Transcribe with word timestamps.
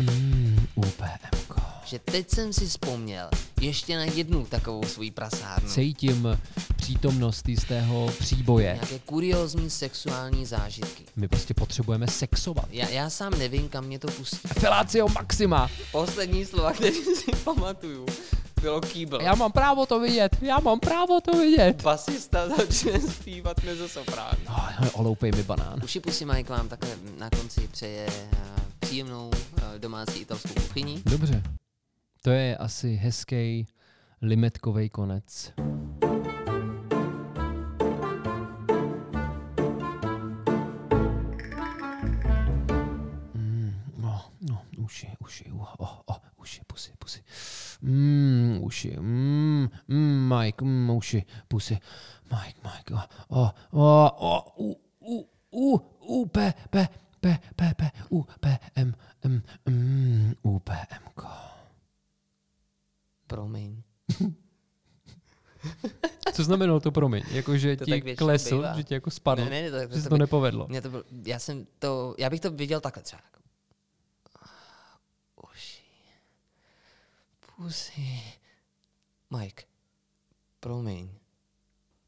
Mm, 0.00 0.66
UPMko. 0.74 1.60
že 1.84 1.98
teď 1.98 2.30
jsem 2.30 2.52
si 2.52 2.66
vzpomněl 2.66 3.28
ještě 3.60 3.96
na 3.96 4.04
jednu 4.04 4.44
takovou 4.46 4.82
svoji 4.84 5.10
prasárnu. 5.10 5.68
Cítím 5.70 6.38
přítomnost 6.76 7.48
jistého 7.48 8.10
příboje. 8.18 8.64
Nějaké 8.74 8.98
kuriózní 8.98 9.70
sexuální 9.70 10.46
zážitky. 10.46 11.04
My 11.16 11.28
prostě 11.28 11.54
potřebujeme 11.54 12.06
sexovat. 12.08 12.64
Já, 12.70 12.88
já 12.88 13.10
sám 13.10 13.38
nevím, 13.38 13.68
kam 13.68 13.84
mě 13.84 13.98
to 13.98 14.08
pustí. 14.08 14.48
Felácio 14.48 15.08
maxima. 15.08 15.70
Poslední 15.92 16.44
slova, 16.44 16.72
které 16.72 16.92
si 16.92 17.32
pamatuju, 17.44 18.06
bylo 18.60 18.80
kýbl. 18.80 19.18
Já 19.22 19.34
mám 19.34 19.52
právo 19.52 19.86
to 19.86 20.00
vidět. 20.00 20.36
Já 20.40 20.58
mám 20.60 20.80
právo 20.80 21.20
to 21.20 21.38
vidět. 21.38 21.82
Basista 21.82 22.48
začne 22.48 23.00
zpívat 23.00 23.62
mezzosoprán. 23.64 24.36
Oh, 24.48 24.70
oloupej 24.92 25.32
mi 25.36 25.42
banán. 25.42 25.80
Uši 25.84 26.00
pusy 26.00 26.24
Mike 26.24 26.52
vám 26.52 26.68
takhle 26.68 26.90
na 27.18 27.30
konci 27.30 27.68
přeje 27.72 28.06
eh, 28.32 28.36
příjemnou 28.80 29.30
domácí 29.78 30.20
italskou 30.20 30.54
kuchyni. 30.54 31.02
Dobře. 31.10 31.42
To 32.22 32.30
je 32.30 32.56
asi 32.56 32.94
hezký 32.94 33.66
limetkový 34.22 34.90
konec. 34.90 35.52
Mm, 43.34 43.72
no, 43.96 44.22
no, 44.40 44.62
uši, 44.78 45.08
uši, 45.18 45.50
uh, 45.52 45.66
oh, 45.78 46.00
oh, 46.06 46.16
uši, 46.36 46.60
pusy, 46.66 46.92
pusy. 46.98 47.20
Mm, 47.82 48.58
uši, 48.62 48.96
mm, 49.00 49.68
mm, 49.88 50.34
Mike, 50.34 50.64
mm, 50.64 50.90
uši, 50.90 51.22
pusy. 51.48 51.78
Mike, 52.30 52.60
Mike, 52.64 52.94
oh, 52.94 53.04
oh, 53.28 53.50
oh, 53.72 54.10
oh, 54.16 54.42
u, 54.56 54.76
u, 55.00 55.28
u, 55.50 55.80
u, 56.00 56.26
p, 56.26 56.52
p, 56.70 56.88
p, 57.26 57.38
p, 57.56 57.74
p, 57.76 57.90
u, 58.10 58.22
p, 58.40 58.58
m, 58.74 58.94
m, 59.22 59.42
mm, 59.68 60.34
u, 60.42 60.58
p, 60.58 60.72
m, 60.90 61.02
ko. 61.14 61.28
Promiň. 63.26 63.82
Co 66.34 66.44
znamenalo 66.44 66.80
to 66.80 66.92
promiň? 66.92 67.22
Jako, 67.30 67.58
že 67.58 67.76
To 67.76 67.84
ti 67.84 68.16
klesl, 68.16 68.56
bývá. 68.56 68.76
že 68.76 68.82
ti 68.84 68.94
jako 68.94 69.10
spadl, 69.10 69.44
Ne, 69.44 69.50
ne, 69.50 69.70
to- 69.70 69.78
že 69.80 69.88
to- 69.88 69.94
se 69.96 70.02
to 70.02 70.08
to 70.08 70.14
by- 70.14 70.18
nepovedlo. 70.18 70.66
Mě 70.68 70.82
to 70.82 70.90
byl, 70.90 71.04
já 71.26 71.38
jsem 71.38 71.66
to, 71.78 72.14
já 72.18 72.30
bych 72.30 72.40
to 72.40 72.50
viděl 72.50 72.80
takhle 72.80 73.02
třeba. 73.02 73.22
jako. 73.24 73.40
Uši. 75.52 75.82
Pusy. 77.56 78.20
Mike. 79.38 79.62
Promiň. 80.60 81.08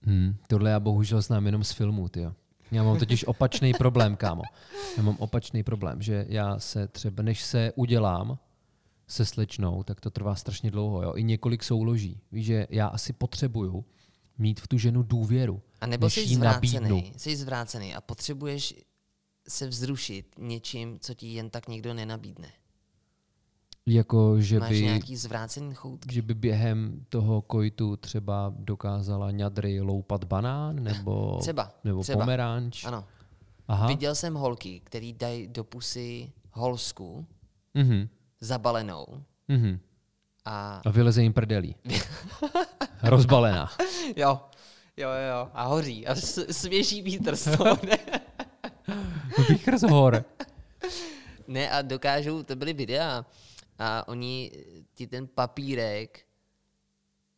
Hmm, 0.02 0.36
tohle 0.48 0.70
já 0.70 0.80
bohužel 0.80 1.22
znám 1.22 1.46
jenom 1.46 1.64
z 1.64 1.72
filmů, 1.72 2.08
ty. 2.08 2.26
Já 2.70 2.82
mám 2.82 2.98
totiž 2.98 3.24
opačný 3.24 3.72
problém, 3.74 4.16
kámo. 4.16 4.42
Já 4.96 5.02
mám 5.02 5.16
opačný 5.18 5.62
problém, 5.62 6.02
že 6.02 6.26
já 6.28 6.58
se 6.58 6.88
třeba, 6.88 7.22
než 7.22 7.42
se 7.42 7.72
udělám 7.76 8.38
se 9.08 9.24
slečnou, 9.24 9.82
tak 9.82 10.00
to 10.00 10.10
trvá 10.10 10.34
strašně 10.34 10.70
dlouho, 10.70 11.02
jo. 11.02 11.12
I 11.16 11.22
několik 11.22 11.64
souloží. 11.64 12.20
Víš, 12.32 12.46
že 12.46 12.66
já 12.70 12.86
asi 12.86 13.12
potřebuju 13.12 13.84
mít 14.38 14.60
v 14.60 14.68
tu 14.68 14.78
ženu 14.78 15.02
důvěru. 15.02 15.62
A 15.80 15.86
nebo 15.86 16.10
jsi 16.10 16.20
jí 16.20 16.36
nabídnu. 16.36 16.78
zvrácený, 16.78 17.12
jsi 17.16 17.36
zvrácený 17.36 17.94
a 17.94 18.00
potřebuješ 18.00 18.74
se 19.48 19.66
vzrušit 19.66 20.34
něčím, 20.38 20.98
co 21.00 21.14
ti 21.14 21.26
jen 21.26 21.50
tak 21.50 21.68
někdo 21.68 21.94
nenabídne. 21.94 22.48
Jako, 23.90 24.40
že 24.40 24.60
Máš 24.60 24.70
by, 24.70 24.82
nějaký 24.82 25.16
zvrácený 25.16 25.74
choutky. 25.74 26.14
že 26.14 26.22
by 26.22 26.34
během 26.34 27.04
toho 27.08 27.42
kojtu 27.42 27.96
třeba 27.96 28.52
dokázala 28.58 29.30
ňadry 29.30 29.80
loupat 29.80 30.24
banán, 30.24 30.82
nebo, 30.82 31.38
Třeba, 31.40 31.70
nebo 31.84 32.02
třeba. 32.02 32.18
pomeranč. 32.20 32.84
Ano. 32.84 33.04
Aha. 33.68 33.86
Viděl 33.88 34.14
jsem 34.14 34.34
holky, 34.34 34.80
který 34.84 35.12
dají 35.12 35.46
do 35.48 35.64
pusy 35.64 36.32
holsku 36.52 37.26
Mhm. 37.74 38.08
zabalenou 38.40 39.06
Mhm. 39.48 39.78
a 40.44 40.82
A 40.86 40.90
vyleze 40.90 41.22
jim 41.22 41.32
prdelí. 41.32 41.74
Rozbalená. 43.02 43.68
jo, 44.16 44.40
jo, 44.96 45.08
jo, 45.08 45.08
jo, 45.30 45.48
a 45.54 45.64
hoří 45.64 46.06
a 46.06 46.14
svěží 46.50 47.02
vítr 47.02 47.36
z 47.36 47.56
toho? 47.56 47.78
Vykr 49.48 49.78
z 49.78 49.82
hor. 49.82 50.24
ne, 51.48 51.70
a 51.70 51.82
dokážou, 51.82 52.42
to 52.42 52.56
byly 52.56 52.72
videa 52.72 53.26
a 53.78 54.08
oni 54.08 54.52
ti 54.94 55.06
ten 55.06 55.26
papírek 55.26 56.26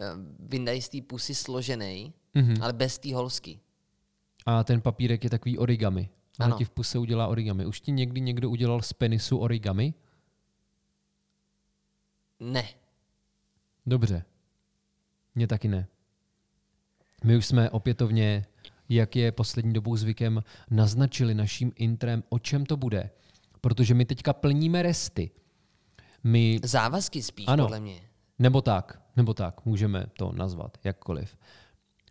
eh, 0.00 0.04
vyndají 0.38 0.82
z 0.82 0.88
té 0.88 0.98
pusy 1.02 1.34
složený, 1.34 2.12
Mhm. 2.34 2.62
ale 2.62 2.72
bez 2.72 2.98
té 2.98 3.14
holsky. 3.14 3.60
A 4.46 4.64
ten 4.64 4.80
papírek 4.80 5.24
je 5.24 5.30
takový 5.30 5.58
origami. 5.58 6.08
Ona 6.40 6.56
ti 6.56 6.64
v 6.64 6.70
puse 6.70 6.98
udělá 6.98 7.26
origami. 7.28 7.66
Už 7.66 7.80
ti 7.80 7.92
někdy 7.92 8.20
někdo 8.20 8.50
udělal 8.50 8.82
z 8.82 8.92
penisu 8.92 9.38
origami? 9.38 9.94
Ne. 12.40 12.68
Dobře. 13.86 14.24
Mně 15.34 15.46
taky 15.46 15.68
ne. 15.68 15.86
My 17.24 17.36
už 17.36 17.46
jsme 17.46 17.70
opětovně, 17.70 18.46
jak 18.88 19.16
je 19.16 19.32
poslední 19.32 19.72
dobou 19.72 19.96
zvykem, 19.96 20.42
naznačili 20.70 21.34
naším 21.34 21.72
intrem, 21.76 22.22
o 22.28 22.38
čem 22.38 22.66
to 22.66 22.76
bude. 22.76 23.10
Protože 23.60 23.94
my 23.94 24.04
teďka 24.04 24.32
plníme 24.32 24.82
resty. 24.82 25.30
My, 26.24 26.60
Závazky 26.64 27.22
spíš, 27.22 27.46
Ano. 27.48 27.64
podle 27.64 27.80
mě. 27.80 28.00
nebo 28.38 28.60
tak, 28.62 29.02
nebo 29.16 29.34
tak, 29.34 29.64
můžeme 29.66 30.06
to 30.18 30.32
nazvat 30.32 30.78
jakkoliv. 30.84 31.36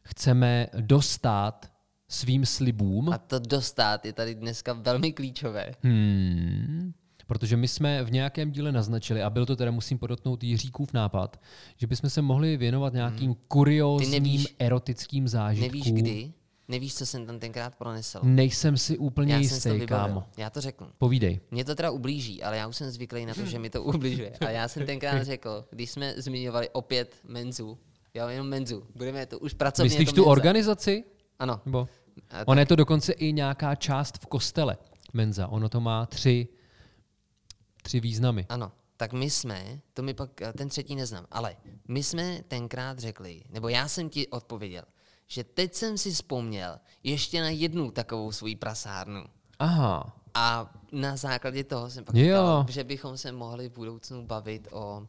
Chceme 0.03 0.67
dostat 0.81 1.71
svým 2.07 2.45
slibům, 2.45 3.09
A 3.13 3.17
to 3.17 3.39
dostat 3.39 4.05
je 4.05 4.13
tady 4.13 4.35
dneska 4.35 4.73
velmi 4.73 5.11
klíčové. 5.13 5.71
Hmm, 5.83 6.93
protože 7.27 7.57
my 7.57 7.67
jsme 7.67 8.03
v 8.03 8.11
nějakém 8.11 8.51
díle 8.51 8.71
naznačili, 8.71 9.23
a 9.23 9.29
byl 9.29 9.45
to 9.45 9.55
teda, 9.55 9.71
musím 9.71 9.97
podotknout, 9.97 10.43
Jiříkův 10.43 10.93
nápad, 10.93 11.41
že 11.77 11.87
bychom 11.87 12.09
se 12.09 12.21
mohli 12.21 12.57
věnovat 12.57 12.93
nějakým 12.93 13.35
kuriózním 13.47 14.09
Hmm. 14.09 14.23
nevíš- 14.23 14.55
erotickým 14.59 15.27
zážitkům. 15.27 15.67
Nevíš 15.81 15.91
kdy, 15.91 16.33
nevíš, 16.69 16.95
co 16.95 17.05
jsem 17.05 17.25
tam 17.25 17.39
tenkrát 17.39 17.75
pronesl. 17.75 18.19
Nejsem 18.23 18.77
si 18.77 18.97
úplně 18.97 19.33
Já 19.33 19.39
jsem 19.39 19.59
si 19.59 19.69
to 19.69 19.75
jistý, 19.75 19.87
kámo. 19.87 20.23
Já 20.37 20.49
to 20.49 20.61
řeknu. 20.61 20.87
Povídej. 20.97 21.39
Mě 21.51 21.65
to 21.65 21.75
teda 21.75 21.91
ublíží, 21.91 22.43
ale 22.43 22.57
já 22.57 22.67
už 22.67 22.75
jsem 22.77 22.91
zvyklý 22.91 23.25
na 23.25 23.33
to, 23.33 23.45
že 23.45 23.59
mi 23.59 23.69
to 23.69 23.83
ubližuje. 23.83 24.33
A 24.47 24.49
já 24.49 24.67
jsem 24.67 24.85
tenkrát 24.85 25.23
řekl, 25.23 25.65
když 25.69 25.91
jsme 25.91 26.13
zmiňovali 26.17 26.69
opět 26.69 27.15
menzu, 27.23 27.77
jo, 28.13 28.27
jenom 28.27 28.47
menzu, 28.49 28.83
budeme 28.95 29.25
to 29.25 29.39
už 29.39 29.53
pracovně. 29.53 29.89
Myslíš 29.89 30.09
tu 30.09 30.15
menza. 30.15 30.31
organizaci? 30.31 31.03
Ano. 31.39 31.61
Nebo? 31.65 31.87
A 32.29 32.47
Ona 32.47 32.59
je 32.59 32.65
to 32.65 32.75
dokonce 32.75 33.13
i 33.13 33.33
nějaká 33.33 33.75
část 33.75 34.17
v 34.17 34.25
kostele, 34.25 34.77
menza. 35.13 35.47
Ono 35.47 35.69
to 35.69 35.81
má 35.81 36.05
tři, 36.05 36.47
tři 37.83 37.99
významy. 37.99 38.45
Ano, 38.49 38.71
tak 38.97 39.13
my 39.13 39.29
jsme, 39.29 39.79
to 39.93 40.01
mi 40.01 40.13
pak, 40.13 40.41
eh, 40.41 40.53
ten 40.53 40.69
třetí 40.69 40.95
neznám, 40.95 41.25
ale 41.31 41.55
my 41.87 42.03
jsme 42.03 42.41
tenkrát 42.47 42.99
řekli, 42.99 43.41
nebo 43.49 43.69
já 43.69 43.87
jsem 43.87 44.09
ti 44.09 44.27
odpověděl, 44.27 44.83
že 45.31 45.43
teď 45.43 45.73
jsem 45.73 45.97
si 45.97 46.11
vzpomněl 46.11 46.79
ještě 47.03 47.41
na 47.41 47.49
jednu 47.49 47.91
takovou 47.91 48.31
svoji 48.31 48.55
prasárnu. 48.55 49.23
Aha, 49.59 50.13
A 50.33 50.73
na 50.91 51.15
základě 51.17 51.63
toho 51.63 51.89
jsem 51.89 52.03
pak 52.05 52.15
Jo. 52.15 52.23
říkal, 52.23 52.65
že 52.69 52.83
bychom 52.83 53.17
se 53.17 53.31
mohli 53.31 53.69
v 53.69 53.73
budoucnu 53.73 54.25
bavit 54.25 54.67
o... 54.71 55.07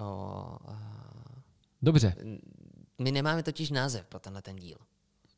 o 0.00 0.58
dobře. 1.82 2.14
my 2.98 3.12
nemáme 3.12 3.42
totiž 3.42 3.70
název 3.70 4.06
pro 4.06 4.20
tenhle 4.20 4.42
ten 4.42 4.56
díl. 4.56 4.76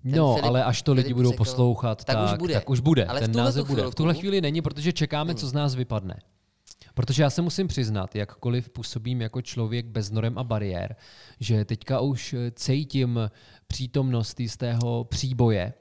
No, 0.04 0.34
Filip- 0.36 0.46
ale 0.46 0.64
až 0.64 0.82
to 0.82 0.92
lidi 0.92 1.02
Filip 1.04 1.16
budou 1.16 1.30
řekl- 1.30 1.38
poslouchat, 1.38 2.04
tak 2.04 2.16
tak, 2.16 2.32
už 2.32 2.38
bude. 2.38 2.54
tak 2.54 2.70
už 2.70 2.80
bude. 2.80 3.06
Ale 3.06 3.20
v 3.20 3.22
Ten 3.22 3.36
název 3.36 3.66
bude. 3.66 3.82
V 3.90 3.94
tuhle 3.94 4.14
chvíli 4.14 4.40
není, 4.40 4.62
protože 4.62 4.92
čekáme, 4.92 5.34
co 5.34 5.46
z 5.48 5.52
nás 5.52 5.74
vypadne. 5.74 6.20
Protože 6.94 7.22
já 7.22 7.30
se 7.30 7.42
musím 7.42 7.68
přiznat, 7.68 8.14
jakkoliv 8.16 8.68
působím 8.68 9.20
jako 9.20 9.42
člověk 9.42 9.86
bez 9.86 10.10
norem 10.10 10.38
a 10.38 10.44
bariér, 10.44 10.96
že 11.40 11.64
teďka 11.64 12.00
už 12.00 12.32
eh, 12.32 12.50
cítím 12.50 13.20
přítomnost 13.66 14.40
jistého 14.40 15.04
příboje 15.04 15.72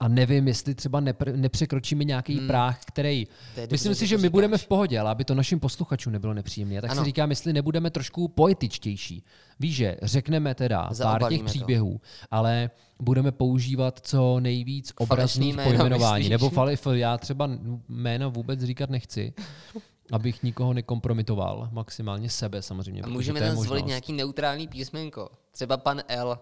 a 0.00 0.08
nevím, 0.08 0.48
jestli 0.48 0.74
třeba 0.74 1.00
nepr- 1.00 1.36
nepřekročíme 1.36 2.04
nějaký 2.04 2.38
hmm. 2.38 2.46
práh, 2.46 2.80
který... 2.84 3.26
Dobře, 3.56 3.68
Myslím 3.70 3.94
si, 3.94 4.06
že 4.06 4.18
my 4.18 4.28
budeme 4.28 4.56
říkáš. 4.56 4.64
v 4.64 4.68
pohodě, 4.68 5.00
ale 5.00 5.10
aby 5.10 5.24
to 5.24 5.34
našim 5.34 5.60
posluchačům 5.60 6.12
nebylo 6.12 6.34
nepříjemné. 6.34 6.80
Tak 6.80 6.90
Ano. 6.90 7.02
si 7.02 7.04
říkám, 7.04 7.30
jestli 7.30 7.52
nebudeme 7.52 7.90
trošku 7.90 8.28
poetičtější. 8.28 9.24
Víš, 9.60 9.76
že 9.76 9.96
řekneme 10.02 10.54
teda 10.54 10.78
pár 10.82 10.88
těch 10.88 10.96
Zaobalíme 10.96 11.42
to. 11.42 11.48
příběhů, 11.48 12.00
ale 12.30 12.70
budeme 13.02 13.32
používat 13.32 14.00
co 14.02 14.40
nejvíc 14.40 14.92
obrazných 14.98 15.56
pojmenování. 15.56 16.22
myslíš? 16.22 16.30
Nebo 16.30 16.50
fali, 16.50 16.76
fali, 16.76 17.00
já 17.00 17.18
třeba 17.18 17.50
jména 17.88 18.28
vůbec 18.28 18.60
říkat 18.60 18.90
nechci, 18.90 19.32
abych 20.12 20.42
nikoho 20.42 20.72
nekompromitoval, 20.72 21.68
maximálně 21.72 22.30
sebe 22.30 22.62
samozřejmě. 22.62 23.02
A 23.02 23.08
můžeme 23.08 23.40
tam 23.40 23.56
zvolit 23.56 23.86
nějaký 23.86 24.12
neutrální 24.12 24.68
písmenko. 24.68 25.30
Třeba 25.50 25.76
pan 25.76 26.02
L. 26.08 26.38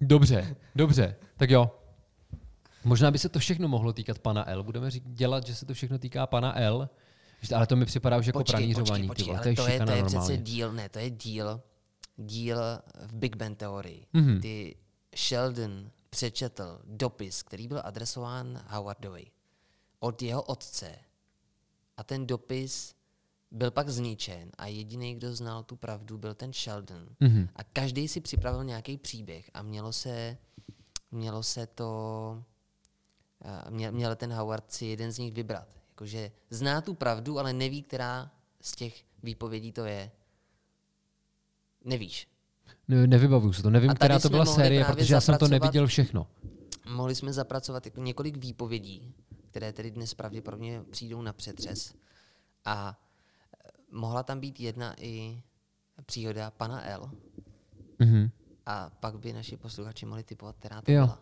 Dobře, 0.00 0.56
dobře, 0.74 1.16
tak 1.36 1.50
jo. 1.50 1.70
Možná 2.84 3.10
by 3.10 3.18
se 3.18 3.28
to 3.28 3.38
všechno 3.38 3.68
mohlo 3.68 3.92
týkat 3.92 4.18
pana 4.18 4.50
L. 4.50 4.62
Budeme 4.62 4.90
řík, 4.90 5.02
dělat, 5.06 5.46
že 5.46 5.54
se 5.54 5.66
to 5.66 5.74
všechno 5.74 5.98
týká 5.98 6.26
pana 6.26 6.58
L. 6.60 6.88
Ale 7.54 7.66
to 7.66 7.76
mi 7.76 7.84
připadá 7.86 8.18
už 8.18 8.26
jako 8.26 8.44
pranířování. 8.44 9.06
počkej, 9.08 9.24
ty 9.26 9.30
vole. 9.30 9.38
ale 9.38 9.44
to 9.44 9.48
je 9.48 9.56
to 9.66 9.72
je, 9.72 9.86
to 9.86 9.92
je 9.92 10.04
přece 10.04 10.36
díl, 10.36 10.72
ne, 10.72 10.88
to 10.88 10.98
je 10.98 11.10
díl, 11.10 11.60
díl 12.16 12.58
v 13.06 13.14
Big 13.14 13.36
Bang 13.36 13.56
teorii, 13.58 14.06
Mhm. 14.12 14.24
mm-hmm. 14.26 14.38
kdy 14.38 14.74
Sheldon 15.16 15.90
přečetl 16.10 16.78
dopis, 16.84 17.42
který 17.42 17.68
byl 17.68 17.80
adresován 17.84 18.62
Howardovi 18.68 19.24
od 20.00 20.22
jeho 20.22 20.42
otce 20.42 20.92
A 21.96 22.04
ten 22.04 22.26
dopis 22.26 22.94
byl 23.50 23.70
pak 23.70 23.88
zničen 23.88 24.50
a 24.58 24.66
jediný, 24.66 25.14
kdo 25.14 25.34
znal 25.36 25.62
tu 25.62 25.76
pravdu, 25.76 26.18
byl 26.18 26.34
ten 26.34 26.52
Sheldon. 26.52 27.06
Mhm. 27.20 27.48
A 27.56 27.64
každý 27.64 28.08
si 28.08 28.20
připravil 28.20 28.64
nějaký 28.64 28.96
příběh 28.96 29.50
a 29.54 29.62
mělo 29.62 29.92
se, 29.92 30.36
mělo 31.10 31.42
se 31.42 31.66
to, 31.66 32.42
a 33.64 33.70
mě- 33.70 33.90
měl 33.90 34.16
ten 34.16 34.32
Howard 34.32 34.72
si 34.72 34.86
jeden 34.86 35.12
z 35.12 35.18
nich 35.18 35.32
vybrat. 35.32 35.76
Jakože 35.88 36.30
zná 36.50 36.80
tu 36.80 36.94
pravdu, 36.94 37.38
ale 37.38 37.52
neví, 37.52 37.82
která 37.82 38.30
z 38.60 38.72
těch 38.72 39.04
výpovědí 39.22 39.72
to 39.72 39.84
je. 39.84 40.10
Nevíš. 41.84 42.28
Ne, 42.88 43.06
nevybavuju 43.06 43.52
se 43.52 43.62
to, 43.62 43.70
nevím, 43.70 43.94
která 43.94 44.18
to 44.18 44.28
byla 44.28 44.46
série, 44.46 44.84
protože 44.84 45.14
já 45.14 45.20
jsem 45.20 45.38
to 45.38 45.48
neviděl 45.48 45.86
všechno. 45.86 46.26
Mohli 46.88 47.14
jsme 47.14 47.32
zapracovat 47.32 47.86
jako 47.86 48.00
několik 48.00 48.36
výpovědí, 48.36 49.14
které 49.50 49.72
tedy 49.72 49.90
dnes 49.90 50.14
pravděpodobně 50.14 50.82
přijdou 50.90 51.22
na 51.22 51.32
přetřes. 51.32 51.94
A 52.64 53.00
mohla 53.92 54.22
tam 54.22 54.40
být 54.40 54.60
jedna 54.60 54.94
i 55.00 55.42
příhoda 56.06 56.50
pana 56.50 56.84
L. 56.86 57.10
Mhm. 57.98 58.30
A 58.66 58.90
pak 59.00 59.18
by 59.18 59.32
naši 59.32 59.56
posluchači 59.56 60.06
mohli 60.06 60.24
typovat, 60.24 60.56
která 60.58 60.82
to 60.82 60.92
Jo. 60.92 61.04
byla. 61.06 61.18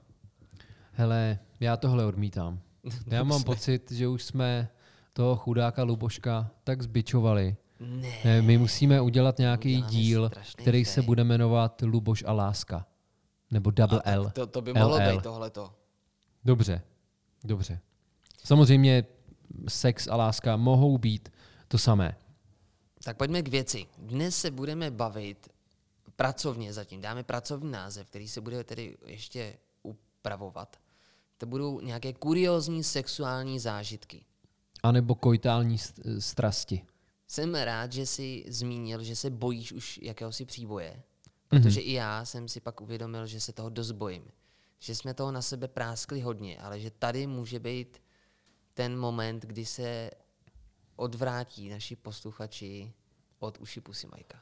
Hele, 0.92 1.38
já 1.60 1.76
tohle 1.76 2.04
odmítám. 2.06 2.60
Já 3.06 3.22
mám 3.24 3.42
pocit, 3.42 3.90
že 3.92 4.08
už 4.08 4.22
jsme 4.24 4.68
toho 5.12 5.36
chudáka 5.36 5.82
Luboška 5.82 6.50
tak 6.64 6.82
zbičovali. 6.82 7.56
Ne. 7.80 8.42
My 8.42 8.58
musíme 8.58 9.00
udělat 9.00 9.38
nějaký 9.38 9.72
Uděláme 9.74 9.92
díl, 9.92 10.30
který 10.56 10.84
se 10.84 10.94
fail. 11.00 11.06
bude 11.06 11.24
jmenovat 11.24 11.82
Luboš 11.82 12.24
a 12.26 12.32
láska. 12.32 12.86
Nebo 13.50 13.70
Double 13.70 14.00
A 14.00 14.10
L. 14.10 14.30
to, 14.30 14.46
to 14.46 14.62
by 14.62 14.72
mohlo 14.74 14.96
LL. 14.96 15.12
být 15.16 15.22
tohleto. 15.22 15.74
Dobře, 16.44 16.82
dobře. 17.44 17.80
Samozřejmě 18.44 19.04
sex 19.68 20.08
a 20.08 20.16
láska 20.16 20.56
mohou 20.56 20.98
být 20.98 21.28
to 21.68 21.78
samé. 21.78 22.16
Tak 23.04 23.16
pojďme 23.16 23.42
k 23.42 23.48
věci. 23.48 23.86
Dnes 23.98 24.36
se 24.36 24.50
budeme 24.50 24.90
bavit 24.90 25.48
pracovně 26.16 26.72
zatím. 26.72 27.00
Dáme 27.00 27.22
pracovní 27.22 27.70
název, 27.70 28.06
který 28.06 28.28
se 28.28 28.40
bude 28.40 28.64
tedy 28.64 28.96
ještě 29.06 29.58
upravovat. 29.82 30.76
To 31.38 31.46
budou 31.46 31.80
nějaké 31.80 32.12
kuriózní 32.12 32.84
sexuální 32.84 33.60
zážitky. 33.60 34.24
A 34.82 34.92
nebo 34.92 35.14
koitální 35.14 35.76
st- 35.76 36.18
strasti. 36.18 36.84
Jsem 37.28 37.54
rád, 37.54 37.92
že 37.92 38.06
jsi 38.06 38.44
zmínil, 38.48 39.02
že 39.02 39.16
se 39.16 39.30
bojíš 39.30 39.72
už 39.72 40.00
jakéhosi 40.02 40.44
příboje, 40.44 41.02
protože 41.48 41.80
i 41.80 41.92
já 41.92 42.24
jsem 42.24 42.48
si 42.48 42.60
pak 42.60 42.80
uvědomil, 42.80 43.26
že 43.26 43.40
se 43.40 43.52
toho 43.52 43.68
dost 43.68 43.92
bojím. 43.92 44.24
Že 44.78 44.94
jsme 44.94 45.14
toho 45.14 45.32
na 45.32 45.42
sebe 45.42 45.68
práskli 45.68 46.20
hodně, 46.20 46.58
ale 46.58 46.80
že 46.80 46.90
tady 46.90 47.26
může 47.26 47.58
být 47.60 48.02
ten 48.74 48.98
moment, 48.98 49.42
kdy 49.42 49.66
se 49.66 50.10
odvrátí 50.96 51.68
naši 51.68 51.96
posluchači 51.96 52.92
od 53.38 53.58
uši 53.60 53.80
pusy 53.80 54.06
Majka. 54.06 54.38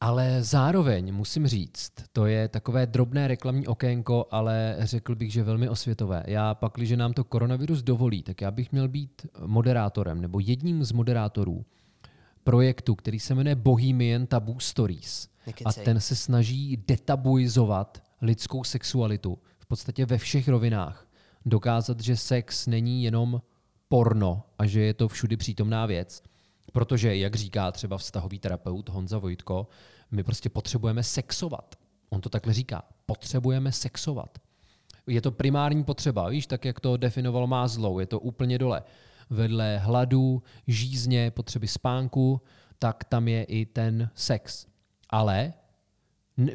Ale 0.00 0.42
zároveň 0.42 1.14
musím 1.14 1.46
říct, 1.46 1.92
to 2.12 2.26
je 2.26 2.48
takové 2.48 2.86
drobné 2.86 3.28
reklamní 3.28 3.66
okénko, 3.66 4.26
ale 4.30 4.76
řekl 4.78 5.14
bych, 5.14 5.32
že 5.32 5.42
velmi 5.42 5.68
osvětové. 5.68 6.24
Já 6.26 6.54
pak, 6.54 6.72
když 6.74 6.90
nám 6.90 7.12
to 7.12 7.24
koronavirus 7.24 7.82
dovolí, 7.82 8.22
tak 8.22 8.40
já 8.40 8.50
bych 8.50 8.72
měl 8.72 8.88
být 8.88 9.26
moderátorem 9.46 10.20
nebo 10.20 10.40
jedním 10.40 10.84
z 10.84 10.92
moderátorů 10.92 11.64
projektu, 12.44 12.94
který 12.94 13.20
se 13.20 13.34
jmenuje 13.34 13.54
Bohemian 13.54 14.26
Taboo 14.26 14.60
Stories. 14.60 15.28
A 15.64 15.72
ten 15.72 16.00
se 16.00 16.16
snaží 16.16 16.84
detabuizovat 16.86 18.02
lidskou 18.22 18.64
sexualitu 18.64 19.38
v 19.58 19.66
podstatě 19.66 20.06
ve 20.06 20.18
všech 20.18 20.48
rovinách. 20.48 21.06
Dokázat, 21.46 22.00
že 22.00 22.16
sex 22.16 22.66
není 22.66 23.04
jenom 23.04 23.42
porno 23.92 24.42
a 24.58 24.66
že 24.66 24.80
je 24.80 24.94
to 24.94 25.08
všudy 25.08 25.36
přítomná 25.36 25.86
věc. 25.86 26.22
Protože, 26.72 27.16
jak 27.16 27.34
říká 27.34 27.72
třeba 27.72 27.98
vztahový 27.98 28.38
terapeut 28.38 28.88
Honza 28.88 29.18
Vojtko, 29.18 29.68
my 30.10 30.22
prostě 30.22 30.48
potřebujeme 30.48 31.02
sexovat. 31.02 31.74
On 32.10 32.20
to 32.20 32.28
takhle 32.28 32.52
říká. 32.52 32.82
Potřebujeme 33.06 33.72
sexovat. 33.72 34.38
Je 35.06 35.20
to 35.20 35.30
primární 35.32 35.84
potřeba, 35.84 36.28
víš, 36.28 36.46
tak 36.46 36.64
jak 36.64 36.80
to 36.80 36.96
definoval 36.96 37.46
Maslow, 37.46 38.00
je 38.00 38.06
to 38.06 38.20
úplně 38.20 38.58
dole. 38.58 38.82
Vedle 39.30 39.78
hladu, 39.78 40.42
žízně, 40.66 41.30
potřeby 41.30 41.68
spánku, 41.68 42.40
tak 42.78 43.04
tam 43.04 43.28
je 43.28 43.44
i 43.44 43.66
ten 43.66 44.10
sex. 44.14 44.66
Ale 45.10 45.52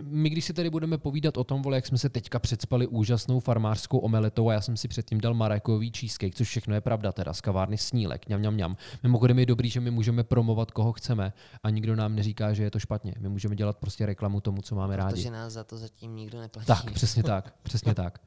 my, 0.01 0.29
když 0.29 0.45
si 0.45 0.53
tady 0.53 0.69
budeme 0.69 0.97
povídat 0.97 1.37
o 1.37 1.43
tom, 1.43 1.61
vole, 1.61 1.77
jak 1.77 1.85
jsme 1.85 1.97
se 1.97 2.09
teďka 2.09 2.39
předspali 2.39 2.87
úžasnou 2.87 3.39
farmářskou 3.39 3.97
omeletou 3.97 4.49
a 4.49 4.53
já 4.53 4.61
jsem 4.61 4.77
si 4.77 4.87
předtím 4.87 5.21
dal 5.21 5.33
marakojový 5.33 5.91
cheesecake, 5.97 6.35
což 6.35 6.47
všechno 6.47 6.75
je 6.75 6.81
pravda 6.81 7.11
teda, 7.11 7.33
z 7.33 7.41
kavárny 7.41 7.77
Snílek, 7.77 8.29
ňam, 8.29 8.41
ňam, 8.41 8.57
ňam. 8.57 8.77
Mimochodem 9.03 9.39
je 9.39 9.45
dobrý, 9.45 9.69
že 9.69 9.79
my 9.79 9.91
můžeme 9.91 10.23
promovat, 10.23 10.71
koho 10.71 10.93
chceme 10.93 11.33
a 11.63 11.69
nikdo 11.69 11.95
nám 11.95 12.15
neříká, 12.15 12.53
že 12.53 12.63
je 12.63 12.71
to 12.71 12.79
špatně. 12.79 13.13
My 13.19 13.29
můžeme 13.29 13.55
dělat 13.55 13.77
prostě 13.77 14.05
reklamu 14.05 14.41
tomu, 14.41 14.61
co 14.61 14.75
máme 14.75 14.95
rádi. 14.95 15.15
Protože 15.15 15.31
nás 15.31 15.53
za 15.53 15.63
to 15.63 15.77
zatím 15.77 16.15
nikdo 16.15 16.39
neplatí. 16.39 16.67
Tak, 16.67 16.91
přesně 16.91 17.23
tak, 17.23 17.53
přesně 17.63 17.95
tak. 17.95 18.21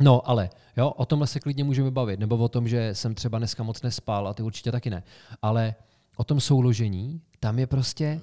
No, 0.00 0.28
ale 0.28 0.50
jo, 0.76 0.90
o 0.90 1.06
tomhle 1.06 1.26
se 1.26 1.40
klidně 1.40 1.64
můžeme 1.64 1.90
bavit, 1.90 2.20
nebo 2.20 2.36
o 2.36 2.48
tom, 2.48 2.68
že 2.68 2.94
jsem 2.94 3.14
třeba 3.14 3.38
dneska 3.38 3.62
moc 3.62 3.82
nespal 3.82 4.28
a 4.28 4.34
ty 4.34 4.42
určitě 4.42 4.72
taky 4.72 4.90
ne. 4.90 5.02
Ale 5.42 5.74
o 6.16 6.24
tom 6.24 6.40
souložení, 6.40 7.20
tam 7.40 7.58
je 7.58 7.66
prostě, 7.66 8.20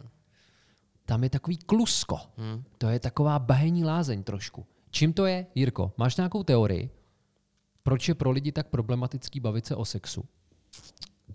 tam 1.12 1.24
je 1.24 1.30
takový 1.30 1.58
klusko. 1.58 2.20
Hmm. 2.38 2.64
To 2.78 2.90
je 2.90 3.00
taková 3.00 3.40
bahení 3.40 3.84
lázeň 3.84 4.24
trošku. 4.24 4.66
Čím 4.92 5.14
to 5.14 5.26
je, 5.26 5.48
Jirko? 5.56 5.94
Máš 5.98 6.18
nějakou 6.18 6.44
teorii? 6.44 6.90
Proč 7.84 8.08
je 8.08 8.16
pro 8.16 8.32
lidi 8.32 8.52
tak 8.52 8.68
problematický 8.68 9.40
bavit 9.40 9.66
se 9.66 9.76
o 9.76 9.86
sexu? 9.86 10.26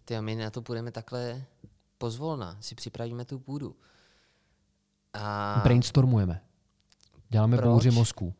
Ty 0.04 0.16
a 0.16 0.20
my 0.20 0.34
na 0.34 0.50
to 0.50 0.62
půjdeme 0.62 0.90
takhle 0.90 1.44
pozvolna, 1.98 2.56
si 2.60 2.74
připravíme 2.74 3.24
tu 3.24 3.38
půdu. 3.38 3.76
A 5.12 5.60
Brainstormujeme. 5.64 6.42
Děláme 7.28 7.56
Proč? 7.56 7.68
bouři 7.68 7.90
mozků. 7.90 8.34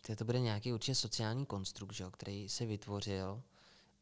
Tyjo, 0.00 0.16
to 0.16 0.24
bude 0.24 0.40
nějaký 0.40 0.72
určitě 0.72 0.94
sociální 0.94 1.46
konstrukt, 1.46 1.92
že 1.92 2.04
který 2.12 2.48
se 2.48 2.66
vytvořil 2.66 3.42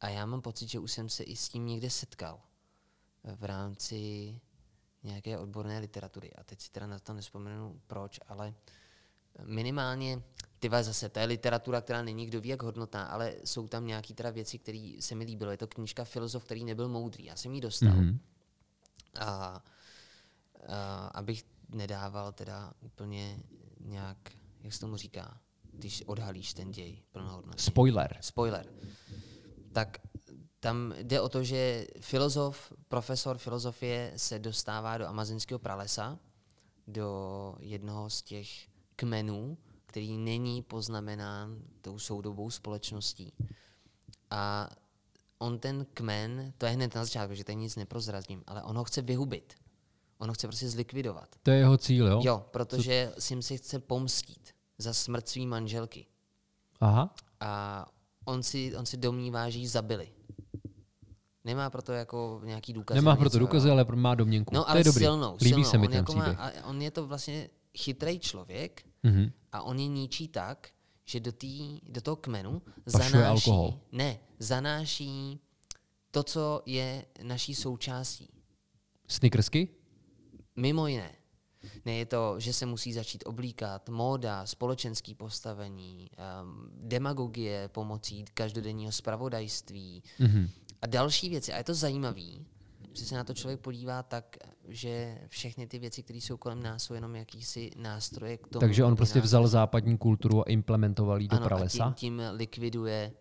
a 0.00 0.08
já 0.08 0.26
mám 0.26 0.40
pocit, 0.40 0.68
že 0.68 0.78
už 0.78 0.92
jsem 0.92 1.08
se 1.08 1.22
i 1.22 1.36
s 1.36 1.48
tím 1.48 1.66
někde 1.66 1.90
setkal 1.90 2.40
v 3.36 3.44
rámci 3.44 4.40
nějaké 5.02 5.38
odborné 5.38 5.78
literatury. 5.78 6.32
A 6.32 6.44
teď 6.44 6.60
si 6.60 6.70
teda 6.70 6.86
na 6.86 6.98
to 6.98 7.12
nespomenu 7.12 7.80
proč, 7.86 8.20
ale 8.28 8.54
minimálně, 9.44 10.22
ty 10.58 10.70
zase, 10.80 11.08
to 11.08 11.18
je 11.18 11.26
literatura, 11.26 11.80
která 11.80 12.02
není 12.02 12.26
kdo 12.26 12.40
ví 12.40 12.48
jak 12.48 12.62
hodnotná, 12.62 13.04
ale 13.04 13.34
jsou 13.44 13.68
tam 13.68 13.86
nějaké 13.86 14.14
teda 14.14 14.30
věci, 14.30 14.58
které 14.58 14.96
se 15.00 15.14
mi 15.14 15.24
líbilo. 15.24 15.50
Je 15.50 15.56
to 15.56 15.66
knížka 15.66 16.04
Filozof, 16.04 16.44
který 16.44 16.64
nebyl 16.64 16.88
moudrý. 16.88 17.24
Já 17.24 17.36
jsem 17.36 17.54
ji 17.54 17.60
dostal. 17.60 17.96
Mhm. 17.96 18.18
A, 19.20 19.62
a 20.68 21.06
abych 21.06 21.44
nedával 21.68 22.32
teda 22.32 22.72
úplně 22.80 23.42
nějak, 23.80 24.18
jak 24.62 24.72
se 24.72 24.80
tomu 24.80 24.96
říká, 24.96 25.40
když 25.72 26.02
odhalíš 26.06 26.54
ten 26.54 26.70
děj 26.70 27.02
plnohodnotně. 27.12 27.62
Spoiler. 27.62 28.18
Spoiler. 28.20 28.66
Tak 29.72 29.98
tam 30.60 30.94
jde 30.96 31.20
o 31.20 31.28
to, 31.28 31.44
že 31.44 31.86
filozof, 32.00 32.72
profesor 32.88 33.38
filozofie 33.38 34.12
se 34.16 34.38
dostává 34.38 34.98
do 34.98 35.06
amazonského 35.06 35.58
pralesa, 35.58 36.18
do 36.86 37.54
jednoho 37.60 38.10
z 38.10 38.22
těch 38.22 38.48
kmenů, 38.96 39.58
který 39.86 40.18
není 40.18 40.62
poznamenán 40.62 41.58
tou 41.80 41.98
soudobou 41.98 42.50
společností. 42.50 43.32
A 44.30 44.70
on 45.38 45.58
ten 45.58 45.86
kmen, 45.94 46.52
to 46.58 46.66
je 46.66 46.72
hned 46.72 46.94
na 46.94 47.04
začátku, 47.04 47.34
že 47.34 47.44
tady 47.44 47.56
nic 47.56 47.76
neprozrazím, 47.76 48.44
ale 48.46 48.62
on 48.62 48.76
ho 48.76 48.84
chce 48.84 49.02
vyhubit. 49.02 49.54
On 50.18 50.28
ho 50.28 50.34
chce 50.34 50.46
prostě 50.46 50.68
zlikvidovat. 50.68 51.36
To 51.42 51.50
je 51.50 51.56
jeho 51.56 51.78
cíl, 51.78 52.06
jo? 52.06 52.20
Jo, 52.24 52.46
protože 52.50 53.12
si 53.18 53.32
jim 53.32 53.42
se 53.42 53.56
chce 53.56 53.78
pomstít 53.78 54.54
za 54.78 54.94
smrt 54.94 55.28
své 55.28 55.46
manželky. 55.46 56.06
Aha. 56.80 57.14
A 57.40 57.86
on 58.24 58.42
si, 58.42 58.76
on 58.76 58.86
si 58.86 58.96
domnívá, 58.96 59.50
že 59.50 59.58
ji 59.58 59.68
zabili. 59.68 60.12
Nemá 61.48 61.70
proto 61.70 61.92
jako 61.92 62.40
nějaký 62.44 62.72
důkaz. 62.72 62.94
Nemá 62.94 63.16
proto 63.16 63.38
důkazy, 63.38 63.70
ale 63.70 63.86
má 63.94 64.14
domněnku. 64.14 64.54
No, 64.54 64.60
to 64.64 64.70
ale 64.70 64.80
je 64.80 64.84
dobrý. 64.84 65.04
silnou, 65.04 65.32
Líbí 65.40 65.48
silnou. 65.50 65.64
se 65.64 65.78
mi 65.78 65.86
on 65.86 65.90
ten 65.90 65.96
jako 65.98 66.12
má, 66.12 66.22
příběh. 66.24 66.40
a 66.40 66.64
on 66.66 66.82
je 66.82 66.90
to 66.90 67.06
vlastně 67.06 67.48
chytrý 67.78 68.18
člověk 68.18 68.82
Mhm. 69.02 69.32
a 69.52 69.62
on 69.62 69.78
je 69.78 69.86
ničí 69.86 70.28
tak, 70.28 70.68
že 71.04 71.20
do, 71.20 71.32
tý, 71.32 71.80
do 71.88 72.00
toho 72.00 72.16
kmenu 72.16 72.62
Pašuje 72.92 73.10
zanáší, 73.12 73.26
alkohol. 73.50 73.78
ne, 73.92 74.18
zanáší 74.38 75.40
to, 76.10 76.22
co 76.22 76.62
je 76.66 77.04
naší 77.22 77.54
součástí. 77.54 78.28
Snickersky? 79.08 79.68
Mimo 80.56 80.86
jiné. 80.86 81.12
Ne, 81.84 81.92
je 81.92 82.06
to, 82.06 82.34
že 82.40 82.52
se 82.52 82.66
musí 82.66 82.92
začít 82.92 83.22
oblíkat, 83.26 83.88
móda, 83.88 84.46
společenský 84.46 85.14
postavení, 85.14 86.10
um, 86.42 86.70
demagogie 86.74 87.68
pomocí 87.68 88.24
každodenního 88.34 88.92
spravodajství 88.92 90.02
Mhm. 90.18 90.48
A 90.82 90.86
další 90.86 91.28
věci. 91.28 91.52
A 91.52 91.58
je 91.58 91.64
to 91.64 91.74
zajímavé, 91.74 92.22
že 92.92 93.04
se 93.04 93.14
na 93.14 93.24
to 93.24 93.34
člověk 93.34 93.60
podívá 93.60 94.02
tak, 94.02 94.36
že 94.68 95.18
všechny 95.28 95.66
ty 95.66 95.78
věci, 95.78 96.02
které 96.02 96.18
jsou 96.18 96.36
kolem 96.36 96.62
nás, 96.62 96.82
jsou 96.82 96.94
jenom 96.94 97.16
jakýsi 97.16 97.70
nástroje 97.76 98.36
k 98.36 98.48
tomu. 98.48 98.60
Takže 98.60 98.84
on 98.84 98.96
prostě 98.96 99.20
vzal 99.20 99.48
západní 99.48 99.98
kulturu 99.98 100.40
a 100.40 100.50
implementoval 100.50 101.20
ji 101.20 101.28
do 101.28 101.36
ano, 101.36 101.46
pralesa? 101.46 101.84
A 101.84 101.86
tím, 101.88 101.94
tím 101.94 102.22
likviduje 102.30 103.12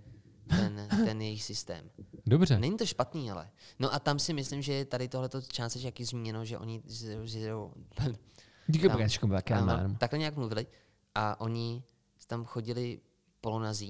ten, 0.50 0.88
ten 1.06 1.22
jejich 1.22 1.44
systém. 1.44 1.90
Dobře. 2.26 2.60
Není 2.60 2.78
to 2.78 2.86
špatný, 2.86 3.32
ale. 3.32 3.50
No 3.80 3.94
a 3.94 4.00
tam 4.00 4.20
si 4.20 4.34
myslím, 4.34 4.62
že 4.62 4.86
tady 4.86 5.08
tohleto 5.08 5.42
částečně 5.42 5.88
jaký 5.88 6.04
zmíněno, 6.06 6.46
že 6.46 6.58
oni 6.58 6.82
z, 6.86 7.18
z, 7.26 7.50
Díky, 8.68 8.88
tam- 8.88 8.98
Bakačko, 8.98 9.26
ano, 9.26 9.36
Bakán. 9.36 9.96
takhle 9.96 10.20
nějak 10.20 10.36
mluvili 10.36 10.68
a 11.16 11.42
oni 11.42 11.84
tam 12.28 12.46
chodili 12.46 13.00
polonazí, 13.42 13.88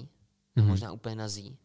Mhm. 0.55 0.65
mm-hmm. 0.65 0.69
možná 0.69 0.91
úplně 0.91 1.15
nazí, 1.15 1.57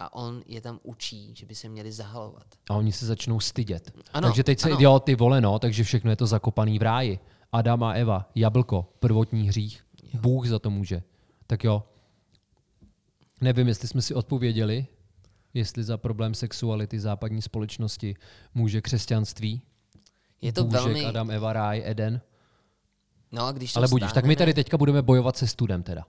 a 0.00 0.14
on 0.14 0.42
je 0.46 0.60
tam 0.60 0.80
učí, 0.82 1.34
že 1.34 1.46
by 1.46 1.54
se 1.54 1.68
měli 1.68 1.92
zahalovat. 1.92 2.46
A 2.70 2.74
oni 2.74 2.92
se 2.92 3.06
začnou 3.06 3.40
stydět. 3.40 3.92
Ano, 4.12 4.28
takže 4.28 4.44
teď 4.44 4.60
se, 4.60 4.70
ano. 4.70 4.78
jo, 4.80 5.00
ty 5.00 5.14
vole, 5.14 5.40
no, 5.40 5.58
takže 5.58 5.84
všechno 5.84 6.10
je 6.10 6.16
to 6.16 6.26
zakopaný 6.26 6.78
v 6.78 6.82
ráji. 6.82 7.18
Adam 7.52 7.82
a 7.82 7.92
Eva, 7.92 8.30
jablko, 8.34 8.92
prvotní 8.98 9.48
hřích. 9.48 9.84
Bůh 10.20 10.46
za 10.46 10.58
to 10.58 10.70
může. 10.70 11.02
Tak 11.46 11.64
jo. 11.64 11.84
Nevím, 13.40 13.68
jestli 13.68 13.88
jsme 13.88 14.02
si 14.02 14.14
odpověděli, 14.14 14.86
jestli 15.54 15.84
za 15.84 15.96
problém 15.96 16.34
sexuality 16.34 17.00
západní 17.00 17.42
společnosti 17.42 18.14
může 18.54 18.80
křesťanství. 18.80 19.62
Je 20.40 20.52
to 20.52 20.64
Bůžek, 20.64 20.82
velmi... 20.82 21.06
Adam, 21.06 21.30
Eva, 21.30 21.52
ráj, 21.52 21.82
Eden. 21.84 22.20
No 23.32 23.46
a 23.46 23.52
když 23.52 23.72
to 23.72 23.78
Ale 23.78 23.88
budíš, 23.88 24.12
tak 24.12 24.24
my 24.24 24.36
tady 24.36 24.54
teďka 24.54 24.78
budeme 24.78 25.02
bojovat 25.02 25.36
se 25.36 25.46
studem 25.46 25.82
teda. 25.82 26.06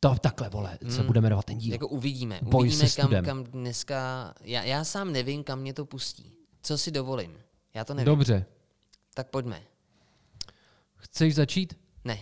To 0.00 0.14
takhle, 0.20 0.48
vole, 0.48 0.78
se 0.88 1.02
budeme 1.02 1.24
jmenovat 1.24 1.44
ten 1.44 1.58
díl. 1.58 1.72
Jako 1.72 1.88
uvidíme. 1.88 2.40
Boj 2.42 2.66
uvidíme, 2.66 2.80
kam, 2.82 3.06
studem. 3.06 3.24
kam 3.24 3.44
dneska... 3.44 4.34
Já, 4.40 4.62
já 4.62 4.84
sám 4.84 5.12
nevím, 5.12 5.44
kam 5.44 5.60
mě 5.60 5.74
to 5.74 5.84
pustí. 5.86 6.32
Co 6.62 6.78
si 6.78 6.90
dovolím. 6.90 7.38
Já 7.74 7.84
to 7.84 7.94
nevím. 7.94 8.06
Dobře. 8.06 8.46
Tak 9.14 9.30
pojďme. 9.30 9.62
Chceš 10.96 11.34
začít? 11.34 11.78
Ne. 12.04 12.18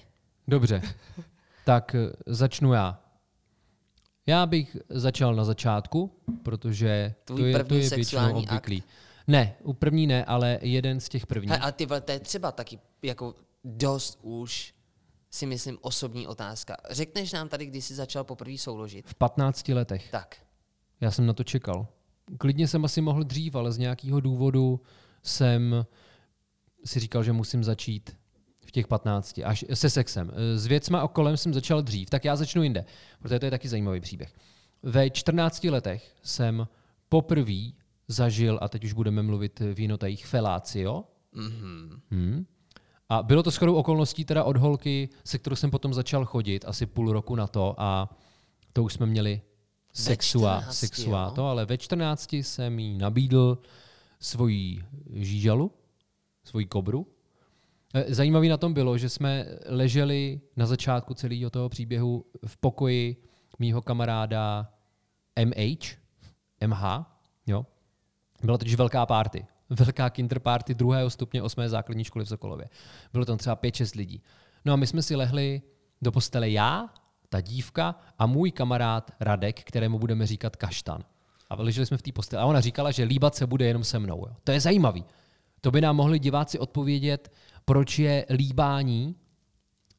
Dobře. 0.48 0.82
tak 1.64 1.94
eh, 1.94 2.12
začnu 2.26 2.72
já. 2.72 3.00
Já 4.26 4.46
bych 4.46 4.76
začal 4.88 5.34
na 5.34 5.44
začátku, 5.44 6.10
protože 6.42 7.14
Tvůj 7.24 7.52
to 7.52 7.58
je, 7.58 7.64
to 7.64 7.74
je 7.74 7.80
většinou 7.80 8.04
sexuální 8.04 8.48
akt. 8.48 8.52
obvyklý. 8.52 8.82
Ne, 9.26 9.54
u 9.62 9.72
první 9.72 10.06
ne, 10.06 10.24
ale 10.24 10.58
jeden 10.62 11.00
z 11.00 11.08
těch 11.08 11.26
prvních. 11.26 11.50
He, 11.50 11.58
ale 11.58 11.72
ty 11.72 11.86
to 11.86 12.12
je 12.12 12.20
třeba 12.20 12.52
taky 12.52 12.78
jako 13.02 13.34
dost 13.64 14.18
už 14.22 14.74
si 15.36 15.46
myslím 15.46 15.78
osobní 15.80 16.26
otázka. 16.26 16.76
Řekneš 16.90 17.32
nám 17.32 17.48
tady, 17.48 17.66
kdy 17.66 17.82
jsi 17.82 17.94
začal 17.94 18.24
poprvé 18.24 18.58
souložit? 18.58 19.08
V 19.08 19.14
15 19.14 19.68
letech. 19.68 20.10
Tak. 20.10 20.36
Já 21.00 21.10
jsem 21.10 21.26
na 21.26 21.32
to 21.32 21.44
čekal. 21.44 21.86
Klidně 22.38 22.68
jsem 22.68 22.84
asi 22.84 23.00
mohl 23.00 23.24
dřív, 23.24 23.54
ale 23.54 23.72
z 23.72 23.78
nějakého 23.78 24.20
důvodu 24.20 24.80
jsem 25.22 25.86
si 26.84 27.00
říkal, 27.00 27.22
že 27.22 27.32
musím 27.32 27.64
začít 27.64 28.16
v 28.66 28.70
těch 28.70 28.86
15, 28.86 29.40
až 29.44 29.64
se 29.74 29.90
sexem. 29.90 30.32
S 30.54 30.66
věcma 30.66 31.02
okolem 31.02 31.36
jsem 31.36 31.54
začal 31.54 31.82
dřív, 31.82 32.10
tak 32.10 32.24
já 32.24 32.36
začnu 32.36 32.62
jinde, 32.62 32.84
protože 33.18 33.38
to 33.38 33.44
je 33.44 33.50
taky 33.50 33.68
zajímavý 33.68 34.00
příběh. 34.00 34.34
Ve 34.82 35.10
14 35.10 35.64
letech 35.64 36.16
jsem 36.22 36.68
poprvé 37.08 37.70
zažil, 38.08 38.58
a 38.62 38.68
teď 38.68 38.84
už 38.84 38.92
budeme 38.92 39.22
mluvit 39.22 39.60
v 39.60 39.80
jinotajích, 39.80 40.26
felácio. 40.26 41.04
Mm-hmm. 41.34 42.00
Hmm. 42.10 42.46
A 43.08 43.22
bylo 43.22 43.42
to 43.42 43.50
shodou 43.50 43.74
okolností 43.74 44.24
teda 44.24 44.44
od 44.44 44.56
holky, 44.56 45.08
se 45.24 45.38
kterou 45.38 45.56
jsem 45.56 45.70
potom 45.70 45.94
začal 45.94 46.24
chodit, 46.24 46.64
asi 46.64 46.86
půl 46.86 47.12
roku 47.12 47.34
na 47.34 47.46
to 47.46 47.74
a 47.78 48.10
to 48.72 48.82
už 48.84 48.92
jsme 48.92 49.06
měli 49.06 49.40
sexua, 49.92 50.58
14, 50.60 50.76
sexua 50.76 51.24
jo? 51.24 51.30
to, 51.34 51.46
ale 51.46 51.66
ve 51.66 51.78
14 51.78 52.32
jsem 52.32 52.78
jí 52.78 52.98
nabídl 52.98 53.58
svoji 54.20 54.84
žížalu, 55.12 55.72
svoji 56.44 56.66
kobru. 56.66 57.06
E, 57.94 58.14
Zajímavé 58.14 58.48
na 58.48 58.56
tom 58.56 58.74
bylo, 58.74 58.98
že 58.98 59.08
jsme 59.08 59.46
leželi 59.66 60.40
na 60.56 60.66
začátku 60.66 61.14
celého 61.14 61.50
toho 61.50 61.68
příběhu 61.68 62.24
v 62.46 62.56
pokoji 62.56 63.16
mýho 63.58 63.82
kamaráda 63.82 64.72
MH, 65.44 65.96
MH, 66.66 66.82
jo. 67.46 67.66
Byla 68.42 68.58
totiž 68.58 68.74
velká 68.74 69.06
party. 69.06 69.46
Velká 69.70 70.10
kinder 70.10 70.38
party 70.40 70.74
druhého 70.74 71.10
stupně 71.10 71.42
8. 71.42 71.68
základní 71.68 72.04
školy 72.04 72.24
v 72.24 72.28
Sokolově. 72.28 72.68
Bylo 73.12 73.24
tam 73.24 73.38
třeba 73.38 73.56
5-6 73.56 73.96
lidí. 73.98 74.22
No 74.64 74.72
a 74.72 74.76
my 74.76 74.86
jsme 74.86 75.02
si 75.02 75.16
lehli 75.16 75.62
do 76.02 76.12
postele 76.12 76.50
já, 76.50 76.88
ta 77.28 77.40
dívka 77.40 77.94
a 78.18 78.26
můj 78.26 78.50
kamarád 78.50 79.10
Radek, 79.20 79.60
kterému 79.64 79.98
budeme 79.98 80.26
říkat 80.26 80.56
Kaštan. 80.56 81.00
A 81.50 81.54
leželi 81.62 81.86
jsme 81.86 81.96
v 81.96 82.02
té 82.02 82.12
posteli. 82.12 82.42
A 82.42 82.46
ona 82.46 82.60
říkala, 82.60 82.90
že 82.90 83.04
líbat 83.04 83.34
se 83.34 83.46
bude 83.46 83.66
jenom 83.66 83.84
se 83.84 83.98
mnou. 83.98 84.18
Jo. 84.28 84.36
To 84.44 84.52
je 84.52 84.60
zajímavý. 84.60 85.04
To 85.60 85.70
by 85.70 85.80
nám 85.80 85.96
mohli 85.96 86.18
diváci 86.18 86.58
odpovědět, 86.58 87.32
proč 87.64 87.98
je 87.98 88.26
líbání 88.30 89.16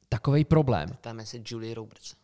takový 0.09 0.45
problém. 0.45 0.89
Tam 1.01 1.25
se 1.25 1.37
Julie 1.45 1.75
Roberts. 1.75 2.15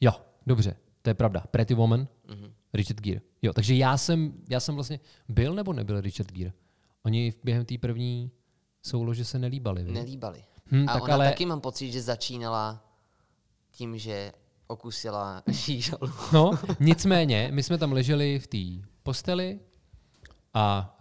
Jo, 0.00 0.12
dobře, 0.46 0.76
to 1.02 1.10
je 1.10 1.14
pravda. 1.14 1.44
Pretty 1.50 1.74
Woman, 1.74 2.08
Mhm. 2.28 2.52
Richard 2.74 3.00
Gere. 3.00 3.20
Jo, 3.42 3.52
takže 3.52 3.74
já 3.74 3.96
jsem, 3.96 4.32
já 4.50 4.60
jsem 4.60 4.74
vlastně 4.74 5.00
byl 5.28 5.54
nebo 5.54 5.72
nebyl 5.72 6.00
Richard 6.00 6.32
Gere? 6.32 6.52
Oni 7.06 7.32
během 7.44 7.64
té 7.64 7.78
první 7.78 8.30
soulože 8.82 9.24
se 9.24 9.38
nelíbali. 9.38 9.82
vi? 9.84 9.92
Nelíbali. 9.92 10.44
Hm, 10.70 10.86
a 10.88 10.92
tak 10.92 11.02
ona 11.02 11.14
ale- 11.14 11.24
taky 11.28 11.46
mám 11.46 11.60
pocit, 11.60 11.92
že 11.92 12.02
začínala 12.02 12.84
tím, 13.72 13.98
že 13.98 14.32
okusila 14.66 15.42
žížalu. 15.50 16.12
No, 16.32 16.50
nicméně, 16.80 17.48
my 17.52 17.62
jsme 17.62 17.78
tam 17.78 17.92
leželi 17.92 18.38
v 18.38 18.46
té 18.46 18.88
posteli 19.02 19.60
a 20.54 20.96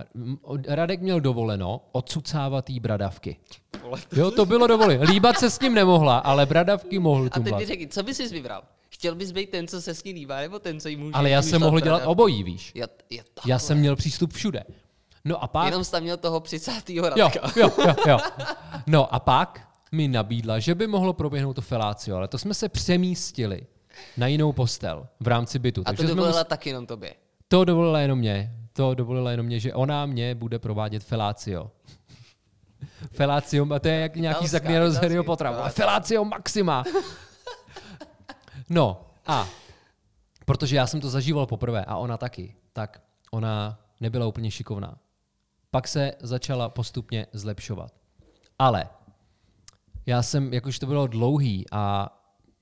Radek 0.68 1.02
měl 1.02 1.20
dovoleno 1.22 1.82
odsucávat 1.92 2.70
jí 2.70 2.80
bradavky. 2.80 3.38
Jo, 4.16 4.32
to 4.32 4.46
bylo 4.46 4.68
dovoleno. 4.68 5.04
Líbat 5.04 5.38
se 5.40 5.50
s 5.50 5.60
ním 5.60 5.74
nemohla, 5.74 6.18
ale 6.18 6.46
bradavky 6.46 7.00
mohl 7.00 7.22
A 7.26 7.30
teď 7.30 7.34
tumbat. 7.34 7.60
mi 7.60 7.66
řekni, 7.66 7.88
co 7.88 8.04
bys 8.04 8.18
si 8.18 8.28
vybral? 8.28 8.64
Chtěl 8.90 9.16
bys 9.16 9.32
být 9.32 9.50
ten, 9.50 9.68
co 9.68 9.82
se 9.82 9.96
s 9.96 10.04
ní 10.04 10.14
líbá, 10.14 10.40
nebo 10.42 10.60
ten, 10.60 10.80
co 10.80 10.88
jí 10.90 10.96
může 10.96 11.14
Ale 11.14 11.30
já 11.30 11.42
jsem 11.42 11.62
mohl 11.62 11.80
dělat 11.80 11.98
bradavky? 11.98 12.12
obojí, 12.12 12.44
víš. 12.44 12.72
Jo, 12.76 12.88
Já 13.12 13.24
takhle. 13.34 13.60
jsem 13.60 13.78
měl 13.78 13.96
přístup 13.96 14.34
všude. 14.34 14.64
No 15.26 15.44
a 15.44 15.48
pak... 15.48 15.66
Jenom 15.66 15.84
jsi 15.84 15.92
tam 15.92 16.04
měl 16.04 16.18
toho 16.18 16.40
30. 16.40 16.90
Jo, 16.90 17.04
Radka. 17.10 17.52
jo, 17.60 17.72
jo, 17.78 17.96
jo. 18.08 18.18
No 18.88 19.14
a 19.14 19.20
pak 19.20 19.68
mi 19.92 20.08
nabídla, 20.08 20.60
že 20.60 20.76
by 20.76 20.88
mohlo 20.88 21.14
proběhnout 21.14 21.54
to 21.54 21.62
felácio, 21.62 22.18
ale 22.18 22.28
to 22.28 22.38
jsme 22.38 22.54
se 22.54 22.70
přemístili 22.70 23.68
na 24.18 24.28
jinou 24.28 24.54
postel 24.54 25.08
v 25.20 25.28
rámci 25.28 25.60
bytu. 25.60 25.82
A 25.82 25.84
Takže 25.84 26.04
to 26.04 26.08
jsme 26.08 26.16
dovolila 26.16 26.42
mus- 26.44 26.48
taky 26.48 26.70
jenom 26.70 26.86
tobě. 26.86 27.14
to 27.48 27.66
dovolila 27.66 28.00
jenom 28.00 28.20
mě. 28.20 28.52
To 28.74 28.96
dovolila 28.96 29.32
jenom 29.32 29.46
mě, 29.46 29.60
že 29.60 29.74
ona 29.74 30.06
mě 30.06 30.36
bude 30.36 30.60
provádět 30.60 31.04
felácio. 31.04 31.72
Felácio, 33.12 33.74
a 33.74 33.80
to 33.80 33.88
je 33.88 34.00
jak 34.00 34.16
nějaký 34.16 34.48
zakněro 34.48 34.92
z 34.92 34.96
Harryho 34.96 35.24
Pottera. 35.24 35.70
Felácio 35.70 36.26
maxima. 36.26 36.84
No 38.70 39.02
a 39.28 39.48
protože 40.46 40.76
já 40.76 40.88
jsem 40.88 41.02
to 41.02 41.10
zažíval 41.10 41.46
poprvé 41.46 41.86
a 41.86 41.98
ona 41.98 42.18
taky, 42.18 42.56
tak 42.74 43.02
ona 43.32 43.80
nebyla 44.02 44.28
úplně 44.28 44.52
šikovná. 44.52 44.98
Pak 45.76 45.88
se 45.88 46.14
začala 46.20 46.70
postupně 46.70 47.28
zlepšovat. 47.34 47.94
Ale 48.60 48.90
já 50.06 50.24
jsem, 50.24 50.54
jakož 50.54 50.80
to 50.80 50.86
bylo 50.86 51.08
dlouhý 51.08 51.66
a 51.72 52.10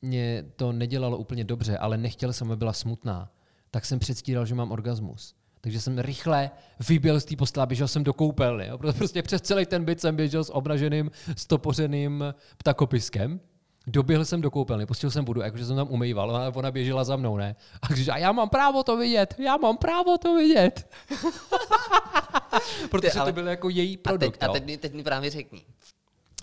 mě 0.01 0.45
to 0.55 0.71
nedělalo 0.71 1.17
úplně 1.17 1.43
dobře, 1.43 1.77
ale 1.77 1.97
nechtěl 1.97 2.33
jsem, 2.33 2.47
aby 2.47 2.57
byla 2.57 2.73
smutná, 2.73 3.31
tak 3.71 3.85
jsem 3.85 3.99
předstíral, 3.99 4.45
že 4.45 4.55
mám 4.55 4.71
orgasmus. 4.71 5.35
Takže 5.61 5.81
jsem 5.81 5.99
rychle 5.99 6.51
vyběl 6.89 7.19
z 7.19 7.25
té 7.25 7.35
postele 7.35 7.67
běžel 7.67 7.87
jsem 7.87 8.03
do 8.03 8.13
koupelny. 8.13 8.67
Jo? 8.67 8.77
Prostě 8.77 9.21
přes 9.21 9.41
celý 9.41 9.65
ten 9.65 9.85
byt 9.85 10.01
jsem 10.01 10.15
běžel 10.15 10.43
s 10.43 10.53
obnaženým, 10.53 11.11
stopořeným 11.37 12.23
ptakopiskem. 12.57 13.39
Doběhl 13.87 14.25
jsem 14.25 14.41
do 14.41 14.51
koupelny, 14.51 14.85
pustil 14.85 15.11
jsem 15.11 15.25
vodu, 15.25 15.41
jakože 15.41 15.65
jsem 15.65 15.75
tam 15.75 15.87
umýval, 15.91 16.35
a 16.35 16.51
ona 16.55 16.71
běžela 16.71 17.03
za 17.03 17.15
mnou, 17.15 17.37
ne? 17.37 17.55
A 17.81 17.87
když 17.87 18.07
a 18.07 18.17
já 18.17 18.31
mám 18.31 18.49
právo 18.49 18.83
to 18.83 18.97
vidět, 18.97 19.35
já 19.37 19.57
mám 19.57 19.77
právo 19.77 20.17
to 20.17 20.35
vidět. 20.35 20.89
Protože 22.91 23.11
ale- 23.11 23.31
to 23.31 23.35
byl 23.35 23.47
jako 23.47 23.69
její 23.69 23.97
A 23.97 24.01
produkt, 24.03 24.37
teď, 24.37 24.43
a 24.43 24.45
jo. 24.45 24.53
teď, 24.53 24.65
mi- 24.65 24.77
teď 24.77 24.93
mi 24.93 25.03
právě 25.03 25.29
řekni. 25.29 25.65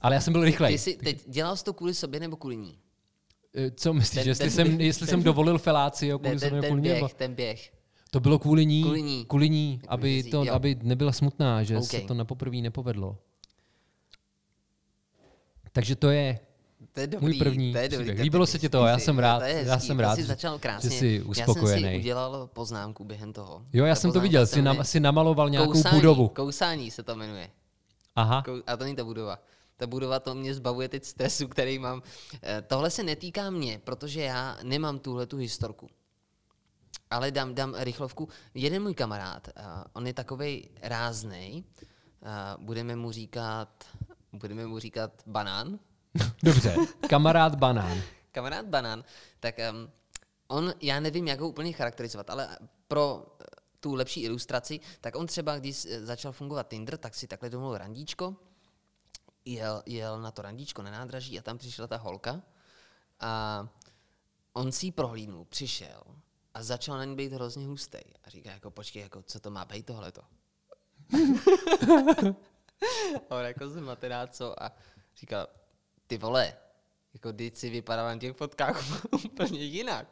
Ale 0.02 0.14
já 0.14 0.20
jsem 0.20 0.32
byl 0.32 0.44
rychlej. 0.44 0.72
Ty 0.72 0.78
jsi 0.78 0.96
teď 0.96 1.28
dělal 1.28 1.56
jsi 1.56 1.64
to 1.64 1.72
kvůli 1.72 1.94
sobě 1.94 2.20
nebo 2.20 2.36
kvůli 2.36 2.56
ní? 2.56 2.78
Eh, 3.54 3.70
Co 3.70 3.92
myslíš, 3.92 4.20
Ten- 4.22 4.28
jestli, 4.28 4.42
ten 4.44 4.50
jsem, 4.50 4.68
běh- 4.68 4.80
jestli 4.80 5.06
ten- 5.06 5.08
jsem 5.08 5.22
dovolil 5.22 5.58
felácio 5.58 6.18
kvůli 6.18 6.34
Ne, 6.34 6.38
sobě 6.40 6.50
ten, 6.50 6.54
nebo 6.56 6.62
ten 6.62 6.70
kvůli 6.82 7.00
běh, 7.00 7.14
ten 7.14 7.34
běh. 7.34 7.72
To 8.10 8.20
bylo 8.20 8.38
kvůli 8.38 8.66
ní, 8.66 8.82
Kvůli 8.82 9.02
ní. 9.02 9.24
kvůli 9.28 9.48
ní 9.50 9.80
aby, 9.88 10.22
to, 10.22 10.44
jo. 10.44 10.52
aby 10.54 10.76
nebyla 10.82 11.12
smutná, 11.12 11.62
že 11.62 11.80
se 11.82 11.98
OK. 11.98 12.06
to 12.06 12.14
na 12.14 12.24
poprvé 12.24 12.56
nepovedlo. 12.56 13.18
Takže 15.72 15.96
to 15.96 16.10
je 16.10 16.38
To 16.92 17.00
je 17.00 17.06
dobrý, 17.06 17.26
můj 17.26 17.38
první 17.38 17.72
to 17.72 17.78
je 17.78 17.88
dobrý. 17.88 18.04
příběh. 18.04 18.22
Líbilo 18.22 18.46
se 18.46 18.58
ti 18.58 18.68
to? 18.68 18.86
Já 18.86 18.98
jsem 18.98 19.18
rád, 19.18 19.38
to 19.38 19.44
já 19.44 19.78
jsem 19.78 20.00
rád, 20.00 20.14
jsi 20.16 20.24
začal 20.24 20.58
krásně. 20.58 20.90
že 20.90 20.96
jsi 20.96 21.06
Já 21.06 21.20
jsem 21.22 21.30
uspokojený. 21.30 21.82
si 21.82 21.98
udělal 21.98 22.46
poznámku 22.52 23.04
během 23.04 23.32
toho. 23.32 23.62
Jo, 23.72 23.84
já 23.84 23.94
Ta 23.94 24.00
jsem 24.00 24.12
to 24.12 24.20
viděl, 24.20 24.46
jsi, 24.46 24.62
nam, 24.62 24.84
jsi 24.84 25.00
namaloval 25.00 25.50
nějakou 25.50 25.72
kousání, 25.72 25.96
budovu. 25.96 26.28
Kousání 26.28 26.90
se 26.90 27.02
to 27.02 27.16
jmenuje. 27.16 27.50
Aha, 28.16 28.42
Kou- 28.46 28.62
A 28.66 28.76
to 28.76 28.84
není 28.84 28.96
ta 28.96 29.04
budova. 29.04 29.38
Ta 29.76 29.86
budova 29.86 30.20
to 30.20 30.34
mě 30.34 30.54
zbavuje 30.54 30.88
teď 30.88 31.04
stresu, 31.04 31.48
který 31.48 31.78
mám. 31.78 32.02
Eh, 32.42 32.62
Tohle 32.66 32.90
se 32.90 33.02
netýká 33.02 33.50
mě, 33.50 33.80
protože 33.84 34.20
já 34.22 34.58
nemám 34.62 34.98
tuhle 34.98 35.26
tu 35.26 35.36
historku. 35.36 35.86
Ale 37.10 37.30
dám, 37.30 37.54
dám 37.54 37.74
rychlovku. 37.78 38.28
Jeden 38.54 38.82
můj 38.82 38.94
kamarád, 38.94 39.48
uh, 39.56 39.62
on 39.92 40.06
je 40.06 40.14
takovej 40.14 40.68
ráznej, 40.82 41.62
uh, 42.22 42.64
budeme 42.64 42.96
mu 42.96 43.12
říkat, 43.12 43.68
budeme 44.32 44.66
mu 44.66 44.78
říkat 44.78 45.10
banán. 45.26 45.78
Dobře. 46.42 46.76
Kamarád 47.08 47.54
banán. 47.54 48.02
Kamarád 48.32 48.66
banán, 48.66 49.04
tak 49.40 49.54
um, 49.72 49.90
on, 50.48 50.74
já 50.80 51.00
nevím, 51.00 51.28
jak 51.28 51.40
ho 51.40 51.48
úplně 51.48 51.72
charakterizovat, 51.72 52.30
ale 52.30 52.58
pro 52.88 53.26
eh, 53.40 53.44
tu 53.80 53.94
lepší 53.94 54.22
ilustraci, 54.22 54.80
tak 55.00 55.16
on 55.16 55.26
třeba, 55.26 55.58
když 55.58 55.84
eh, 55.84 56.06
začal 56.06 56.32
fungovat 56.32 56.68
Tinder, 56.68 56.96
tak 56.96 57.14
si 57.14 57.26
takhle 57.26 57.50
domluvil 57.50 57.78
randíčko, 57.78 58.36
jel, 59.44 59.82
jel 59.86 60.20
na 60.20 60.30
to 60.30 60.42
randíčko 60.42 60.82
na 60.82 60.90
nádraží 60.90 61.38
a 61.38 61.42
tam 61.42 61.58
přišla 61.58 61.86
ta 61.86 61.96
holka 61.96 62.42
a 63.20 63.68
on 64.52 64.72
si 64.72 64.86
ji 64.86 64.92
prohlídnul, 64.92 65.44
přišel 65.44 66.02
a 66.54 66.62
začal 66.62 66.98
na 66.98 67.04
ní 67.04 67.16
být 67.16 67.32
hrozně 67.32 67.66
hustý. 67.66 67.98
A 68.24 68.30
říká 68.30 68.50
jako, 68.50 68.70
počkej, 68.70 69.02
jako, 69.02 69.22
co 69.22 69.40
to 69.40 69.50
má 69.50 69.64
být 69.64 69.86
tohleto? 69.86 70.22
a 73.30 73.34
on 73.36 73.44
jako 73.44 73.68
zmatená, 73.68 74.26
co? 74.26 74.62
A 74.62 74.72
říkal, 75.16 75.46
ty 76.10 76.18
vole, 76.18 76.52
jako 77.14 77.32
když 77.32 77.54
si 77.54 77.70
vypadal 77.70 78.06
na 78.06 78.18
těch 78.18 78.36
fotkách 78.36 79.04
úplně 79.24 79.60
jinak. 79.60 80.06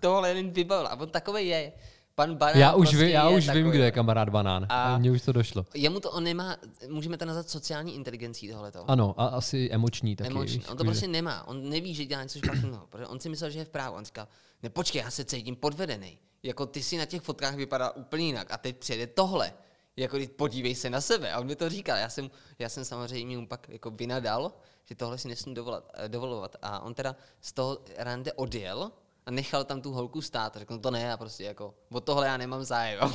Tohle 0.00 0.28
jen 0.34 0.50
vybavil. 0.50 0.86
A 0.86 0.94
on 1.00 1.08
takový 1.08 1.46
je. 1.48 1.72
Pan 2.14 2.34
Banán 2.36 2.58
Já 2.58 2.72
už, 2.74 2.88
prostě 2.88 3.04
vím, 3.04 3.14
já 3.14 3.28
je 3.28 3.36
už 3.36 3.44
vím, 3.44 3.46
takovej. 3.46 3.72
kdo 3.72 3.82
je 3.84 3.90
kamarád 3.92 4.28
banán. 4.28 4.66
A- 4.68 4.98
mně 4.98 5.10
už 5.10 5.22
to 5.22 5.32
došlo. 5.32 5.66
Jemu 5.74 6.00
to 6.00 6.10
on 6.10 6.24
nemá, 6.24 6.56
můžeme 6.88 7.16
to 7.18 7.24
nazvat 7.24 7.48
sociální 7.48 7.94
inteligencí 7.94 8.48
tohleto. 8.48 8.90
Ano, 8.90 9.14
a 9.20 9.26
asi 9.26 9.68
emoční 9.72 10.16
taky. 10.16 10.30
Emoční. 10.30 10.64
On 10.70 10.76
to 10.76 10.84
prostě 10.84 11.08
nemá. 11.08 11.48
On 11.48 11.68
neví, 11.68 11.94
že 11.94 12.04
dělá 12.04 12.22
něco 12.22 12.38
špatného. 12.38 12.86
Protože 12.90 13.06
on 13.06 13.20
si 13.20 13.28
myslel, 13.28 13.50
že 13.50 13.58
je 13.58 13.64
v 13.64 13.68
právu. 13.68 13.96
On 13.96 14.04
říkal, 14.04 14.28
ne 14.62 14.70
počkej, 14.70 15.02
já 15.02 15.10
se 15.10 15.24
cítím 15.24 15.56
podvedený. 15.56 16.18
Jako 16.42 16.66
ty 16.66 16.82
si 16.82 16.96
na 16.98 17.04
těch 17.06 17.22
fotkách 17.22 17.54
vypadá 17.54 17.90
úplně 17.90 18.26
jinak. 18.26 18.50
A 18.52 18.58
teď 18.58 18.76
přijede 18.76 19.06
tohle. 19.06 19.52
Jako 19.96 20.18
podívej 20.36 20.74
se 20.74 20.90
na 20.90 21.00
sebe. 21.00 21.32
A 21.32 21.40
on 21.40 21.46
mi 21.46 21.56
to 21.56 21.68
říkal. 21.68 21.96
Já 21.96 22.08
jsem, 22.08 22.30
já 22.58 22.68
jsem 22.68 22.84
samozřejmě 22.84 23.38
mu 23.38 23.46
pak 23.46 23.68
jako 23.68 23.90
vynadal, 23.90 24.52
že 24.84 24.94
tohle 24.94 25.18
si 25.18 25.28
nesmím 25.28 25.54
dovolat, 25.54 25.90
eh, 25.94 26.08
dovolovat. 26.08 26.56
A 26.62 26.80
on 26.80 26.94
teda 26.94 27.16
z 27.40 27.52
toho 27.52 27.78
rande 27.96 28.32
odjel 28.32 28.90
a 29.26 29.30
nechal 29.30 29.64
tam 29.64 29.82
tu 29.82 29.92
holku 29.92 30.22
stát. 30.22 30.56
A 30.56 30.58
řekl, 30.58 30.72
no 30.74 30.80
to 30.80 30.90
ne, 30.90 31.00
já 31.00 31.16
prostě 31.16 31.44
jako, 31.44 31.74
od 31.92 32.04
tohle 32.04 32.26
já 32.26 32.36
nemám 32.36 32.64
zájem. 32.64 33.00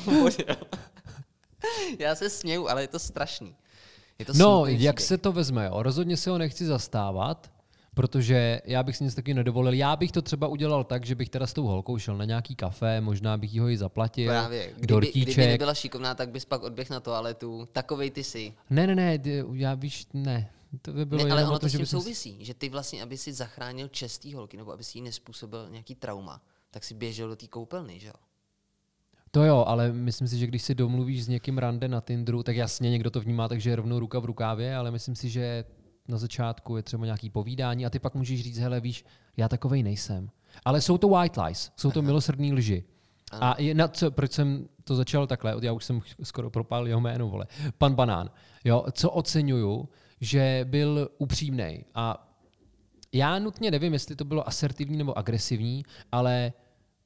Já 1.99 2.15
se 2.15 2.29
směju, 2.29 2.67
ale 2.69 2.81
je 2.83 2.87
to 2.87 2.99
strašný. 2.99 3.55
Je 4.19 4.25
to 4.25 4.33
No, 4.35 4.65
jak 4.65 4.95
příběh. 4.95 5.07
se 5.07 5.17
to 5.17 5.31
vezme, 5.31 5.65
jo? 5.65 5.83
Rozhodně 5.83 6.17
si 6.17 6.29
ho 6.29 6.37
nechci 6.37 6.65
zastávat, 6.65 7.51
protože 7.97 8.61
já 8.65 8.83
bych 8.83 8.97
si 8.97 9.03
nic 9.03 9.15
taky 9.15 9.33
nedovolil. 9.33 9.73
Já 9.73 9.95
bych 9.95 10.11
to 10.11 10.21
třeba 10.21 10.47
udělal 10.47 10.83
tak, 10.83 11.05
že 11.05 11.15
bych 11.15 11.29
teda 11.29 11.47
s 11.47 11.53
tou 11.53 11.65
holkou 11.65 11.97
šel 11.97 12.17
na 12.17 12.25
nějaký 12.25 12.55
kafe, 12.55 13.01
možná 13.01 13.37
bych 13.37 13.59
ho 13.59 13.69
i 13.69 13.77
zaplatil, 13.77 14.29
Právě. 14.29 14.67
Kdyby, 14.73 14.87
dortíček. 14.87 15.33
kdyby 15.33 15.47
nebyla 15.47 15.73
šikovná, 15.73 16.15
tak 16.15 16.29
bys 16.29 16.45
pak 16.45 16.63
odběh 16.63 16.89
na 16.89 16.99
toaletu. 16.99 17.67
Takovej 17.71 18.11
ty 18.11 18.23
jsi. 18.23 18.53
Ne, 18.69 18.87
ne, 18.87 18.95
ne, 18.95 19.19
já 19.53 19.73
víš, 19.73 20.07
ne. 20.13 20.49
To 20.81 20.93
by 20.93 21.05
bylo 21.05 21.25
Ne, 21.25 21.31
ale 21.31 21.47
ono 21.47 21.59
to 21.59 21.69
s 21.69 21.71
že 21.71 21.77
tím 21.77 21.85
souvisí, 21.85 22.45
že 22.45 22.53
ty 22.53 22.69
vlastně, 22.69 23.03
aby 23.03 23.17
si 23.17 23.33
zachránil 23.33 23.87
čest 23.87 24.17
té 24.17 24.35
holky, 24.35 24.57
nebo 24.57 24.71
aby 24.71 24.83
si 24.83 24.97
jí 24.97 25.01
nespůsobil 25.01 25.69
nějaký 25.69 25.95
trauma, 25.95 26.41
tak 26.71 26.83
si 26.83 26.93
běžel 26.93 27.29
do 27.29 27.35
té 27.35 27.47
koupelny, 27.47 27.99
že 27.99 28.07
jo? 28.07 28.13
To 29.31 29.43
jo, 29.43 29.63
ale 29.67 29.91
myslím 29.91 30.27
si, 30.27 30.37
že 30.37 30.47
když 30.47 30.63
si 30.63 30.75
domluvíš 30.75 31.23
s 31.23 31.27
někým 31.27 31.57
rande 31.57 31.87
na 31.87 32.01
Tinderu, 32.01 32.43
tak 32.43 32.55
jasně 32.55 32.89
někdo 32.89 33.11
to 33.11 33.21
vnímá, 33.21 33.47
takže 33.47 33.69
je 33.69 33.75
rovnou 33.75 33.99
ruka 33.99 34.19
v 34.19 34.25
rukávě, 34.25 34.75
ale 34.75 34.91
myslím 34.91 35.15
si, 35.15 35.29
že 35.29 35.65
na 36.07 36.17
začátku 36.17 36.77
je 36.77 36.83
třeba 36.83 37.05
nějaký 37.05 37.29
povídání 37.29 37.85
a 37.85 37.89
ty 37.89 37.99
pak 37.99 38.15
můžeš 38.15 38.43
říct, 38.43 38.57
hele 38.57 38.79
víš, 38.79 39.05
já 39.37 39.49
takovej 39.49 39.83
nejsem. 39.83 40.29
Ale 40.65 40.81
jsou 40.81 40.97
to 40.97 41.07
white 41.09 41.37
lies, 41.37 41.71
jsou 41.75 41.91
to 41.91 42.01
milosrdný 42.01 42.53
lži. 42.53 42.83
A 43.31 43.61
je 43.61 43.73
na 43.73 43.87
co, 43.87 44.11
proč 44.11 44.31
jsem 44.31 44.67
to 44.83 44.95
začal 44.95 45.27
takhle, 45.27 45.55
já 45.61 45.71
už 45.71 45.85
jsem 45.85 46.01
skoro 46.23 46.49
propál 46.49 46.87
jeho 46.87 47.01
jméno, 47.01 47.27
vole. 47.27 47.45
Pan 47.77 47.95
Banán. 47.95 48.29
Jo, 48.63 48.85
co 48.91 49.11
oceňuju, 49.11 49.89
že 50.21 50.65
byl 50.69 51.09
upřímný 51.17 51.85
a 51.95 52.27
já 53.13 53.39
nutně 53.39 53.71
nevím, 53.71 53.93
jestli 53.93 54.15
to 54.15 54.25
bylo 54.25 54.47
asertivní 54.47 54.97
nebo 54.97 55.17
agresivní, 55.17 55.85
ale 56.11 56.53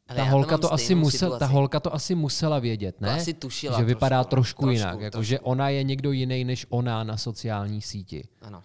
Ale 0.07 0.17
ta 0.17 0.25
to 0.25 0.31
holka 0.31 0.51
mám 0.51 0.59
to, 0.61 0.73
asi 0.73 0.95
musel, 0.95 1.39
ta 1.39 1.45
holka 1.45 1.79
to 1.79 1.93
asi 1.93 2.15
musela 2.15 2.59
vědět, 2.59 3.01
ne? 3.01 3.11
asi 3.11 3.33
tušila 3.33 3.79
že 3.79 3.85
vypadá 3.85 4.23
trošku, 4.23 4.31
trošku, 4.31 4.61
trošku, 4.61 4.73
jinak, 4.73 5.01
jako 5.01 5.11
trošku. 5.11 5.29
že 5.29 5.39
ona 5.39 5.69
je 5.69 5.83
někdo 5.83 6.11
jiný 6.11 6.43
než 6.43 6.65
ona 6.69 7.03
na 7.03 7.17
sociální 7.17 7.81
síti. 7.81 8.23
Ano. 8.41 8.63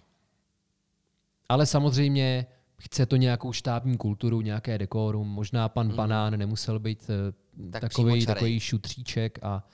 Ale 1.49 1.65
samozřejmě 1.65 2.45
chce 2.81 3.05
to 3.05 3.15
nějakou 3.15 3.53
štábní 3.53 3.97
kulturu, 3.97 4.41
nějaké 4.41 4.77
dekorum. 4.77 5.27
Možná 5.27 5.69
pan 5.69 5.93
Banán 5.95 6.39
nemusel 6.39 6.79
být 6.79 7.09
eh. 7.09 7.33
Tak 7.71 7.81
takový, 7.81 8.25
takový 8.25 8.59
šutříček 8.59 9.39
a 9.41 9.67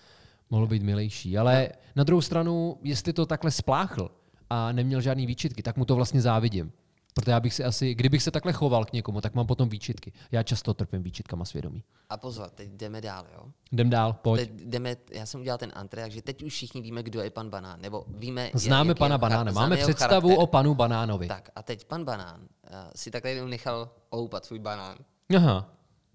mohl 0.50 0.68
být 0.68 0.84
milejší. 0.84 1.38
Ale 1.38 1.70
na 1.96 2.04
druhou 2.04 2.22
stranu, 2.22 2.78
jestli 2.84 3.14
to 3.14 3.26
takhle 3.26 3.52
spláchl 3.52 4.12
a 4.50 4.72
neměl 4.72 5.02
žádný 5.02 5.26
výčitky, 5.26 5.64
tak 5.64 5.78
mu 5.78 5.86
to 5.86 5.96
vlastně 5.96 6.22
závidím. 6.22 6.72
Protože 7.14 7.32
já 7.32 7.40
bych 7.40 7.54
si 7.54 7.64
asi, 7.64 7.96
kdybych 7.96 8.24
se 8.24 8.32
takhle 8.32 8.54
choval 8.54 8.86
k 8.86 8.94
někomu, 8.94 9.22
tak 9.22 9.34
mám 9.34 9.48
potom 9.48 9.70
výčitky. 9.70 10.14
Já 10.32 10.44
často 10.44 10.74
trpím 10.74 11.04
výčitkama 11.04 11.46
svědomí. 11.46 11.84
A 12.10 12.18
pozor, 12.18 12.50
teď 12.50 12.70
jdeme 12.70 13.02
dál, 13.02 13.26
jo? 13.36 13.46
Jdem 13.72 13.90
dál, 13.90 14.14
pojď. 14.14 14.40
Teď 14.50 14.52
jdeme, 14.62 14.96
já 15.12 15.26
jsem 15.26 15.42
udělal 15.42 15.58
ten 15.58 15.72
antre, 15.76 16.02
takže 16.02 16.22
teď 16.22 16.44
už 16.44 16.54
všichni 16.54 16.82
víme, 16.82 17.04
kdo 17.04 17.22
je 17.22 17.30
pan 17.30 17.50
Banán, 17.50 17.82
nebo 17.82 18.06
víme, 18.08 18.52
Známe 18.54 18.88
jak 18.90 18.98
pana 18.98 19.18
char- 19.18 19.22
Banána, 19.22 19.52
máme 19.52 19.78
představu 19.78 20.28
charakter. 20.28 20.44
o 20.44 20.48
panu 20.48 20.76
Banánovi. 20.76 21.28
Tak 21.28 21.50
a 21.56 21.64
teď 21.64 21.86
pan 21.86 22.06
Banán 22.06 22.40
uh, 22.42 22.48
si 22.96 23.12
takhle 23.12 23.32
jenom 23.32 23.50
nechal 23.50 23.90
oloupat 24.10 24.46
svůj 24.46 24.60
banán. 24.60 24.98
Aha. 25.38 25.70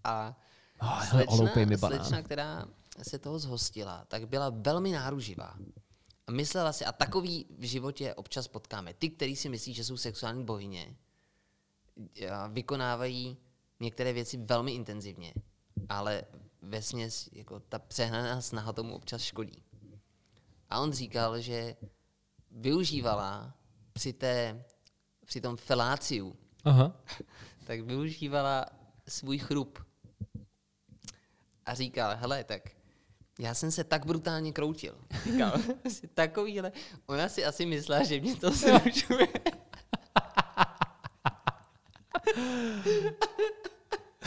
A 0.04 0.36
Oh, 0.80 1.22
oloupej 1.26 1.66
mi 1.66 1.76
banán. 1.76 1.98
slečna, 1.98 2.22
která 2.22 2.64
se 3.02 3.18
toho 3.18 3.38
zhostila, 3.38 4.04
tak 4.08 4.28
byla 4.28 4.50
velmi 4.50 4.92
náruživá. 4.92 5.54
A 6.28 6.32
myslela 6.32 6.72
si, 6.72 6.84
a 6.84 6.92
takový 6.92 7.46
v 7.58 7.64
životě 7.64 8.14
občas 8.14 8.48
potkáme, 8.48 8.94
ty, 8.94 9.10
kteří 9.10 9.36
si 9.36 9.48
myslí, 9.48 9.74
že 9.74 9.84
jsou 9.84 9.96
sexuální 9.96 10.44
bohyně, 10.44 10.96
vykonávají 12.48 13.36
některé 13.80 14.12
věci 14.12 14.36
velmi 14.36 14.72
intenzivně, 14.72 15.34
ale 15.88 16.24
ve 16.62 16.80
jako 17.32 17.60
ta 17.60 17.78
přehnaná 17.78 18.40
snaha 18.40 18.72
tomu 18.72 18.94
občas 18.94 19.22
škodí. 19.22 19.62
A 20.70 20.80
on 20.80 20.92
říkal, 20.92 21.40
že 21.40 21.76
využívala 22.50 23.54
při, 23.92 24.12
té, 24.12 24.64
při 25.24 25.40
tom 25.40 25.56
feláciu, 25.56 26.36
Aha. 26.64 26.96
tak 27.66 27.80
využívala 27.80 28.66
svůj 29.08 29.38
chrup. 29.38 29.78
A 31.66 31.74
říkal, 31.74 32.16
hele, 32.16 32.44
tak 32.44 32.77
já 33.38 33.54
jsem 33.54 33.70
se 33.70 33.84
tak 33.84 34.06
brutálně 34.06 34.52
kroutil. 34.52 34.94
Říkal, 35.24 35.52
asi 35.86 36.08
takovýhle. 36.08 36.72
Ona 37.06 37.28
si 37.28 37.44
asi 37.44 37.66
myslela, 37.66 38.04
že 38.04 38.20
mě 38.20 38.36
to 38.36 38.50
zrušuje. 38.50 39.28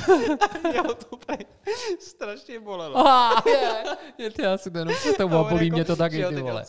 Já 0.76 0.84
to 0.84 1.06
úplně 1.10 1.46
strašně 2.00 2.60
bolelo. 2.60 3.08
Ah, 3.08 3.44
je, 3.50 3.84
je 4.18 4.32
to 4.32 4.42
já 4.42 4.58
si 4.58 4.72
to 4.72 4.78
jenom 4.78 4.96
a 5.34 5.44
bolí 5.44 5.72
mě 5.72 5.86
to 5.86 5.96
taky, 5.96 6.26
ty 6.26 6.42
vole. 6.42 6.66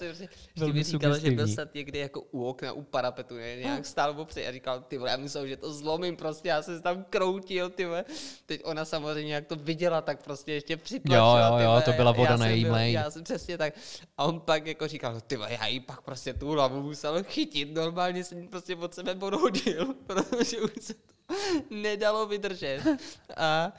Velmi 0.57 0.75
mi 0.75 0.83
říkal, 0.83 1.19
že 1.19 1.31
byl 1.31 1.49
snad 1.49 1.75
někdy 1.75 1.99
jako 1.99 2.21
u 2.21 2.45
okna, 2.45 2.73
u 2.73 2.83
parapetu, 2.83 3.35
ne, 3.35 3.57
nějak 3.57 3.87
stál 3.87 4.21
opřed 4.21 4.49
a 4.49 4.53
říkal, 4.53 4.81
ty 4.81 4.99
vole, 4.99 5.11
já 5.11 5.17
myslel, 5.17 5.47
že 5.47 5.57
to 5.57 5.73
zlomím, 5.73 6.17
prostě 6.17 6.49
já 6.49 6.63
jsem 6.63 6.77
se 6.77 6.83
tam 6.83 7.05
kroutil, 7.11 7.71
ty 7.71 7.85
vole. 7.85 8.05
Teď 8.47 8.61
ona 8.65 8.85
samozřejmě, 8.85 9.35
jak 9.35 9.47
to 9.47 9.57
viděla, 9.57 10.01
tak 10.01 10.25
prostě 10.25 10.53
ještě 10.53 10.77
přitlačila. 10.77 11.49
Jo, 11.49 11.59
jo, 11.59 11.75
jo, 11.75 11.83
to 11.85 11.93
byla 11.93 12.13
voda 12.13 12.37
na 12.37 12.47
její 12.47 12.65
mlejn. 12.65 12.95
Já 12.95 13.11
jsem 13.11 13.25
přesně 13.25 13.59
tak. 13.59 13.75
A 14.19 14.25
on 14.25 14.41
pak 14.41 14.67
jako 14.67 14.89
říkal, 14.89 15.15
no, 15.15 15.21
ty 15.21 15.37
vole, 15.37 15.53
já 15.53 15.67
jí 15.67 15.81
pak 15.81 16.01
prostě 16.01 16.35
tu 16.35 16.51
hlavu 16.51 16.83
musel 16.83 17.25
chytit, 17.25 17.75
normálně 17.75 18.25
jsem 18.25 18.49
prostě 18.49 18.77
od 18.77 18.95
sebe 18.95 19.15
podhodil, 19.15 19.95
protože 20.07 20.61
už 20.61 20.73
se 20.81 20.95
to 20.95 21.13
nedalo 21.71 22.27
vydržet. 22.27 22.81
A 23.37 23.73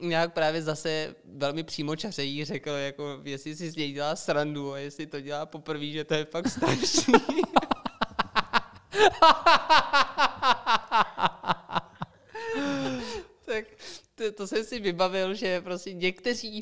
nějak 0.00 0.32
právě 0.32 0.62
zase 0.62 1.14
velmi 1.24 1.62
přímočaře 1.62 2.24
jí 2.24 2.44
řekl, 2.44 2.70
jako 2.70 3.20
jestli 3.24 3.56
si 3.56 3.70
z 3.70 3.76
něj 3.76 3.92
dělá 3.92 4.16
srandu 4.16 4.72
a 4.72 4.78
jestli 4.78 5.06
to 5.06 5.20
dělá 5.20 5.46
poprvé, 5.46 5.86
že 5.86 6.04
to 6.04 6.14
je 6.14 6.24
fakt 6.24 6.48
strašný. 6.48 7.14
tak 13.46 13.64
to, 14.14 14.32
to 14.32 14.46
jsem 14.46 14.64
si 14.64 14.80
vybavil, 14.80 15.34
že 15.34 15.60
prostě 15.60 15.92
někteří 15.92 16.60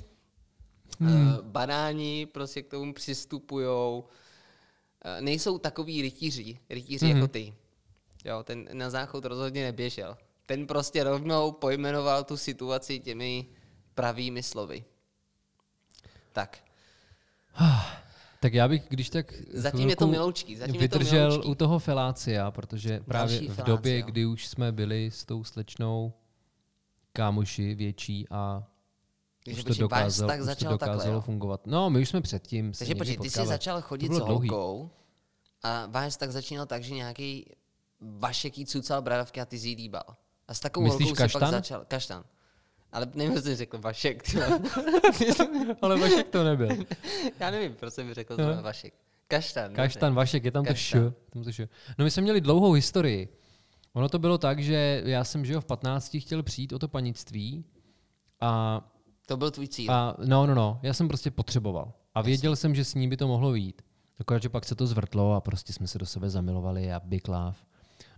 hmm. 1.00 1.26
uh, 1.26 1.42
banáni 1.42 2.26
prostě 2.26 2.62
k 2.62 2.68
tomu 2.68 2.94
přistupujou, 2.94 4.00
uh, 4.00 5.20
nejsou 5.20 5.58
takový 5.58 6.02
rytíři, 6.02 6.58
rytíři 6.70 7.06
hmm. 7.06 7.16
jako 7.16 7.28
ty. 7.28 7.54
Jo, 8.24 8.42
ten 8.42 8.68
na 8.72 8.90
záchod 8.90 9.24
rozhodně 9.24 9.64
neběžel. 9.64 10.16
Ten 10.46 10.66
prostě 10.66 11.04
rovnou 11.04 11.52
pojmenoval 11.52 12.24
tu 12.24 12.36
situaci 12.36 13.00
těmi 13.00 13.46
pravými 13.94 14.42
slovy. 14.42 14.84
Tak, 16.32 16.58
Tak 18.40 18.54
já 18.54 18.68
bych, 18.68 18.82
když 18.88 19.10
tak 19.10 19.32
Zatím 19.52 19.90
je 19.90 19.96
to 19.96 20.06
miloučký, 20.06 20.56
zatím 20.56 20.80
je 20.82 20.88
to 20.88 20.98
vydržel 20.98 21.28
miloučký. 21.28 21.50
u 21.50 21.54
toho 21.54 21.78
felácia, 21.78 22.50
protože 22.50 23.00
právě 23.00 23.38
v 23.40 23.42
felácia. 23.42 23.64
době, 23.64 24.02
kdy 24.02 24.26
už 24.26 24.46
jsme 24.48 24.72
byli 24.72 25.10
s 25.10 25.24
tou 25.24 25.44
slečnou 25.44 26.12
kámoši 27.12 27.74
větší 27.74 28.26
a 28.30 28.64
Takže 29.44 29.60
už 29.62 29.64
to 29.76 29.82
dokázalo, 29.82 30.28
vztah 30.28 30.40
už 30.40 30.40
to 30.40 30.44
začal 30.44 30.78
takhle, 30.78 30.96
dokázalo 30.96 31.14
jo? 31.14 31.20
fungovat. 31.20 31.66
No, 31.66 31.90
my 31.90 32.00
už 32.00 32.08
jsme 32.08 32.20
předtím 32.20 32.72
Takže 32.78 32.94
počkej, 32.94 33.16
ty 33.18 33.30
jsi 33.30 33.46
začal 33.46 33.80
chodit 33.82 34.12
s 34.12 34.16
dlouhý. 34.16 34.48
holkou 34.48 34.90
a 35.62 35.86
váš 35.86 36.16
tak 36.16 36.32
začínal 36.32 36.66
tak, 36.66 36.84
že 36.84 36.94
nějaký 36.94 37.46
Vašek 38.00 38.58
jí 38.58 38.66
cucal 38.66 39.02
bradavky 39.02 39.40
a 39.40 39.44
ty 39.44 39.58
jsi 39.58 39.68
jí 39.68 39.76
líbal. 39.76 40.02
A 40.48 40.54
s 40.54 40.60
takovou 40.60 40.84
Myslíš 40.86 41.08
holkou 41.08 41.16
si 41.16 41.22
pak 41.22 41.32
kaštan? 41.32 41.50
začal, 41.50 41.84
kaštan. 41.88 42.24
Ale 42.92 43.06
nevím, 43.14 43.34
co 43.34 43.42
jsi 43.42 43.56
řekl, 43.56 43.78
Vašek. 43.78 44.22
Ale 45.82 45.98
Vašek 46.00 46.28
to 46.28 46.44
nebyl. 46.44 46.68
Já 47.40 47.50
nevím, 47.50 47.74
proč 47.74 47.94
jsem 47.94 48.06
mi 48.06 48.14
řekl 48.14 48.36
No. 48.36 48.62
Vašek. 48.62 48.94
Kaštan. 49.28 49.72
Kaštan, 49.74 50.14
Vašek, 50.14 50.44
je 50.44 50.50
tam 50.50 50.64
to 50.64 50.70
š. 50.72 50.92
Kaštan. 50.92 51.12
Tam 51.30 51.42
to 51.44 51.50
š. 51.52 51.68
No 51.98 52.04
my 52.04 52.10
jsme 52.10 52.22
měli 52.22 52.40
dlouhou 52.40 52.72
historii. 52.72 53.28
Ono 53.92 54.08
to 54.08 54.18
bylo 54.18 54.38
tak, 54.38 54.60
že 54.62 55.02
já 55.04 55.24
jsem, 55.24 55.44
že 55.44 55.60
v 55.60 55.64
15 55.64 56.16
chtěl 56.20 56.42
přijít 56.42 56.72
o 56.72 56.78
to 56.78 56.88
panictví 56.88 57.64
a, 58.40 58.80
To 59.26 59.36
byl 59.36 59.50
tvůj 59.50 59.68
cíl. 59.68 59.92
a 59.92 60.16
no, 60.24 60.46
no, 60.46 60.54
no, 60.54 60.80
já 60.82 60.92
jsem 60.94 61.08
prostě 61.08 61.30
potřeboval. 61.30 61.92
A 62.14 62.22
věděl 62.22 62.56
jsem, 62.56 62.74
že 62.74 62.84
s 62.84 62.94
ní 62.94 63.08
by 63.08 63.16
to 63.16 63.28
mohlo 63.28 63.52
výjít. 63.52 63.82
Akorát, 64.20 64.42
že 64.42 64.48
pak 64.48 64.64
se 64.64 64.74
to 64.74 64.86
zvrtlo 64.86 65.32
a 65.34 65.40
prostě 65.40 65.72
jsme 65.72 65.86
se 65.86 65.98
do 65.98 66.06
sebe 66.06 66.30
zamilovali 66.30 66.92
a 66.92 67.00
big 67.04 67.28
love. 67.28 67.56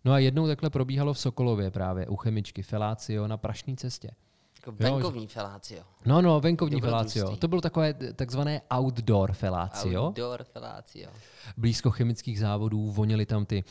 No 0.05 0.13
a 0.13 0.19
jednou 0.19 0.47
takhle 0.47 0.71
probíhalo 0.71 1.13
v 1.13 1.19
Sokolově 1.19 1.71
právě 1.71 2.07
u 2.07 2.17
chemičky 2.17 2.63
Felácio 2.63 3.29
na 3.29 3.37
Prašní 3.37 3.77
cestě. 3.77 4.11
Jako 4.57 4.73
venkovní 4.73 5.27
felácio. 5.27 5.83
No, 6.07 6.23
no, 6.23 6.41
venkovní 6.41 6.81
felácio. 6.81 7.37
To 7.37 7.49
bylo 7.49 7.61
takové 7.61 7.95
takzvané 7.95 8.61
outdoor 8.77 9.33
felácio. 9.33 10.07
Outdoor 10.07 10.45
felácio. 10.45 11.11
blízko 11.57 11.91
chemických 11.91 12.41
závodů, 12.41 12.91
voněly 12.91 13.27
tam 13.27 13.47
ty 13.47 13.65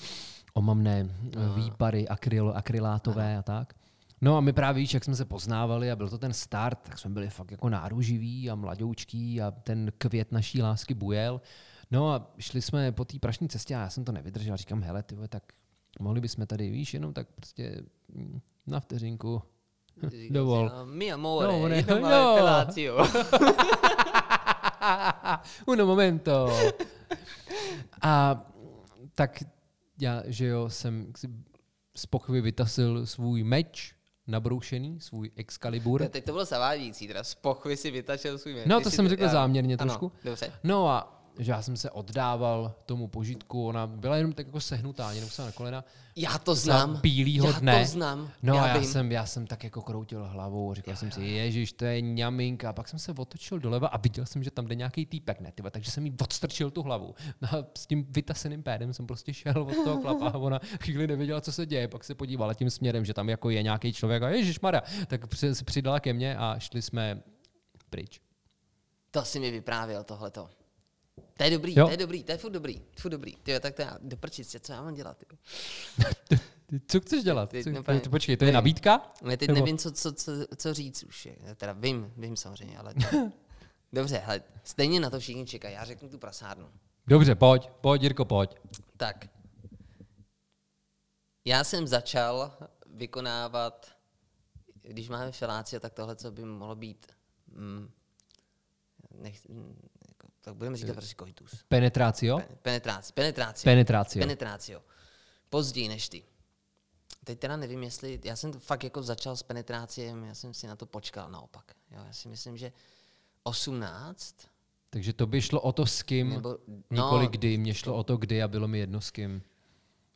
omamné 0.54 1.10
Aha. 1.38 1.54
výpary 1.56 2.08
akryl, 2.08 2.54
akrylátové 2.56 3.38
a 3.38 3.41
tak. 3.41 3.74
No 4.22 4.38
a 4.38 4.41
my 4.41 4.54
právě 4.54 4.82
víš, 4.82 4.94
jak 4.94 5.04
jsme 5.04 5.15
se 5.15 5.26
poznávali 5.26 5.91
a 5.91 5.96
byl 5.96 6.10
to 6.10 6.17
ten 6.17 6.34
start, 6.34 6.80
tak 6.84 7.00
jsme 7.00 7.10
byli 7.10 7.30
fakt 7.30 7.52
jako 7.52 7.70
náruživí 7.70 8.50
a 8.50 8.56
mladoučký 8.56 9.41
a 9.41 9.52
ten 9.52 9.91
květ 9.98 10.32
naší 10.32 10.62
lásky 10.62 10.94
bujel. 10.94 11.41
No 11.91 12.13
a 12.13 12.32
šli 12.39 12.62
jsme 12.62 12.91
po 12.91 13.06
té 13.06 13.20
prašní 13.20 13.50
cestě 13.50 13.76
a 13.76 13.80
já 13.80 13.89
jsem 13.89 14.06
to 14.06 14.12
nevydržel. 14.12 14.58
Říkám, 14.58 14.84
hele, 14.84 15.04
ty 15.04 15.15
vole, 15.15 15.28
tak 15.28 15.44
mohli 15.99 16.21
bychom 16.21 16.47
tady, 16.47 16.69
víš, 16.69 16.93
jenom 16.93 17.13
tak 17.13 17.27
prostě 17.36 17.84
mm, 18.10 18.39
na 18.67 18.80
vteřinku. 18.80 19.41
Dovol. 20.30 20.71
Mi 20.86 21.12
amore, 21.12 21.47
No, 21.47 21.67
ne- 21.67 21.86
no. 21.89 22.36
felácio. 22.36 22.97
Uno 25.65 25.86
momento. 25.86 26.60
A 28.01 28.45
tak 29.15 29.43
já, 30.01 30.23
že 30.25 30.45
jo, 30.45 30.69
jsem 30.69 31.13
z 31.97 32.06
pochvy 32.06 32.41
vytasil 32.41 33.06
svůj 33.06 33.43
meč 33.43 33.95
nabroušený, 34.27 34.99
svůj 34.99 35.32
Excalibur. 35.36 36.08
Teď 36.10 36.25
to 36.25 36.32
bylo 36.32 36.45
zavádějící, 36.45 37.08
teda 37.08 37.23
z 37.23 37.36
pochvy 37.36 37.77
si 37.77 37.91
vytačil 37.91 38.38
svůj 38.38 38.54
meč. 38.54 38.65
No, 38.65 38.82
to 38.82 38.91
jsem 38.91 39.10
řekl 39.10 39.27
záměrně 39.30 39.75
ano, 39.75 39.86
trošku. 39.89 40.12
Dobře. 40.23 40.51
No 40.63 40.88
a 40.89 41.20
že 41.39 41.52
já 41.52 41.62
jsem 41.62 41.78
se 41.78 41.91
oddával 41.91 42.76
tomu 42.86 43.08
požitku, 43.08 43.67
ona 43.67 43.88
byla 43.88 44.17
jenom 44.17 44.34
tak 44.34 44.46
jako 44.46 44.60
sehnutá, 44.60 45.12
jenom 45.12 45.30
se 45.30 45.41
na 45.41 45.52
kolena. 45.52 45.84
Já 46.15 46.38
to 46.38 46.56
znám. 46.56 47.00
bílýho 47.02 47.48
já 47.48 47.60
dne. 47.60 47.80
to 47.80 47.91
znám. 47.91 48.30
No 48.44 48.56
já 48.56 48.63
a 48.63 48.67
já 48.67 48.78
vím. 48.78 48.89
jsem, 48.89 49.12
já 49.12 49.26
jsem 49.26 49.48
tak 49.48 49.63
jako 49.63 49.82
kroutil 49.82 50.26
hlavou, 50.26 50.74
říkal 50.74 50.96
jsem 50.96 51.12
si, 51.12 51.22
ježiš, 51.24 51.74
to 51.74 51.86
je 51.86 52.02
ňaminka. 52.02 52.70
A 52.70 52.74
pak 52.74 52.88
jsem 52.88 53.00
se 53.00 53.12
otočil 53.12 53.60
doleva 53.60 53.88
a 53.88 53.98
viděl 53.98 54.26
jsem, 54.26 54.44
že 54.44 54.52
tam 54.52 54.67
jde 54.67 54.76
nějaký 54.76 55.06
týpek, 55.06 55.39
ne, 55.39 55.52
tyva, 55.52 55.70
takže 55.70 55.91
jsem 55.91 56.06
jí 56.06 56.13
odstrčil 56.22 56.72
tu 56.72 56.82
hlavu. 56.82 57.15
No 57.41 57.48
a 57.52 57.65
s 57.78 57.88
tím 57.88 58.06
vytaseným 58.10 58.63
pédem 58.63 58.94
jsem 58.94 59.08
prostě 59.08 59.34
šel 59.34 59.62
od 59.62 59.84
toho 59.84 59.98
klapa 59.98 60.28
a 60.30 60.38
ona 60.38 60.60
chvíli 60.84 61.08
nevěděla, 61.08 61.41
co 61.41 61.52
se 61.52 61.65
děje, 61.65 61.88
pak 61.88 62.04
se 62.04 62.15
podívala 62.15 62.54
tím 62.54 62.70
směrem, 62.70 63.06
že 63.06 63.13
tam 63.13 63.30
jako 63.30 63.50
je 63.50 63.63
nějaký 63.63 63.94
člověk 63.94 64.24
a 64.24 64.30
ježiš 64.30 64.60
Mara, 64.60 64.82
tak 65.08 65.36
se 65.36 65.63
přidala 65.65 66.00
ke 66.00 66.13
mně 66.13 66.38
a 66.38 66.60
šli 66.60 66.82
jsme 66.82 67.24
pryč. 67.89 68.22
To 69.12 69.26
si 69.26 69.39
mi 69.39 69.52
vyprávěl 69.52 70.04
tohleto. 70.04 70.50
To 71.38 71.43
je 71.43 71.50
dobrý, 71.50 71.74
Jo. 71.78 71.86
to 71.86 71.91
je 71.91 71.97
dobrý, 71.97 72.24
to 72.24 72.32
je 72.32 72.38
furt 72.38 72.52
dobrý, 72.52 72.82
furt 73.00 73.12
dobrý. 73.12 73.36
Ty 73.36 73.60
tak 73.60 73.76
to 73.76 73.82
já, 73.82 73.97
do 74.02 74.17
prčice, 74.17 74.60
co 74.60 74.74
já 74.74 74.82
mám 74.82 74.93
dělat? 74.93 75.24
Co 76.88 77.00
chceš 77.00 77.24
dělat? 77.24 77.50
Ty- 77.50 77.63
Co, 77.63 77.69
no, 77.69 77.84
to, 78.04 78.10
počkej, 78.10 78.38
to 78.38 78.45
je 78.45 78.52
nabídka? 78.52 79.10
Ne, 79.21 79.38
teď 79.38 79.47
Nebo- 79.47 79.60
nevím, 79.60 79.78
co, 79.78 79.91
co, 79.91 80.13
co, 80.13 80.32
co 80.58 80.74
říct 80.74 81.04
už. 81.04 81.26
Je. 81.26 81.36
Já 81.43 81.56
Teda 81.56 81.74
vím, 81.74 82.13
vím 82.17 82.36
samozřejmě, 82.38 82.78
ale... 82.78 82.93
Dobře, 83.93 84.17
hele, 84.17 84.41
stejně 84.63 85.00
na 85.00 85.10
to 85.10 85.19
všichni 85.19 85.45
čekají. 85.45 85.76
Já 85.76 85.86
řeknu 85.86 86.10
tu 86.10 86.19
prasárnu. 86.19 86.69
Dobře, 87.08 87.36
pojď, 87.36 87.69
pojď, 87.82 88.02
Jirko, 88.02 88.26
pojď. 88.26 88.56
Tak. 88.97 89.30
Já 91.45 91.63
jsem 91.63 91.88
začal 91.88 92.54
vykonávat, 92.86 93.91
když 94.82 95.10
máme 95.10 95.32
filácie, 95.32 95.80
tak 95.80 95.93
tohle, 95.93 96.15
co 96.15 96.32
by 96.32 96.45
mohlo 96.45 96.76
být, 96.76 97.08
mm, 97.47 97.89
nech, 99.17 99.47
tak 100.41 100.56
budeme 100.56 100.77
říkat 100.77 100.93
prostě 100.93 101.15
koitus. 101.15 101.63
Penetrácio? 101.67 102.38
Pe- 102.38 102.56
Penetráci, 102.62 103.13
penetráci. 103.13 103.63
Penetrácio. 103.63 104.21
Penetrácio. 104.21 104.82
Později 105.49 105.88
než 105.88 106.10
ty. 106.10 106.23
Teď 107.23 107.39
teda 107.39 107.58
nevím, 107.58 107.84
jestli, 107.84 108.19
já 108.23 108.36
jsem 108.36 108.54
fakt 108.54 108.84
jako 108.84 109.04
začal 109.04 109.36
s 109.36 109.43
penetráciem, 109.43 110.23
já 110.23 110.36
jsem 110.36 110.54
si 110.54 110.67
na 110.67 110.75
to 110.75 110.86
počkal 110.86 111.32
naopak. 111.32 111.71
Jo, 111.91 112.04
já 112.08 112.13
si 112.13 112.27
myslím, 112.27 112.58
že 112.58 112.71
18, 113.43 114.36
Takže 114.93 115.13
to 115.13 115.27
by 115.27 115.41
šlo 115.41 115.62
o 115.62 115.71
to 115.71 115.86
s 115.86 116.04
kým, 116.04 116.30
nebo, 116.30 116.58
nikoli 116.89 117.23
no, 117.23 117.30
kdy. 117.30 117.58
Mně 117.58 117.73
šlo 117.73 117.95
o 117.95 118.04
to 118.04 118.17
kdy 118.17 118.43
a 118.43 118.47
bylo 118.47 118.67
mi 118.67 118.80
jedno 118.80 119.01
s 119.01 119.12
kým. 119.12 119.43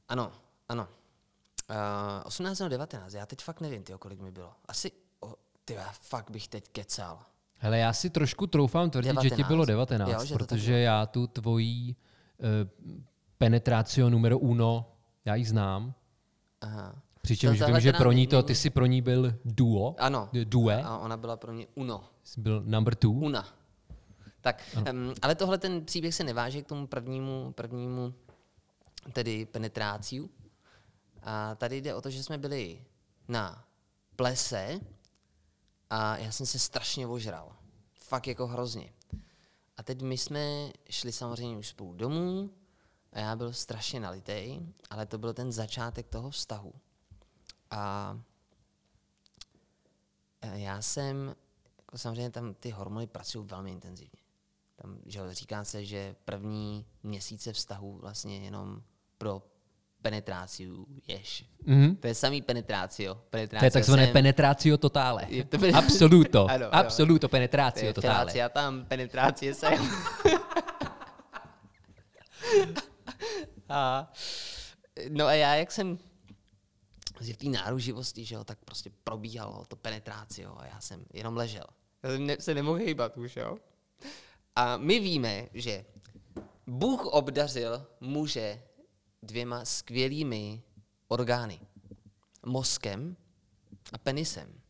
Ano, 0.07 0.31
ano. 0.69 0.87
Uh, 1.69 1.75
18 2.25 2.59
nebo 2.59 2.69
19, 2.69 3.13
já 3.13 3.25
teď 3.25 3.41
fakt 3.41 3.61
nevím, 3.61 3.83
tyjo, 3.83 3.97
kolik 3.97 4.19
mi 4.19 4.31
bylo. 4.31 4.53
Asi, 4.67 4.91
oh, 5.19 5.33
ty 5.65 5.73
já 5.73 5.91
fakt 5.91 6.31
bych 6.31 6.47
teď 6.47 6.69
kecal. 6.71 7.25
Hele, 7.65 7.77
já 7.77 7.93
si 7.93 8.09
trošku 8.09 8.47
troufám 8.47 8.89
tvrdit, 8.89 9.07
že 9.21 9.29
ti 9.29 9.29
19? 9.29 9.47
bylo 9.47 9.65
19, 9.65 10.09
Jo, 10.11 10.25
že 10.25 10.33
protože 10.35 10.71
bylo. 10.71 10.77
já 10.83 11.05
tu 11.05 11.27
tvojí 11.27 11.95
uh, 12.37 12.45
penetrácio 13.37 14.09
numero 14.09 14.39
uno, 14.39 14.91
já 15.25 15.35
ji 15.35 15.45
znám. 15.45 15.93
Aha. 16.61 16.95
Přičemž 17.21 17.59
To- 17.59 17.65
vím, 17.65 17.79
že 17.79 17.93
pro 17.93 18.11
ní 18.11 18.27
to, 18.27 18.43
ty 18.43 18.55
jsi 18.55 18.69
pro 18.69 18.85
ní 18.85 19.01
byl 19.01 19.35
duo, 19.45 19.95
Ano. 19.97 20.29
due, 20.43 20.83
A 20.83 20.97
ona 20.97 21.17
byla 21.17 21.37
pro 21.37 21.53
mě 21.53 21.67
uno. 21.75 22.03
jsi 22.23 22.41
byl 22.41 22.63
number 22.65 22.95
two. 22.95 23.11
Una. 23.11 23.47
Tak, 24.41 24.63
um, 24.91 25.13
ale 25.21 25.35
tohle 25.35 25.57
ten 25.57 25.85
příběh 25.85 26.15
se 26.15 26.23
neváže 26.23 26.61
k 26.61 26.67
tomu 26.67 26.87
prvnímu, 26.87 27.51
prvnímu 27.51 28.13
tedy 29.13 29.45
penetráciu. 29.45 30.29
A 31.23 31.55
tady 31.55 31.77
jde 31.81 31.93
o 31.95 32.01
to, 32.01 32.09
že 32.09 32.23
jsme 32.23 32.37
byli 32.37 32.81
na 33.27 33.63
plese 34.15 34.79
a 35.89 36.17
já 36.17 36.31
jsem 36.31 36.45
se 36.45 36.59
strašně 36.59 37.07
ožral. 37.07 37.55
Fakt 37.93 38.27
jako 38.27 38.47
hrozně. 38.47 38.93
A 39.77 39.83
teď 39.83 40.01
my 40.01 40.17
jsme 40.17 40.71
šli 40.89 41.11
samozřejmě 41.11 41.57
už 41.57 41.67
spolu 41.67 41.93
domů 41.93 42.51
a 43.13 43.19
já 43.19 43.35
byl 43.35 43.53
strašně 43.53 43.99
nalitej, 43.99 44.61
ale 44.89 45.05
to 45.05 45.17
byl 45.17 45.33
ten 45.33 45.51
začátek 45.51 46.07
toho 46.07 46.29
vztahu. 46.29 46.73
A 47.71 48.17
e, 50.41 50.59
já 50.59 50.81
jsem, 50.81 51.35
jako 51.77 51.97
samozřejmě 51.97 52.31
tam 52.31 52.53
ty 52.53 52.69
hormony 52.69 53.07
pracují 53.07 53.47
velmi 53.47 53.71
intenzivně. 53.71 54.19
Tam, 54.75 54.99
že 55.05 55.33
říká 55.33 55.63
se, 55.63 55.85
že 55.85 56.15
první 56.25 56.85
měsíce 57.03 57.53
vztahu 57.53 57.97
vlastně 57.97 58.39
jenom 58.39 58.83
pro 59.17 59.41
penetráciu 60.05 60.85
ješ. 61.07 61.45
Mhm. 61.65 61.95
To 61.97 62.07
je 62.07 62.15
samý 62.15 62.41
penetrácio. 62.45 63.25
To 63.29 63.37
je 63.37 63.49
Penetrácio 63.49 63.73
takzvané 63.73 64.05
sem, 64.05 64.13
penetrácio 64.13 64.77
totale. 64.77 65.25
Je 65.33 65.43
to 65.49 65.57
pen- 65.57 65.73
Absoluto. 65.75 66.45
Ano, 66.53 66.69
ano. 66.69 66.77
Absoluto 66.85 67.25
to 67.25 67.31
penetrácio 67.33 67.89
je 67.89 67.93
totale. 67.97 68.29
filácia 68.29 68.49
tam, 68.53 68.85
penetrácie 68.85 69.49
sem. 69.57 69.73
a, 73.69 74.11
no 75.09 75.25
a 75.25 75.33
já, 75.33 75.55
jak 75.55 75.71
jsem 75.71 75.97
že 77.21 77.33
v 77.33 77.37
té 77.37 77.47
náruživosti, 77.49 78.25
že 78.25 78.35
jo, 78.35 78.43
tak 78.43 78.57
prostě 78.65 78.91
probíhalo 79.03 79.65
to 79.65 79.75
penetrácio 79.75 80.53
a 80.59 80.65
já 80.65 80.81
jsem 80.81 81.05
jenom 81.13 81.37
ležel. 81.37 81.65
Já 82.03 82.09
jsem 82.09 82.25
ne, 82.25 82.35
se 82.39 82.53
nemohl 82.53 82.77
hýbat 82.77 83.17
už, 83.17 83.35
jo. 83.35 83.57
A 84.55 84.77
my 84.77 84.99
víme, 84.99 85.47
že 85.53 85.85
Bůh 86.67 87.05
obdařil 87.05 87.85
muže 88.01 88.61
dvěma 89.25 89.65
skvělými 89.65 90.63
orgány. 91.07 91.59
Mozkem 92.45 93.17
a 93.93 93.97
penisem. 93.97 94.61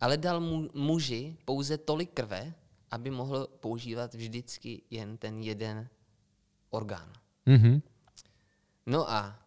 Ale 0.00 0.16
dal 0.16 0.40
mu, 0.40 0.68
muži 0.74 1.36
pouze 1.44 1.78
tolik 1.78 2.10
krve, 2.12 2.54
aby 2.90 3.10
mohl 3.10 3.46
používat 3.60 4.14
vždycky 4.14 4.82
jen 4.90 5.16
ten 5.16 5.38
jeden 5.38 5.88
orgán. 6.70 7.12
Mhm. 7.46 7.82
No 8.86 9.10
a 9.10 9.38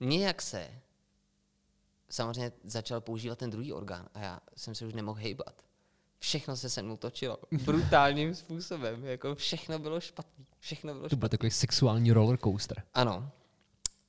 nějak 0.00 0.42
se 0.42 0.70
samozřejmě 2.08 2.52
začal 2.64 3.00
používat 3.00 3.38
ten 3.38 3.50
druhý 3.50 3.72
orgán 3.72 4.08
a 4.14 4.20
já 4.20 4.40
jsem 4.56 4.74
se 4.74 4.86
už 4.86 4.94
nemohl 4.94 5.20
hejbat. 5.20 5.62
Všechno 6.18 6.56
se 6.56 6.70
se 6.70 6.82
mnou 6.82 6.96
točilo 6.96 7.38
brutálním 7.64 8.34
způsobem, 8.34 9.04
jako 9.04 9.34
všechno 9.34 9.78
bylo 9.78 10.00
špatný. 10.00 10.46
Všechno 10.58 10.94
bylo 10.94 11.08
To 11.08 11.16
byl 11.16 11.28
takový 11.28 11.50
sexuální 11.50 12.12
roller 12.12 12.38
coaster. 12.38 12.82
Ano. 12.94 13.30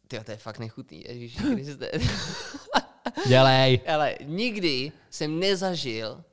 Tyjo, 0.07 0.23
to 0.23 0.31
je 0.31 0.37
fakt 0.37 0.59
nechutný, 0.59 1.03
Ježíš 1.07 1.35
Kriste. 1.53 1.91
Dělej. 3.27 3.79
Ale 3.87 4.15
nikdy 4.23 4.91
jsem 5.09 5.39
nezažil 5.39 6.23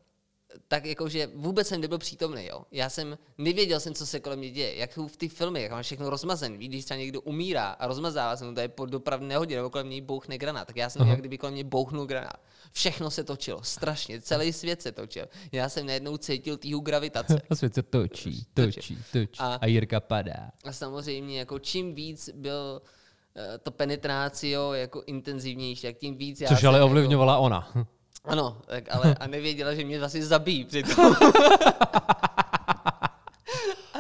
tak 0.69 0.85
jakože 0.87 1.29
vůbec 1.35 1.69
jsem 1.69 1.81
nebyl 1.81 1.99
přítomný, 1.99 2.47
jo. 2.47 2.63
Já 2.73 2.91
jsem 2.91 3.19
nevěděl 3.39 3.81
jsem, 3.81 3.95
co 3.95 4.07
se 4.07 4.21
kolem 4.21 4.39
mě 4.39 4.51
děje, 4.51 4.77
jak 4.77 4.97
v 4.97 5.17
těch 5.17 5.33
filmech, 5.33 5.63
jak 5.63 5.73
mám 5.73 5.83
všechno 5.83 6.11
rozmazen. 6.11 6.59
Víš, 6.59 6.69
když 6.69 6.85
třeba 6.85 6.99
někdo 6.99 7.21
umírá 7.21 7.65
a 7.71 7.87
rozmazává 7.87 8.37
se 8.37 8.45
mu 8.45 8.55
tady 8.55 8.69
po 8.69 8.87
dopravní 8.87 9.29
nehodě, 9.29 9.57
nebo 9.57 9.71
kolem 9.71 9.89
něj 9.91 10.01
bouchne 10.01 10.39
granát, 10.39 10.67
tak 10.67 10.77
já 10.77 10.91
jsem 10.91 11.07
jak 11.09 11.19
kdyby 11.19 11.39
kolem 11.39 11.53
mě 11.55 11.65
bouchnul 11.65 12.07
granát. 12.07 12.41
Všechno 12.73 13.11
se 13.11 13.25
točilo, 13.25 13.63
strašně, 13.63 14.21
celý 14.21 14.53
svět 14.53 14.83
se 14.83 14.93
točil. 14.93 15.27
Já 15.53 15.69
jsem 15.69 15.87
najednou 15.87 16.17
cítil 16.17 16.57
týhu 16.57 16.81
gravitace. 16.81 17.43
A 17.51 17.55
svět 17.55 17.75
se 17.75 17.83
točí, 17.83 18.47
točí, 18.55 18.99
točí. 19.13 19.39
A- 19.39 19.55
A 19.55 19.67
Jirka 19.67 20.01
padá. 20.01 20.51
A 20.65 20.73
samozřejmě, 20.73 21.39
jako 21.39 21.59
čím 21.59 21.95
víc 21.95 22.31
byl 22.35 22.83
to 23.63 23.71
penetrácio 23.71 24.73
jako 24.73 25.03
intenzivnější, 25.07 25.83
tak 25.83 25.97
tím 25.97 26.17
víc 26.17 26.41
já 26.41 26.49
Což 26.49 26.65
ale 26.65 26.79
jako- 26.79 26.87
ovlivňovala 26.87 27.39
ona. 27.39 27.73
Ano, 28.25 28.59
tak 28.67 28.85
ale 28.95 29.15
a 29.21 29.27
nevěděla, 29.27 29.75
že 29.75 29.85
mě 29.85 29.99
vlastně 29.99 30.27
zabijí 30.27 30.65
přitom. 30.65 31.15
a, 33.95 33.99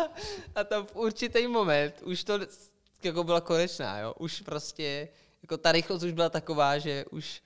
a 0.54 0.64
tam 0.64 0.86
v 0.86 0.96
určitý 0.96 1.46
moment 1.46 1.94
už 2.04 2.24
to 2.24 2.38
jako 3.04 3.24
byla 3.24 3.40
konečná, 3.40 3.98
jo. 3.98 4.14
Už 4.18 4.40
prostě, 4.40 5.08
jako 5.42 5.56
ta 5.56 5.72
rychlost 5.72 6.02
už 6.02 6.12
byla 6.12 6.28
taková, 6.28 6.78
že 6.78 7.04
už 7.10 7.42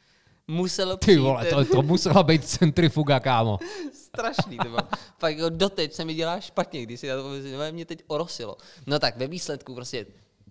muselo 0.48 0.96
Ty 0.96 1.00
přijít 1.00 1.18
vole, 1.18 1.44
ten- 1.44 1.54
to, 1.66 1.74
to 1.74 1.82
musela 1.82 2.22
být 2.22 2.44
centrifuga, 2.48 3.20
kámo. 3.20 3.58
strašný, 3.92 4.56
to 4.56 4.64
bylo. 4.64 4.78
Fakt 5.18 5.36
jako 5.36 5.48
doteď 5.48 5.92
se 5.92 6.04
mi 6.04 6.14
dělá 6.14 6.40
špatně, 6.40 6.82
když 6.82 7.00
si 7.00 7.08
na 7.08 7.16
to 7.16 7.28
mě 7.70 7.84
teď 7.84 8.02
orosilo. 8.06 8.56
No 8.86 8.98
tak 8.98 9.16
ve 9.16 9.26
výsledku 9.26 9.74
prostě 9.74 10.06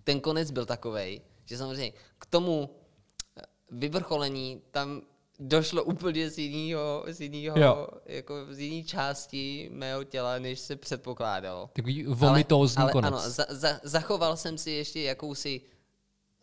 ten 0.06 0.20
konec 0.20 0.50
byl 0.50 0.66
takovej, 0.66 1.20
že 1.44 1.58
samozřejmě 1.58 1.92
k 2.18 2.26
tomu 2.26 2.70
eh, 2.70 3.42
vyvrcholení 3.70 4.62
tam 4.70 5.02
došlo 5.38 5.84
úplně 5.84 6.30
z 6.30 6.38
jiného, 6.38 7.04
z 7.08 7.20
jiného, 7.20 7.58
Jo. 7.58 7.88
jako 8.06 8.34
z 8.50 8.58
jiné 8.58 8.84
části 8.84 9.68
mého 9.72 10.04
těla, 10.04 10.38
než 10.38 10.60
se 10.60 10.76
předpokládalo. 10.76 11.70
Takový 11.72 12.04
vomitózní 12.06 12.82
ale, 12.82 12.92
konec. 12.92 13.12
Ano, 13.12 13.30
za, 13.30 13.46
za, 13.48 13.80
zachoval 13.82 14.36
jsem 14.36 14.58
si 14.58 14.70
ještě 14.70 15.00
jakousi, 15.02 15.60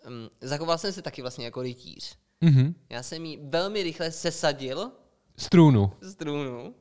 um, 0.08 0.30
zachoval 0.41 0.78
jsem 0.78 0.93
se 0.93 1.02
taky 1.02 1.21
vlastně 1.21 1.45
jako 1.45 1.62
rytíř. 1.62 2.17
Mhm. 2.41 2.76
Já 2.89 3.04
jsem 3.04 3.26
ji 3.26 3.39
velmi 3.43 3.84
rychle 3.84 4.12
sesadil 4.12 4.91
Strůnu. 5.38 5.91
z 6.02 6.15
trůnu 6.15 6.76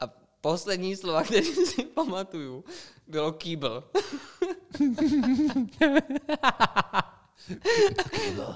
a 0.00 0.06
poslední 0.40 0.96
slova, 0.96 1.22
které 1.24 1.42
si 1.42 1.82
pamatuju, 1.82 2.64
bylo 3.06 3.32
kýbl. 3.32 3.90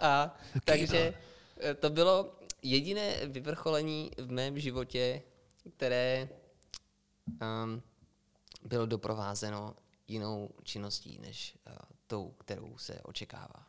A 0.00 0.36
takže 0.64 1.14
eh, 1.60 1.74
to 1.74 1.90
bylo 1.90 2.38
jediné 2.62 3.26
vyvrcholení 3.26 4.10
v 4.18 4.30
mém 4.30 4.58
životě, 4.58 5.22
které 5.76 6.28
um, 7.26 7.82
bylo 8.64 8.86
doprovázeno 8.86 9.74
jinou 10.08 10.50
činností, 10.62 11.18
než 11.22 11.56
uh, 11.66 11.72
tou, 12.06 12.34
kterou 12.38 12.78
se 12.78 13.00
očekává. 13.02 13.66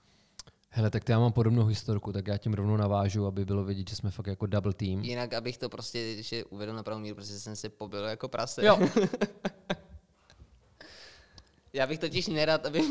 Hele, 0.69 0.89
tak 0.89 1.09
já 1.09 1.19
mám 1.19 1.33
podobnou 1.33 1.65
historku, 1.65 2.13
tak 2.13 2.27
já 2.27 2.37
tím 2.37 2.53
rovnou 2.53 2.77
navážu, 2.77 3.25
aby 3.25 3.45
bylo 3.45 3.63
vidět, 3.63 3.89
že 3.89 3.95
jsme 3.95 4.11
fakt 4.11 4.27
jako 4.27 4.45
double 4.45 4.73
team. 4.73 5.03
Jinak, 5.03 5.33
abych 5.33 5.57
to 5.57 5.69
prostě 5.69 5.99
ještě 5.99 6.43
uvedl 6.45 6.73
na 6.73 6.83
pravou 6.83 7.01
míru, 7.01 7.15
protože 7.15 7.39
jsem 7.39 7.55
se 7.55 7.69
pobil 7.69 8.03
jako 8.03 8.27
prase. 8.27 8.65
Jo. 8.65 8.79
Já 11.75 11.87
bych 11.87 11.99
totiž 11.99 12.27
nerad, 12.27 12.65
aby 12.65 12.81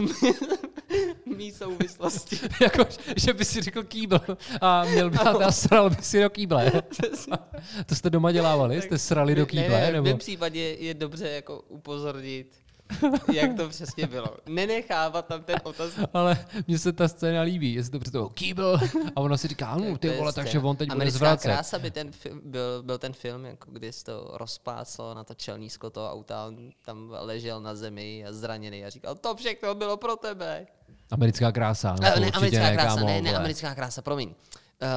mý 1.37 1.53
souvislosti. 1.53 2.39
jako, 2.61 2.87
že 3.17 3.33
by 3.33 3.45
si 3.45 3.63
řekl 3.63 3.83
kýbl 3.83 4.21
a 4.61 4.85
měl 4.85 5.11
by 5.11 5.19
a 5.19 5.53
sral 5.53 5.91
by 5.91 6.03
si 6.03 6.23
do 6.23 6.31
kýble. 6.31 6.73
to 7.87 7.95
jste 7.95 8.11
doma 8.11 8.33
dělávali? 8.33 8.83
Jste 8.83 8.99
srali 8.99 9.35
do 9.35 9.47
kýble? 9.47 9.69
ne, 9.69 9.81
ne, 9.81 9.91
v 9.91 9.93
nebo? 9.93 10.05
mém 10.05 10.19
případě 10.19 10.61
je 10.61 10.95
dobře 10.95 11.29
jako 11.29 11.61
upozornit, 11.69 12.64
jak 13.33 13.57
to 13.57 13.69
přesně 13.69 14.07
bylo. 14.07 14.27
Nenechávat 14.49 15.27
tam 15.27 15.43
ten 15.43 15.57
otaz. 15.63 15.93
Ale 16.15 16.47
mně 16.67 16.79
se 16.79 16.93
ta 16.93 17.09
scéna 17.09 17.43
líbí, 17.43 17.75
jestli 17.75 17.91
to 17.93 17.99
představuji 17.99 18.29
kýbl 18.29 18.79
a 19.17 19.21
ona 19.21 19.37
si 19.37 19.49
říká, 19.49 19.77
no 19.77 19.99
ty 19.99 20.09
vole, 20.11 20.33
takže 20.33 20.59
on 20.59 20.77
teď 20.77 20.89
bude 20.89 20.97
Americká 20.97 21.19
zvracet. 21.19 21.53
krása 21.53 21.79
by 21.79 21.91
ten 21.91 22.13
film, 22.13 22.41
byl, 22.45 22.83
byl 22.83 22.99
ten 22.99 23.13
film, 23.13 23.45
jako 23.45 23.71
kdy 23.71 23.93
se 23.93 24.05
to 24.05 24.31
rozpáclo 24.35 25.15
na 25.15 25.25
to 25.25 25.35
čelnízko 25.35 25.91
toho 25.91 26.13
auta, 26.13 26.47
on 26.47 26.71
tam 26.85 27.09
ležel 27.21 27.61
na 27.61 27.75
zemi 27.75 28.25
a 28.29 28.33
zraněný 28.33 28.85
a 28.85 28.91
říkal, 28.91 29.15
to 29.15 29.35
všechno 29.37 29.75
bylo 29.75 29.97
pro 29.97 30.17
tebe. 30.17 30.67
Americká 31.11 31.53
krása. 31.53 31.97
No, 32.03 32.09
Eh, 32.09 32.21
ne, 32.21 32.27
určitě 32.27 32.37
americká 32.37 32.63
ne, 32.63 32.75
krása, 32.75 32.95
kámo, 32.95 33.07
ne, 33.07 33.23
ne, 33.23 33.37
americká 33.37 33.75
krása, 33.75 34.03
promiň. 34.03 34.35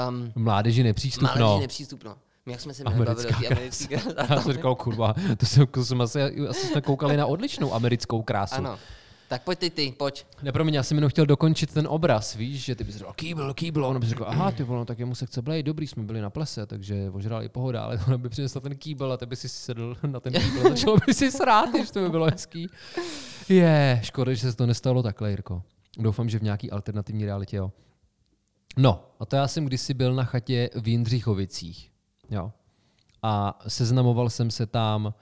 Um, 0.09 0.31
Mládeži 0.35 0.83
nepřístupno. 0.83 1.29
Mládeži 1.37 1.61
nepřístupno. 1.61 2.17
My 2.47 2.53
jak 2.53 2.61
jsme 2.61 2.73
se 2.73 2.83
měli 2.83 3.05
bavili 3.05 3.25
o 3.25 3.29
Americká 3.29 3.39
té 3.39 3.47
americké 3.47 3.97
kráse. 3.97 4.33
Já 4.33 4.41
jsem 4.41 4.53
říkal, 4.53 4.75
kurva, 4.75 5.15
to 5.37 5.45
jsem, 5.45 5.67
to 5.67 5.85
jsem 5.85 6.01
asi, 6.01 6.21
asi 6.49 6.67
jsme 6.67 6.81
koukali 6.81 7.17
na 7.17 7.25
odlišnou 7.25 7.73
americkou 7.73 8.21
krásu. 8.21 8.55
Ano. 8.55 8.79
Tak 9.27 9.43
pojď 9.43 9.59
ty, 9.59 9.69
ty, 9.69 9.93
pojď. 9.97 10.25
Ne, 10.41 10.51
promiň, 10.51 10.73
já 10.73 10.83
jsem 10.83 10.97
jenom 10.97 11.09
chtěl 11.09 11.25
dokončit 11.25 11.73
ten 11.73 11.87
obraz, 11.89 12.35
víš, 12.35 12.65
že 12.65 12.75
ty 12.75 12.83
bys 12.83 12.95
řekl, 12.95 13.13
kýbl, 13.15 13.53
kýbl, 13.53 13.85
a 13.85 13.87
on 13.87 13.99
by 13.99 14.07
řekl, 14.07 14.25
aha, 14.27 14.51
ty 14.51 14.63
vole, 14.63 14.79
no, 14.79 14.85
tak 14.85 14.99
jemu 14.99 15.15
se 15.15 15.25
chce 15.25 15.41
blej, 15.41 15.63
dobrý, 15.63 15.87
jsme 15.87 16.03
byli 16.03 16.21
na 16.21 16.29
plese, 16.29 16.65
takže 16.65 17.09
ožrali 17.13 17.49
pohoda, 17.49 17.83
ale 17.83 17.99
ona 18.07 18.17
by 18.17 18.29
přinesla 18.29 18.61
ten 18.61 18.75
kýbl 18.75 19.11
a 19.11 19.17
ty 19.17 19.25
by 19.25 19.35
si 19.35 19.49
sedl 19.49 19.97
na 20.07 20.19
ten 20.19 20.33
kýbl 20.33 20.67
a 20.67 20.69
začal 20.69 20.97
by 21.07 21.13
si 21.13 21.31
srát, 21.31 21.69
když 21.69 21.91
to 21.91 21.99
by 21.99 22.09
bylo 22.09 22.25
hezký. 22.25 22.67
Je, 23.49 23.99
škoda, 24.03 24.33
že 24.33 24.51
se 24.51 24.57
to 24.57 24.65
nestalo 24.65 25.03
takhle, 25.03 25.29
Jirko. 25.29 25.63
Doufám, 25.99 26.29
že 26.29 26.39
v 26.39 26.43
nějaký 26.43 26.71
alternativní 26.71 27.25
realitě, 27.25 27.57
jo. 27.57 27.71
No, 28.77 29.03
a 29.19 29.25
to 29.25 29.35
já 29.35 29.47
jsem 29.47 29.65
kdysi 29.65 29.93
byl 29.93 30.15
na 30.15 30.23
chatě 30.23 30.69
v 30.75 30.87
Jindřichovicích, 30.87 31.91
jo. 32.31 32.53
A 33.23 33.59
seznamoval 33.67 34.29
jsem 34.29 34.51
se 34.51 34.65
tam 34.65 35.13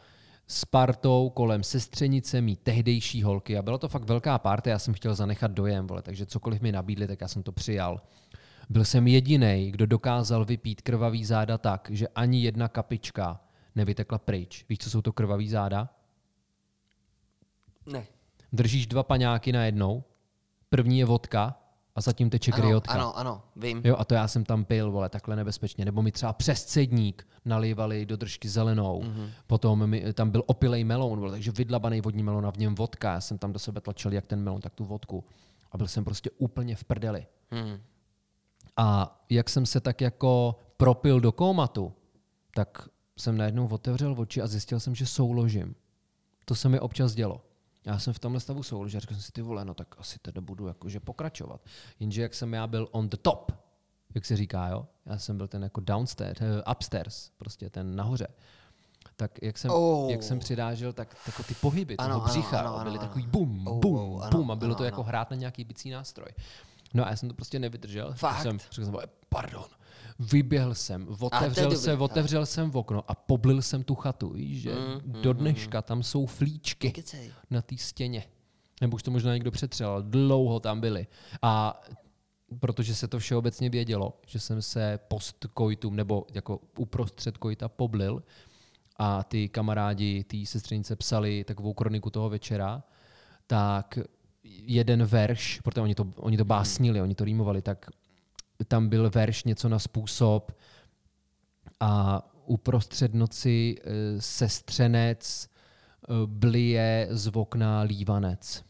s 0.48 0.66
partou 0.66 1.30
kolem 1.30 1.64
sestřenice 1.64 2.42
mý 2.42 2.56
tehdejší 2.56 3.24
holky 3.24 3.58
a 3.58 3.62
byla 3.62 3.78
to 3.78 3.90
fakt 3.90 4.04
velká 4.04 4.40
party, 4.40 4.70
já 4.70 4.80
jsem 4.80 4.94
chtěl 4.94 5.16
zanechat 5.16 5.52
dojem, 5.52 5.88
vole, 5.88 6.02
takže 6.02 6.26
cokoliv 6.26 6.62
mi 6.62 6.72
nabídli, 6.72 7.08
tak 7.08 7.22
já 7.22 7.28
jsem 7.28 7.44
to 7.44 7.52
přijal. 7.52 8.02
Byl 8.70 8.86
jsem 8.86 9.08
jediný, 9.08 9.72
kdo 9.72 9.86
dokázal 9.86 10.46
vypít 10.46 10.82
krvavý 10.82 11.26
záda 11.26 11.58
tak, 11.58 11.88
že 11.92 12.08
ani 12.08 12.42
jedna 12.42 12.68
kapička 12.68 13.42
nevytekla 13.76 14.18
pryč. 14.18 14.66
Víš, 14.70 14.80
co 14.80 14.90
jsou 14.90 15.02
to 15.02 15.14
krvavý 15.14 15.50
záda? 15.50 15.90
Ne. 17.86 18.06
Držíš 18.54 18.88
dva 18.88 19.04
paňáky 19.04 19.52
na 19.52 19.66
jednou, 19.66 20.04
první 20.70 21.00
je 21.00 21.06
vodka 21.06 21.65
a 21.96 22.02
zatím 22.02 22.30
teče 22.30 22.52
Ano, 22.52 22.62
kryotka. 22.62 22.94
ano, 22.94 23.18
ano, 23.18 23.42
vím. 23.56 23.82
Jo, 23.84 23.96
a 24.00 24.06
to 24.06 24.14
já 24.14 24.28
jsem 24.28 24.46
tam 24.46 24.66
pil, 24.66 24.92
vole, 24.92 25.10
takhle 25.10 25.36
nebezpečně. 25.36 25.86
Nebo 25.86 26.02
mi 26.02 26.12
třeba 26.12 26.34
přes 26.34 26.66
cedník 26.66 27.28
nalívali 27.46 28.06
do 28.06 28.16
držky 28.18 28.50
zelenou. 28.50 29.02
Mhm. 29.02 29.12
Mm-hmm. 29.12 29.30
Potom 29.48 29.90
mi, 29.90 30.14
tam 30.14 30.30
byl 30.30 30.44
opilej 30.46 30.84
melon, 30.84 31.20
vole, 31.20 31.32
takže 31.32 31.52
vydlabaný 31.52 32.02
vodní 32.02 32.24
melon 32.24 32.46
a 32.46 32.52
v 32.52 32.58
něm 32.58 32.76
vodka. 32.76 33.14
Já 33.14 33.22
jsem 33.22 33.38
tam 33.38 33.54
do 33.54 33.60
sebe 33.60 33.82
tlačil 33.82 34.14
jak 34.14 34.26
ten 34.26 34.44
melon, 34.44 34.62
tak 34.62 34.74
tu 34.74 34.86
vodku. 34.86 35.24
A 35.72 35.78
byl 35.78 35.88
jsem 35.88 36.04
prostě 36.04 36.30
úplně 36.38 36.76
v 36.76 36.84
prdeli. 36.84 37.28
Hmm. 37.52 37.78
A 38.78 39.20
jak 39.30 39.50
jsem 39.50 39.66
se 39.66 39.80
tak 39.80 40.02
jako 40.02 40.56
propil 40.78 41.20
do 41.20 41.32
kómatu, 41.32 41.94
tak 42.54 42.90
jsem 43.18 43.38
najednou 43.38 43.68
otevřel 43.68 44.16
oči 44.18 44.42
a 44.42 44.48
zjistil 44.48 44.80
jsem, 44.80 44.96
že 44.96 45.06
souložím. 45.06 45.76
To 46.46 46.56
se 46.56 46.70
mi 46.70 46.80
občas 46.80 47.14
dělo. 47.16 47.42
Já 47.86 48.00
jsem 48.00 48.14
v 48.14 48.20
tomhle 48.20 48.40
stavu 48.42 48.64
souložil 48.64 48.98
a 48.98 49.02
řekl 49.02 49.14
jsem 49.14 49.24
si, 49.24 49.32
ty 49.32 49.42
vole, 49.42 49.66
no 49.66 49.74
tak 49.74 49.96
asi 50.00 50.20
teda 50.20 50.42
budu 50.42 50.68
jakože 50.68 51.00
pokračovat. 51.00 51.62
Jenže 52.00 52.22
jak 52.22 52.34
jsem 52.34 52.54
já 52.54 52.68
byl 52.68 52.88
on 52.92 53.10
the 53.10 53.18
top, 53.22 53.52
jak 54.16 54.26
se 54.26 54.36
říká, 54.38 54.68
jo? 54.68 54.86
Já 55.06 55.18
jsem 55.18 55.38
byl 55.38 55.48
ten 55.48 55.64
jako 55.64 55.82
downstairs, 55.82 56.42
eh, 56.42 56.72
upstairs, 56.72 57.30
prostě 57.38 57.70
ten 57.70 57.96
nahoře. 57.96 58.28
Tak 59.16 59.32
jak 59.42 59.58
jsem, 59.58 59.72
Oh. 59.72 60.12
jak 60.12 60.24
jsem 60.24 60.40
přidážel, 60.40 60.94
tak 60.94 61.18
jako 61.26 61.44
ty 61.44 61.54
pohyby 61.54 61.98
Ano, 61.98 62.16
toho 62.16 62.28
břicha 62.28 62.60
ano, 62.60 62.76
ano, 62.76 62.84
byly 62.84 62.98
ano. 63.00 63.08
takový 63.08 63.28
bum, 63.28 63.68
Oh, 63.68 63.80
bum, 63.80 63.96
oh, 63.96 64.30
bum 64.30 64.52
a 64.52 64.56
bylo 64.56 64.70
ano, 64.70 64.76
to 64.78 64.84
jako 64.84 65.02
ano. 65.02 65.08
hrát 65.08 65.30
na 65.30 65.36
nějaký 65.36 65.64
bicí 65.64 65.90
nástroj. 65.90 66.28
No 66.94 67.06
a 67.06 67.10
já 67.10 67.16
jsem 67.16 67.30
to 67.30 67.36
prostě 67.36 67.60
nevydržel. 67.60 68.14
Fakt? 68.14 68.42
Jsem, 68.42 68.60
řekl 68.72 68.86
jsem, 68.86 68.96
pardon. 69.30 69.66
Vyběhl 70.20 70.76
jsem, 70.76 71.08
otevřel, 71.20 71.64
dobrý, 71.64 71.78
se, 71.80 71.92
ale- 71.92 72.00
otevřel 72.00 72.46
jsem 72.46 72.72
v 72.72 72.78
okno 72.78 73.04
a 73.08 73.16
poblil 73.16 73.62
jsem 73.62 73.84
tu 73.84 73.96
chatu. 73.96 74.30
Víš, 74.30 74.62
že 74.62 74.72
Mm, 74.76 75.22
do 75.22 75.34
dneška 75.34 75.82
tam 75.82 76.04
jsou 76.04 76.26
flíčky 76.26 76.92
Kecej. 76.92 77.32
na 77.50 77.62
té 77.62 77.78
stěně. 77.78 78.24
Nebo 78.82 78.96
už 78.96 79.04
to 79.04 79.12
možná 79.12 79.34
někdo 79.34 79.52
přetřel, 79.52 79.90
ale 79.90 80.04
dlouho 80.04 80.60
tam 80.60 80.82
byly. 80.82 81.08
A 81.42 81.82
protože 82.60 82.96
se 82.96 83.08
to 83.08 83.20
všeobecně 83.20 83.70
vědělo, 83.70 84.20
že 84.28 84.40
jsem 84.40 84.62
se 84.62 85.00
post 85.08 85.46
koitum 85.54 85.96
nebo 85.96 86.26
jako 86.34 86.60
uprostřed 86.78 87.38
koita 87.38 87.68
poblil 87.70 88.24
a 88.98 89.24
ty 89.24 89.50
kamarádi, 89.50 90.24
ty 90.24 90.46
sestřenice 90.46 90.96
psali 90.96 91.44
takovou 91.44 91.74
kroniku 91.74 92.10
toho 92.10 92.30
večera, 92.30 92.84
tak 93.48 94.00
jeden 94.64 95.06
verš, 95.06 95.60
protože 95.64 95.82
oni 95.82 95.96
to, 95.96 96.08
oni 96.16 96.38
to 96.38 96.46
básnili, 96.46 97.02
oni 97.02 97.16
to 97.16 97.26
rýmovali, 97.26 97.62
tak 97.62 97.90
tam 98.68 98.90
byl 98.90 99.10
verš 99.10 99.44
něco 99.44 99.70
na 99.70 99.80
způsob 99.80 100.52
a 101.80 102.22
uprostřed 102.46 103.14
noci 103.14 103.76
eh, 103.84 104.22
sestřenec 104.22 105.48
eh, 105.50 106.14
blije 106.26 107.08
z 107.12 107.32
okna 107.34 107.82
lívanec. 107.82 108.64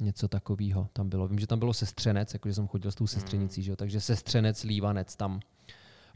Něco 0.00 0.28
takového 0.28 0.88
tam 0.92 1.08
bylo. 1.08 1.28
Vím, 1.28 1.38
že 1.38 1.46
tam 1.46 1.58
bylo 1.58 1.72
sestřenec, 1.74 2.32
jakože 2.34 2.54
jsem 2.54 2.68
chodil 2.68 2.90
s 2.90 2.94
tou 2.94 3.06
sestřenicí, 3.06 3.62
že 3.62 3.70
jo? 3.70 3.76
takže 3.76 4.00
sestřenec, 4.00 4.62
lívanec 4.64 5.16
tam 5.16 5.40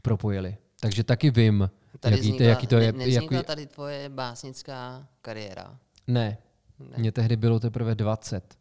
propojili. 0.01 0.57
Takže 0.79 1.03
taky 1.03 1.31
vím, 1.31 1.69
Tady 1.99 2.15
Jak 2.15 2.21
víte, 2.21 2.33
vznikla, 2.33 2.47
jaký 2.49 2.67
to 2.67 2.77
je- 2.77 2.91
Ne, 2.91 3.07
jaký- 3.07 3.43
tady 3.45 3.67
tvoje 3.67 4.09
básnická 4.09 5.07
kariéra. 5.21 5.79
Ne, 6.07 6.37
mně 6.97 7.11
tehdy 7.11 7.35
bylo 7.35 7.59
teprve 7.59 7.95
20, 7.95 8.57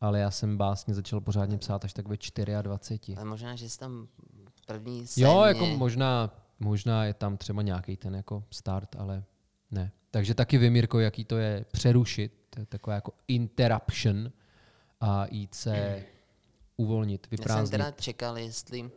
ale 0.00 0.20
já 0.20 0.30
jsem 0.30 0.56
básně 0.56 0.94
začal 0.94 1.20
pořádně 1.20 1.58
psát 1.58 1.84
až 1.84 1.92
tak 1.92 2.08
ve 2.08 2.16
24. 2.62 3.16
Ale 3.16 3.24
možná, 3.24 3.56
že 3.56 3.68
jsi 3.68 3.78
tam 3.78 4.08
první 4.66 5.06
sen 5.06 5.24
Jo, 5.24 5.42
jako 5.42 5.66
možná, 5.66 6.30
možná 6.60 7.04
je 7.04 7.14
tam 7.14 7.36
třeba 7.36 7.62
nějaký 7.62 7.96
ten 7.96 8.14
jako 8.14 8.44
start, 8.50 8.96
ale 8.96 9.24
ne. 9.70 9.92
Takže 10.10 10.34
taky 10.34 10.58
vím, 10.58 10.76
Jirko, 10.76 11.00
jaký 11.00 11.24
to 11.24 11.36
je 11.36 11.64
přerušit, 11.72 12.32
to 12.50 12.60
je 12.60 12.66
taková 12.66 12.94
jako 12.94 13.12
interruption 13.28 14.32
a 15.00 15.26
jít 15.30 15.54
se 15.54 16.04
uvolnit, 16.76 17.26
Já 17.26 17.28
jsem 17.28 17.38
vyprázdnit. 17.38 17.70
teda 17.70 17.90
čekal, 17.90 18.38
jestli 18.38 18.82
uh, 18.82 18.88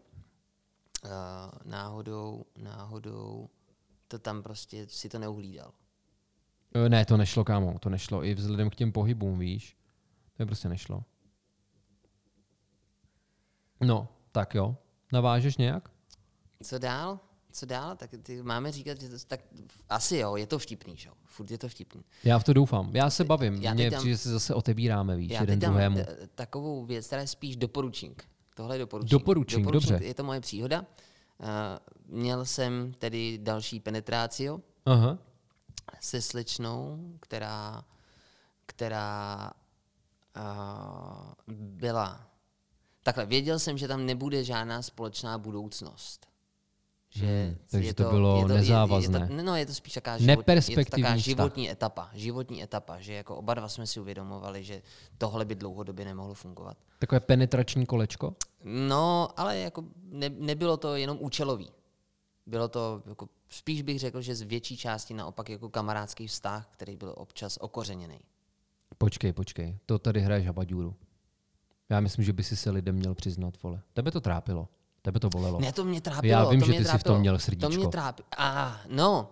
náhodou, 1.66 2.46
náhodou 2.58 3.50
to 4.08 4.20
tam 4.20 4.44
prostě 4.44 4.86
si 4.90 5.10
to 5.10 5.20
neuhlídal. 5.20 5.72
Ne, 6.88 7.06
to 7.06 7.18
nešlo, 7.18 7.44
kámo, 7.44 7.80
to 7.80 7.90
nešlo. 7.90 8.26
I 8.26 8.34
vzhledem 8.34 8.70
k 8.70 8.76
těm 8.76 8.92
pohybům, 8.92 9.40
víš, 9.40 9.77
to 10.38 10.44
je 10.44 10.46
prostě 10.46 10.70
nešlo. 10.70 11.04
No, 13.82 14.08
tak 14.32 14.56
jo. 14.56 14.78
Navážeš 15.14 15.58
nějak? 15.58 15.90
Co 16.64 16.80
dál? 16.80 17.20
Co 17.52 17.66
dál? 17.66 17.96
Tak 17.96 18.10
ty 18.24 18.44
máme 18.44 18.72
říkat, 18.72 19.02
že 19.02 19.10
to, 19.10 19.16
tak 19.28 19.40
asi 19.90 20.18
jo, 20.18 20.36
je 20.36 20.48
to 20.48 20.60
vtipný, 20.60 20.98
že 20.98 21.10
jo? 21.10 21.16
Furt 21.26 21.52
je 21.52 21.58
to 21.58 21.70
vtipný. 21.70 22.04
Já 22.24 22.40
v 22.40 22.44
to 22.44 22.54
doufám. 22.54 22.96
Já 22.96 23.10
se 23.10 23.24
bavím. 23.24 23.56
Já 23.56 23.74
Mně 23.74 23.92
přijde, 23.92 24.12
že 24.12 24.18
se 24.18 24.30
zase 24.30 24.54
otebíráme, 24.54 25.16
víš, 25.18 25.32
Já 25.32 25.42
jeden 25.42 25.60
druhému. 25.60 25.96
t- 25.96 26.28
takovou 26.36 26.86
věc, 26.86 27.08
která 27.08 27.22
je 27.22 27.28
spíš 27.28 27.56
doporučník. 27.56 28.24
Tohle 28.56 28.76
je 28.76 28.80
doporučník. 28.80 29.12
Doporučník, 29.12 29.66
dobře. 29.66 30.00
Je 30.02 30.14
to 30.14 30.24
moje 30.24 30.42
příhoda. 30.42 30.80
Uh, 31.40 31.48
měl 32.08 32.46
jsem 32.46 32.94
tedy 32.94 33.40
další 33.42 33.80
penetrácio 33.80 34.60
Aha. 34.86 35.18
se 36.02 36.22
slečnou, 36.22 37.14
která, 37.20 37.84
která 38.66 39.52
byla... 41.48 42.28
Takhle, 43.04 43.26
věděl 43.26 43.60
jsem, 43.60 43.78
že 43.78 43.88
tam 43.88 44.06
nebude 44.06 44.44
žádná 44.44 44.82
společná 44.82 45.38
budoucnost. 45.38 46.28
Že 47.10 47.46
Hmm, 47.46 47.58
takže 47.72 47.94
to 47.94 48.04
bylo 48.04 48.38
je 48.38 48.48
to, 48.48 48.54
nezávazné. 48.54 49.20
Je, 49.20 49.24
je 49.24 49.38
to, 49.38 49.44
no, 49.44 49.56
je 49.56 49.66
to 49.66 49.74
spíš 49.74 49.94
taková, 49.94 50.18
život, 50.18 50.48
je 50.48 50.76
to 50.76 50.82
vztah. 50.84 51.18
životní 51.18 51.72
etapa. 51.72 52.10
Životní 52.14 52.64
etapa, 52.64 53.00
že 53.00 53.14
jako 53.14 53.36
oba 53.36 53.54
dva 53.54 53.70
jsme 53.70 53.88
si 53.88 54.00
uvědomovali, 54.00 54.64
že 54.64 54.82
tohle 55.18 55.46
by 55.46 55.56
dlouhodobě 55.56 56.06
nemohlo 56.06 56.34
fungovat. 56.34 56.78
Takové 57.00 57.20
penetrační 57.20 57.86
kolečko? 57.86 58.36
No, 58.64 59.30
ale 59.38 59.58
jako 59.58 59.84
ne, 60.04 60.30
nebylo 60.30 60.78
to 60.78 60.96
jenom 60.96 61.18
účelový. 61.22 61.70
Bylo 62.46 62.68
to, 62.68 63.04
jako, 63.06 63.30
spíš 63.50 63.82
bych 63.82 64.00
řekl, 64.00 64.22
že 64.22 64.36
z 64.36 64.42
větší 64.42 64.78
části 64.78 65.14
naopak 65.14 65.50
jako 65.50 65.70
kamarádský 65.70 66.28
vztah, 66.28 66.68
který 66.72 66.96
byl 66.96 67.14
občas 67.18 67.58
okořeněný. 67.62 68.20
Počkej, 68.98 69.34
počkej. 69.34 69.78
To 69.86 70.00
tady 70.00 70.22
hraješ 70.22 70.48
habaďůru. 70.48 70.96
Já 71.90 72.00
myslím, 72.00 72.26
že 72.26 72.34
by 72.34 72.44
si 72.44 72.56
se 72.56 72.70
lidem 72.72 72.96
měl 72.96 73.16
přiznat, 73.16 73.54
vole. 73.64 73.82
Tebe 73.94 74.12
to 74.12 74.22
trápilo. 74.22 74.68
Tebe 75.02 75.20
to 75.20 75.30
bolelo. 75.30 75.60
Ne, 75.60 75.72
to 75.74 75.84
mě 75.84 76.02
trápilo. 76.02 76.32
Já 76.32 76.50
vím, 76.50 76.60
to 76.60 76.66
že 76.66 76.72
ty 76.72 76.78
jsi 76.78 76.84
v 76.84 76.88
trápilo. 76.88 77.14
tom 77.16 77.20
měl 77.22 77.34
To 77.36 77.40
srdíčko. 77.40 77.70
mě 77.70 77.88
trápilo. 77.88 78.28
A, 78.38 78.80
no, 78.88 79.30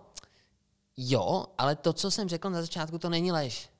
jo, 0.96 1.44
ale 1.58 1.76
to, 1.76 1.92
co 1.92 2.10
jsem 2.10 2.28
řekl 2.28 2.50
na 2.50 2.60
začátku, 2.62 2.98
to 2.98 3.08
není 3.10 3.32
lež. 3.32 3.70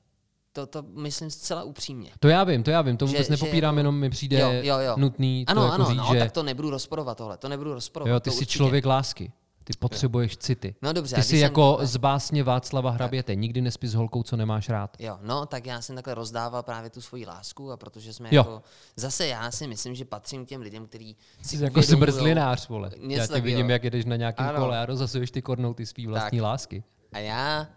To, 0.53 0.65
to 0.65 0.83
myslím 0.93 1.29
zcela 1.31 1.63
upřímně. 1.63 2.11
To 2.19 2.27
já 2.27 2.43
vím, 2.43 2.63
to 2.63 2.71
já 2.71 2.81
vím, 2.81 2.97
to 2.97 3.07
Že- 3.07 3.11
vůbec 3.13 3.27
že 3.27 3.31
nepopírám, 3.31 3.73
jako- 3.75 3.79
jenom 3.79 3.99
mi 3.99 4.09
přijde 4.09 4.39
Jo, 4.39 4.49
jo, 4.51 4.79
jo. 4.79 4.95
nutný 4.97 5.45
to 5.45 5.51
Ano, 5.51 5.63
jako 5.63 5.73
ano, 5.75 5.85
říct, 5.85 5.97
no, 5.97 6.13
že 6.13 6.19
tak 6.19 6.31
to 6.31 6.43
nebudu 6.43 6.69
rozporovat 6.69 7.17
tohle, 7.17 7.37
to 7.37 7.49
nebudu 7.49 7.73
rozporovat. 7.73 8.11
jo, 8.13 8.19
ty 8.19 8.29
to 8.29 8.31
jsi 8.31 8.37
určitě. 8.37 8.57
člověk 8.57 8.85
lásky. 8.85 9.31
Ty 9.67 9.73
potřebuješ 9.79 10.37
city. 10.37 10.75
No 10.81 10.93
dobře, 10.93 11.15
Ty 11.15 11.23
jsi 11.23 11.29
jsem 11.29 11.39
jako 11.39 11.77
z 11.81 11.97
básně 11.97 12.43
Václava 12.43 12.91
Hraběte. 12.91 13.35
Nikdy 13.35 13.61
nespí 13.61 13.87
s 13.87 13.93
holkou, 13.93 14.23
co 14.23 14.37
nemáš 14.37 14.69
rád. 14.69 14.97
Jo, 14.99 15.17
no, 15.21 15.45
tak 15.45 15.65
já 15.65 15.81
jsem 15.81 15.95
takhle 15.95 16.13
rozdával 16.13 16.63
právě 16.63 16.89
tu 16.89 17.01
svoji 17.01 17.25
lásku 17.25 17.71
a 17.71 17.77
protože 17.77 18.13
jsme 18.13 18.29
Jo. 18.31 18.35
jako, 18.39 18.61
zase 18.95 19.27
já 19.27 19.51
si 19.51 19.67
myslím, 19.67 19.95
že 19.95 20.05
patřím 20.05 20.45
k 20.45 20.49
těm 20.49 20.61
lidem, 20.61 20.87
kteří 20.87 21.17
si 21.41 21.57
Jsi 21.57 21.63
jako 21.63 21.81
zmrzlinář, 21.81 22.67
vole. 22.69 22.89
Něco 22.97 23.03
Já 23.21 23.27
tě 23.27 23.33
takového. 23.33 23.43
vidím, 23.57 23.69
jak 23.69 23.83
jedeš 23.83 24.05
na 24.05 24.15
nějakém 24.15 24.45
Ano. 24.45 24.59
kole 24.59 24.79
a 24.79 24.85
rozhazuješ 24.85 25.31
ty 25.31 25.41
kornouty 25.41 25.85
svý 25.85 26.07
vlastní 26.07 26.41
lásky. 26.41 26.83
A 27.13 27.19
já 27.19 27.67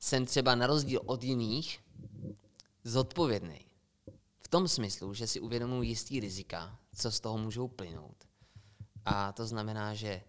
jsem 0.00 0.26
třeba 0.26 0.54
na 0.54 0.66
rozdíl 0.66 1.00
od 1.06 1.24
jiných 1.24 1.80
zodpovědný. 2.84 3.60
V 4.40 4.48
tom 4.48 4.68
smyslu, 4.68 5.14
že 5.14 5.26
si 5.26 5.40
uvědomuji 5.40 5.82
jistý 5.82 6.20
rizika, 6.20 6.78
co 6.96 7.10
z 7.10 7.20
toho 7.20 7.38
můžou 7.38 7.68
plynout. 7.68 8.16
A 9.04 9.32
to 9.32 9.46
znamená, 9.46 9.94
že 9.94 10.20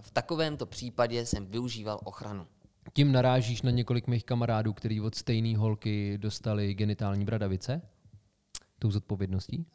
v 0.00 0.10
takovémto 0.10 0.66
případě 0.66 1.26
jsem 1.26 1.46
využíval 1.46 2.00
ochranu. 2.04 2.46
Tím 2.92 3.12
narážíš 3.12 3.62
na 3.62 3.70
několik 3.70 4.06
mých 4.06 4.24
kamarádů, 4.24 4.72
kteří 4.72 5.00
od 5.00 5.14
stejné 5.14 5.58
holky 5.58 6.18
dostali 6.18 6.74
genitální 6.74 7.24
bradavice? 7.24 7.82
Tou 8.78 8.90
zodpovědností? 8.90 9.66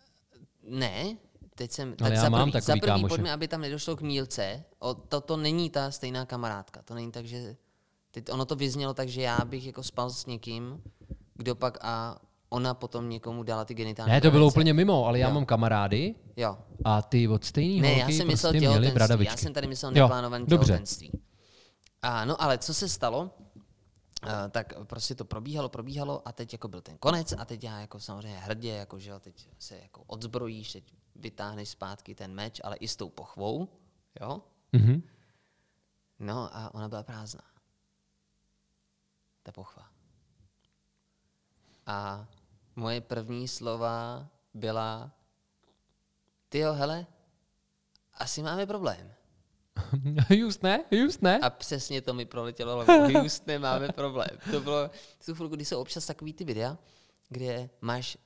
Ne, 0.69 1.17
teď 1.55 1.71
jsem... 1.71 1.87
Ale 1.87 2.09
tak 2.09 2.13
já 2.13 2.21
za 2.21 2.29
mám 2.29 2.41
prvý, 2.41 2.51
takový 2.51 2.65
za 2.65 2.73
prvý 2.73 2.91
kámoše. 2.91 3.07
pojďme, 3.07 3.33
aby 3.33 3.47
tam 3.47 3.61
nedošlo 3.61 3.95
k 3.95 4.01
mílce. 4.01 4.63
O, 4.79 4.93
to, 4.93 5.21
to 5.21 5.37
není 5.37 5.69
ta 5.69 5.91
stejná 5.91 6.25
kamarádka. 6.25 6.81
To 6.81 6.95
není 6.95 7.11
tak, 7.11 7.25
že... 7.25 7.55
Teď 8.11 8.31
ono 8.31 8.45
to 8.45 8.55
vyznělo 8.55 8.93
tak, 8.93 9.09
že 9.09 9.21
já 9.21 9.37
bych 9.45 9.65
jako 9.65 9.83
spal 9.83 10.09
s 10.09 10.25
někým, 10.25 10.81
kdo 11.33 11.55
pak 11.55 11.77
a 11.81 12.21
ona 12.55 12.73
potom 12.73 13.09
někomu 13.09 13.43
dala 13.43 13.65
ty 13.65 13.73
genitální 13.73 14.11
Ne, 14.11 14.21
to 14.21 14.31
bylo 14.31 14.47
úplně 14.47 14.73
mimo, 14.73 15.05
ale 15.05 15.19
já 15.19 15.27
Jo. 15.27 15.33
mám 15.33 15.45
kamarády 15.45 16.15
Jo. 16.37 16.57
a 16.85 17.01
ty 17.01 17.27
od 17.27 17.43
stejné 17.43 17.81
Ne, 17.81 17.87
holky 17.95 18.01
já 18.01 18.17
jsem 18.17 18.27
myslel 18.27 18.51
prostě 18.51 18.59
měli 18.59 18.73
těhotenství. 18.73 18.95
bradavičky. 18.95 19.33
Já 19.33 19.37
jsem 19.37 19.53
tady 19.53 19.67
myslel 19.67 19.91
neplánované 19.91 20.45
těhotenství. 20.45 21.11
A, 22.01 22.25
no 22.25 22.41
ale 22.41 22.57
co 22.57 22.73
se 22.73 22.89
stalo? 22.89 23.21
Uh, 24.23 24.29
tak 24.51 24.73
prostě 24.83 25.15
to 25.15 25.25
probíhalo, 25.25 25.69
probíhalo 25.69 26.27
a 26.27 26.31
teď 26.31 26.53
jako 26.53 26.67
byl 26.67 26.81
ten 26.81 26.97
konec 26.97 27.33
a 27.37 27.45
teď 27.45 27.63
já 27.63 27.79
jako 27.79 27.99
samozřejmě 27.99 28.37
hrdě, 28.39 28.69
jako 28.73 28.99
že 28.99 29.09
jo, 29.09 29.19
teď 29.19 29.47
se 29.59 29.77
jako 29.77 30.03
odzbrojíš, 30.07 30.73
teď 30.73 30.83
vytáhneš 31.15 31.69
zpátky 31.69 32.15
ten 32.15 32.33
meč, 32.33 32.61
ale 32.63 32.75
i 32.75 32.87
s 32.87 32.95
tou 32.95 33.09
pochvou, 33.09 33.67
jo? 34.21 34.41
Mhm. 34.73 35.01
No 36.19 36.49
a 36.57 36.73
ona 36.73 36.89
byla 36.89 37.03
prázdná. 37.03 37.43
Ta 39.43 39.51
pochva. 39.51 39.83
A 41.85 42.27
moje 42.75 43.01
první 43.01 43.47
slova 43.47 44.27
byla, 44.53 45.11
tyjo, 46.49 46.73
hele, 46.73 47.05
asi 48.13 48.43
máme 48.43 48.65
problém. 48.65 49.13
Just 50.29 50.63
ne, 50.63 50.83
just 50.91 51.21
ne. 51.21 51.39
A 51.39 51.49
přesně 51.49 52.01
to 52.01 52.13
mi 52.13 52.25
proletělo 52.25 52.75
hlavou. 52.85 53.09
Just 53.09 53.47
nemáme 53.47 53.87
problém. 53.89 54.29
To 54.51 54.59
bylo 54.61 54.89
v 55.19 55.25
tu 55.25 55.35
chvilku, 55.35 55.55
kdy 55.55 55.65
jsou 55.65 55.81
občas 55.81 56.05
takový 56.05 56.33
ty 56.33 56.43
videa, 56.43 56.77
kde 57.29 57.69
máš 57.81 58.17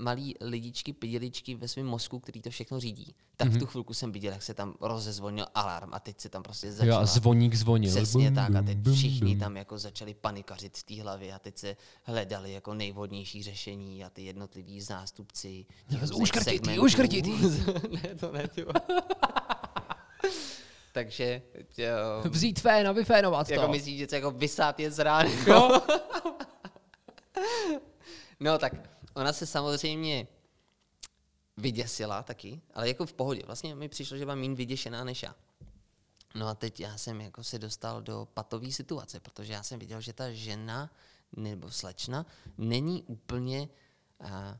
malý 0.00 0.34
lidičky, 0.40 0.92
piděličky 0.92 1.54
ve 1.54 1.68
svém 1.68 1.86
mozku, 1.86 2.20
který 2.20 2.42
to 2.42 2.50
všechno 2.50 2.80
řídí. 2.80 3.14
Tak 3.36 3.48
v 3.48 3.58
tu 3.58 3.66
chvilku 3.66 3.94
jsem 3.94 4.12
viděl, 4.12 4.32
jak 4.32 4.42
se 4.42 4.54
tam 4.54 4.74
rozezvonil 4.80 5.46
alarm 5.54 5.88
a 5.92 6.00
teď 6.00 6.20
se 6.20 6.28
tam 6.28 6.42
prostě 6.42 6.66
Jo, 6.66 6.72
začala. 6.72 6.98
a 7.00 7.06
zvoník 7.06 7.54
zvonil. 7.54 7.90
Přesně 7.94 8.26
Bum, 8.30 8.34
tak 8.34 8.54
a 8.54 8.62
teď 8.62 8.78
bum, 8.78 8.94
všichni 8.94 9.30
bum. 9.34 9.38
tam 9.38 9.56
jako 9.56 9.78
začali 9.78 10.14
panikařit 10.14 10.78
v 10.78 10.82
té 10.82 11.02
hlavě 11.02 11.32
a 11.34 11.38
teď 11.38 11.58
se 11.58 11.76
hledali 12.02 12.52
jako 12.52 12.74
nejvhodnější 12.74 13.42
řešení 13.42 14.04
a 14.04 14.10
ty 14.10 14.22
jednotliví 14.22 14.80
zástupci. 14.80 15.66
uškrtitý, 16.14 16.78
uškrtitý. 16.78 17.32
ne, 18.02 18.14
to 18.20 18.32
ne. 18.32 18.48
Takže 20.92 21.42
jo, 21.78 22.30
Vzít 22.30 22.60
fén 22.60 22.88
a 22.88 22.92
vyfénovat 22.92 23.46
to. 23.46 23.52
jako 23.54 23.68
myslíš, 23.68 23.98
že 23.98 24.06
jako 24.12 24.30
vysát 24.30 24.80
je 24.80 24.90
z 24.90 24.98
rány. 24.98 25.30
Jo. 25.46 25.80
No 28.42 28.58
tak 28.58 28.72
ona 29.14 29.32
se 29.32 29.46
samozřejmě 29.46 30.28
vyděsila 31.56 32.22
taky, 32.22 32.60
ale 32.74 32.88
jako 32.88 33.06
v 33.06 33.12
pohodě. 33.12 33.42
Vlastně 33.46 33.74
mi 33.74 33.88
přišlo, 33.88 34.16
že 34.16 34.24
byla 34.24 34.34
méně 34.34 34.54
vyděšená 34.54 35.04
než 35.04 35.22
já. 35.22 35.34
No 36.34 36.48
a 36.48 36.54
teď 36.54 36.80
já 36.80 36.98
jsem 36.98 37.20
jako 37.20 37.44
se 37.44 37.58
dostal 37.58 38.02
do 38.02 38.28
patové 38.34 38.72
situace, 38.72 39.20
protože 39.20 39.52
já 39.52 39.62
jsem 39.62 39.78
viděl, 39.78 40.00
že 40.00 40.12
ta 40.12 40.32
žena 40.32 40.90
nebo 41.36 41.70
slečna 41.70 42.26
není 42.58 43.02
úplně 43.02 43.68
a, 44.20 44.58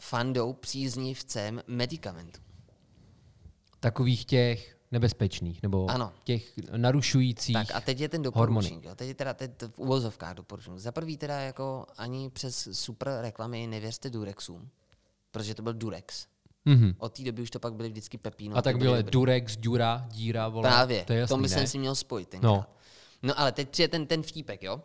fandou, 0.00 0.52
příznivcem 0.52 1.62
medicamentů. 1.66 2.40
Takových 3.80 4.24
těch 4.24 4.75
nebezpečných, 4.96 5.62
nebo 5.62 5.90
Ano. 5.90 6.12
těch 6.24 6.52
narušujících. 6.76 7.52
Tak 7.54 7.68
a 7.74 7.80
teď 7.80 8.00
je 8.00 8.08
ten 8.08 8.22
doporučník. 8.22 8.84
Jo. 8.84 8.94
Teď 8.94 9.08
je 9.08 9.14
teda 9.14 9.34
teď 9.34 9.50
v 9.74 9.78
uvozovkách 9.78 10.34
doporučník. 10.34 10.78
Za 10.78 10.92
prvý 10.92 11.16
teda 11.16 11.40
jako 11.40 11.86
ani 11.96 12.30
přes 12.30 12.68
super 12.72 13.08
reklamy 13.20 13.66
nevěřte 13.66 14.10
Durexům, 14.10 14.68
protože 15.30 15.54
to 15.54 15.62
byl 15.62 15.72
Durex. 15.74 16.26
Mhm. 16.64 16.94
Od 16.98 17.12
té 17.12 17.22
doby 17.22 17.42
už 17.42 17.50
to 17.50 17.58
pak 17.60 17.74
byly 17.74 17.88
vždycky 17.88 18.18
Pepino. 18.18 18.56
A 18.56 18.62
tak 18.62 18.76
byly 18.78 18.96
dobrý. 18.98 19.12
Durex, 19.12 19.56
Dura, 19.56 20.06
díra, 20.10 20.48
vole. 20.48 20.68
Právě, 20.68 21.04
To 21.04 21.12
je 21.12 21.18
jasný, 21.18 21.34
to 21.34 21.36
my 21.36 21.48
ne? 21.48 21.48
jsem 21.48 21.66
si 21.66 21.78
měl 21.78 21.94
spojit 21.94 22.28
tenkrát. 22.28 22.48
No. 22.50 22.56
No. 22.56 22.66
no 23.22 23.40
ale 23.40 23.52
teď 23.52 23.68
přijde 23.68 23.88
ten, 23.88 24.06
ten 24.06 24.22
vtípek, 24.22 24.62
jo? 24.62 24.82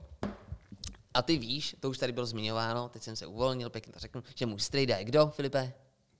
A 1.14 1.22
ty 1.22 1.38
víš, 1.38 1.76
to 1.80 1.89
už 1.89 1.97
tady 1.97 2.12
bylo 2.14 2.26
zmiňováno, 2.26 2.89
teď 2.89 3.03
jsem 3.03 3.16
se 3.16 3.26
uvolnil, 3.28 3.70
pěkně 3.70 3.93
to 3.93 3.99
řeknu, 3.99 4.24
že 4.36 4.45
můj 4.45 4.59
strejda 4.59 4.97
je 4.97 5.03
kdo, 5.03 5.28
Filipe? 5.36 5.74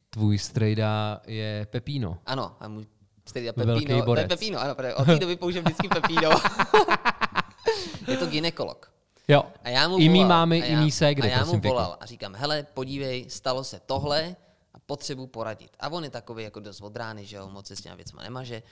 Tvůj 0.10 0.38
strejda 0.38 1.22
je 1.28 1.68
Pepino. 1.72 2.18
Ano, 2.26 2.56
a 2.60 2.68
můj 2.68 2.86
Stejně 3.32 3.54
Pepino, 3.54 4.16
ne. 4.16 4.28
Pepino, 4.28 4.62
ano, 4.62 4.76
od 4.96 5.06
té 5.06 5.20
doby 5.20 5.36
používám 5.36 5.64
vždycky 5.64 5.88
Pepino. 5.88 6.30
je 8.08 8.18
to 8.18 8.26
ginekolog. 8.26 8.92
Jo. 9.28 9.44
A 9.64 9.70
já 9.70 9.88
mu 9.88 10.00
I 10.00 10.10
volal, 10.10 10.28
máme, 10.28 10.56
a 10.56 10.66
i 10.66 10.76
mý 10.76 10.92
ségry, 10.92 11.32
A 11.32 11.38
já 11.38 11.46
mu 11.46 11.52
pěkně. 11.52 11.70
volal 11.70 11.98
a 12.00 12.06
říkám, 12.06 12.36
hele, 12.36 12.64
podívej, 12.74 13.30
stalo 13.30 13.64
se 13.64 13.80
tohle 13.86 14.36
a 14.74 14.80
potřebuji 14.86 15.28
poradit. 15.28 15.72
A 15.80 15.90
on 15.90 16.04
je 16.04 16.10
takový 16.10 16.44
jako 16.44 16.60
dost 16.60 16.82
od 16.82 16.96
rány, 16.96 17.26
že 17.26 17.36
jo, 17.36 17.50
moc 17.50 17.68
se 17.68 17.76
s 17.76 17.82
těma 17.82 17.96
věcma 17.96 18.24
nemaže. 18.24 18.64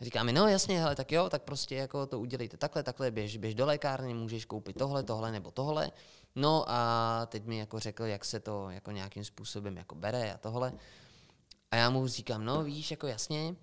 Říká 0.00 0.22
mi, 0.22 0.32
no 0.32 0.48
jasně, 0.48 0.80
hele, 0.80 0.94
tak 0.96 1.12
jo, 1.12 1.30
tak 1.30 1.42
prostě 1.42 1.74
jako 1.74 2.06
to 2.06 2.20
udělejte 2.20 2.56
takhle, 2.56 2.82
takhle, 2.82 3.10
běž, 3.10 3.36
běž 3.36 3.54
do 3.54 3.66
lékárny, 3.66 4.14
můžeš 4.14 4.44
koupit 4.44 4.76
tohle, 4.78 5.02
tohle 5.02 5.32
nebo 5.32 5.50
tohle. 5.50 5.90
No 6.34 6.64
a 6.68 7.26
teď 7.26 7.44
mi 7.44 7.58
jako 7.58 7.78
řekl, 7.78 8.04
jak 8.04 8.24
se 8.24 8.40
to 8.40 8.70
jako 8.70 8.90
nějakým 8.90 9.24
způsobem 9.24 9.76
jako 9.76 9.94
bere 9.94 10.32
a 10.32 10.38
tohle. 10.38 10.72
A 11.70 11.76
já 11.76 11.90
mu 11.90 12.06
říkám, 12.06 12.44
no 12.44 12.62
víš, 12.62 12.90
jako 12.90 13.06
jasně, 13.06 13.54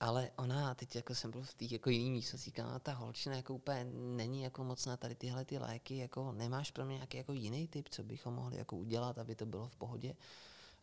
ale 0.00 0.30
ona, 0.36 0.74
teď 0.74 0.96
jako 0.96 1.14
jsem 1.14 1.30
byl 1.30 1.42
v 1.42 1.54
té 1.54 1.64
jako 1.70 1.90
jiný 1.90 2.10
místo, 2.10 2.36
"No, 2.58 2.78
ta 2.80 2.92
holčina 2.92 3.36
jako 3.36 3.54
úplně 3.54 3.84
není 3.92 4.42
jako 4.42 4.64
moc 4.64 4.86
na 4.86 4.96
tady 4.96 5.14
tyhle 5.14 5.44
ty 5.44 5.58
léky, 5.58 5.96
jako 5.96 6.32
nemáš 6.32 6.70
pro 6.70 6.84
mě 6.84 6.94
nějaký 6.94 7.16
jako 7.16 7.32
jiný 7.32 7.68
typ, 7.68 7.88
co 7.88 8.02
bychom 8.02 8.34
mohli 8.34 8.56
jako 8.56 8.76
udělat, 8.76 9.18
aby 9.18 9.34
to 9.34 9.46
bylo 9.46 9.68
v 9.68 9.76
pohodě. 9.76 10.16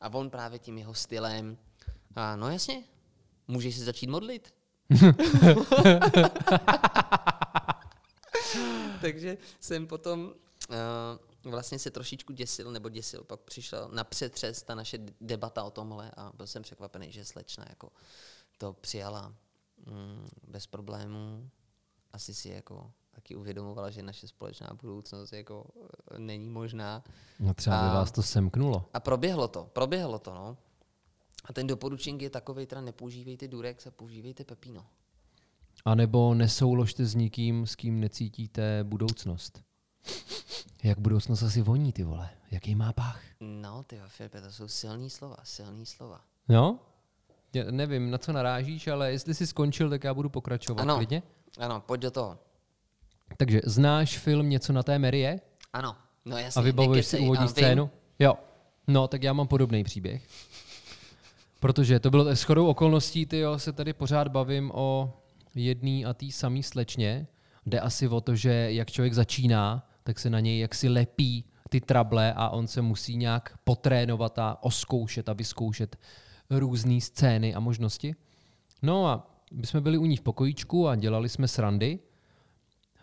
A 0.01 0.13
on 0.13 0.29
právě 0.29 0.59
tím 0.59 0.77
jeho 0.77 0.93
stylem, 0.93 1.57
a 2.15 2.35
no 2.35 2.49
jasně, 2.49 2.83
můžeš 3.47 3.77
se 3.77 3.85
začít 3.85 4.09
modlit. 4.09 4.53
Takže 9.01 9.37
jsem 9.59 9.87
potom 9.87 10.33
uh, 10.69 11.51
vlastně 11.51 11.79
se 11.79 11.91
trošičku 11.91 12.33
děsil, 12.33 12.71
nebo 12.71 12.89
děsil, 12.89 13.23
pak 13.23 13.39
přišel 13.39 13.89
na 13.93 14.03
přetřes 14.03 14.63
ta 14.63 14.75
naše 14.75 14.99
debata 15.21 15.63
o 15.63 15.71
tomhle 15.71 16.11
a 16.17 16.31
byl 16.33 16.47
jsem 16.47 16.63
překvapený, 16.63 17.11
že 17.11 17.25
slečna 17.25 17.65
jako 17.69 17.91
to 18.57 18.73
přijala 18.73 19.33
mm, 19.85 20.27
bez 20.47 20.67
problémů. 20.67 21.49
Asi 22.13 22.33
si 22.33 22.49
jako 22.49 22.91
taky 23.11 23.35
uvědomovala, 23.35 23.89
že 23.89 24.03
naše 24.03 24.27
společná 24.27 24.69
budoucnost 24.81 25.33
jako 25.33 25.65
eh, 26.11 26.19
není 26.19 26.49
možná. 26.49 27.03
No 27.39 27.53
třeba 27.53 27.81
by 27.81 27.95
vás 27.95 28.11
to 28.11 28.23
semknulo. 28.23 28.89
A 28.93 28.99
proběhlo 28.99 29.47
to, 29.47 29.69
proběhlo 29.73 30.19
to, 30.19 30.33
no. 30.33 30.57
A 31.45 31.53
ten 31.53 31.67
doporučení 31.67 32.21
je 32.21 32.29
takový, 32.29 32.65
teda 32.65 32.81
nepoužívejte 32.81 33.47
Durex 33.47 33.87
a 33.87 33.91
používejte 33.91 34.43
Pepino. 34.43 34.85
A 35.85 35.95
nebo 35.95 36.33
nesouložte 36.33 37.05
s 37.05 37.15
nikým, 37.15 37.67
s 37.67 37.75
kým 37.75 37.99
necítíte 37.99 38.83
budoucnost. 38.83 39.61
Jak 40.83 40.99
budoucnost 40.99 41.43
asi 41.43 41.61
voní, 41.61 41.93
ty 41.93 42.03
vole? 42.03 42.29
Jaký 42.51 42.75
má 42.75 42.93
pách? 42.93 43.21
No, 43.39 43.83
ty 43.83 43.99
Filipe, 44.07 44.41
to 44.41 44.51
jsou 44.51 44.67
silný 44.67 45.09
slova, 45.09 45.37
silný 45.43 45.85
slova. 45.85 46.21
No? 46.49 46.79
Já 47.53 47.63
nevím, 47.71 48.11
na 48.11 48.17
co 48.17 48.33
narážíš, 48.33 48.87
ale 48.87 49.11
jestli 49.11 49.33
jsi 49.33 49.47
skončil, 49.47 49.89
tak 49.89 50.03
já 50.03 50.13
budu 50.13 50.29
pokračovat 50.29 50.81
Ano. 50.81 50.95
klidně. 50.95 51.23
Ano, 51.59 51.83
pojď 51.85 52.01
do 52.01 52.11
toho. 52.11 52.37
Takže 53.37 53.61
znáš 53.65 54.17
film 54.17 54.49
Něco 54.49 54.73
na 54.73 54.83
té 54.83 54.99
Marie? 54.99 55.39
Ano, 55.73 55.95
no 56.25 56.37
jasně. 56.37 56.59
A 56.59 56.63
vybavuješ 56.63 57.05
si 57.05 57.19
úvodní 57.19 57.37
ano, 57.37 57.47
vím. 57.47 57.51
scénu? 57.51 57.89
Jo. 58.19 58.33
No, 58.87 59.07
tak 59.07 59.23
já 59.23 59.33
mám 59.33 59.47
podobný 59.47 59.83
příběh. 59.83 60.23
Protože 61.59 61.99
to 61.99 62.09
bylo 62.09 62.27
s 62.27 62.43
chodou 62.43 62.67
okolností, 62.67 63.25
ty 63.25 63.43
se 63.57 63.73
tady 63.73 63.93
pořád 63.93 64.27
bavím 64.27 64.71
o 64.73 65.13
jedný 65.55 66.05
a 66.05 66.13
tý 66.13 66.31
samý 66.31 66.63
slečně. 66.63 67.27
Jde 67.65 67.79
asi 67.79 68.07
o 68.07 68.21
to, 68.21 68.35
že 68.35 68.51
jak 68.71 68.91
člověk 68.91 69.13
začíná, 69.13 69.87
tak 70.03 70.19
se 70.19 70.29
na 70.29 70.39
něj 70.39 70.59
jaksi 70.59 70.89
lepí 70.89 71.45
ty 71.69 71.81
trable 71.81 72.33
a 72.33 72.49
on 72.49 72.67
se 72.67 72.81
musí 72.81 73.17
nějak 73.17 73.57
potrénovat 73.63 74.39
a 74.39 74.57
oskoušet 74.63 75.29
a 75.29 75.33
vyzkoušet 75.33 75.97
různé 76.49 77.01
scény 77.01 77.55
a 77.55 77.59
možnosti. 77.59 78.15
No 78.81 79.07
a 79.07 79.31
my 79.53 79.67
jsme 79.67 79.81
byli 79.81 79.97
u 79.97 80.05
ní 80.05 80.17
v 80.17 80.21
pokojíčku 80.21 80.87
a 80.87 80.95
dělali 80.95 81.29
jsme 81.29 81.47
srandy. 81.47 81.99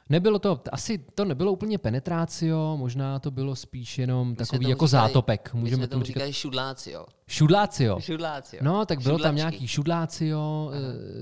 Nebylo 0.09 0.38
to, 0.38 0.61
asi 0.72 0.99
to 0.99 1.24
nebylo 1.24 1.53
úplně 1.53 1.78
penetrácio, 1.78 2.76
možná 2.76 3.18
to 3.18 3.30
bylo 3.30 3.57
spíš 3.57 3.99
jenom 3.99 4.28
My 4.30 4.36
takový 4.36 4.68
jako 4.68 4.86
říkali- 4.86 5.09
zátopek. 5.09 5.55
My 5.55 5.61
Můžeme 5.61 5.76
jsme 5.76 5.86
tomu 5.88 6.05
říkat 6.05 6.18
říkali 6.20 6.32
šudlácio. 6.32 7.07
šudlácio. 7.26 8.01
Šudlácio. 8.01 8.62
No, 8.64 8.86
tak 8.86 9.01
bylo 9.03 9.18
tam 9.18 9.22
Šudlačky. 9.36 9.36
nějaký 9.36 9.68
šudlácio, 9.68 10.70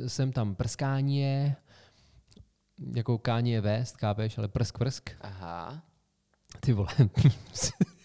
eh, 0.04 0.08
jsem 0.08 0.32
tam 0.32 0.54
prskánie, 0.54 1.56
jako 2.96 3.18
kánie 3.18 3.60
vést, 3.60 3.96
kápeš, 3.96 4.38
ale 4.38 4.48
prsk 4.48 4.78
prsk. 4.78 5.10
Aha. 5.20 5.82
Ty 6.60 6.72
vole. 6.72 6.88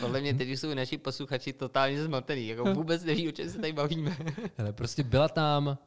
Podle 0.00 0.20
mě 0.20 0.34
teď 0.34 0.48
jsou 0.48 0.74
naši 0.74 0.98
posluchači 0.98 1.52
totálně 1.52 2.04
zmatený. 2.04 2.46
Jako 2.46 2.74
vůbec 2.74 3.04
neví, 3.04 3.28
o 3.28 3.32
čem 3.32 3.50
se 3.50 3.58
tady 3.58 3.72
bavíme. 3.72 4.16
ale 4.58 4.72
prostě 4.72 5.02
byla 5.02 5.28
tam 5.28 5.78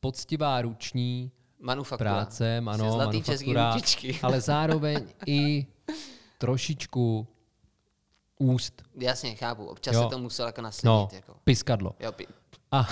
poctivá 0.00 0.62
ruční 0.62 1.30
Manufaktura. 1.60 2.12
práce, 2.14 2.56
ano, 2.58 2.92
Zlatý 2.92 3.16
manufaktura, 3.18 3.76
ale 4.22 4.40
zároveň 4.40 5.06
i 5.26 5.66
trošičku 6.38 7.26
úst, 8.38 8.82
Jasně, 8.94 9.34
chápu. 9.34 9.66
Občas 9.66 9.94
Jo. 9.94 10.02
se 10.02 10.08
to 10.08 10.18
muselo 10.18 10.48
jako 10.48 10.62
naslidit. 10.62 10.84
no, 10.86 11.08
Jako. 11.12 11.34
piskadlo. 11.44 11.92
Jo, 12.00 12.12
pi- 12.12 12.26
A, 12.72 12.88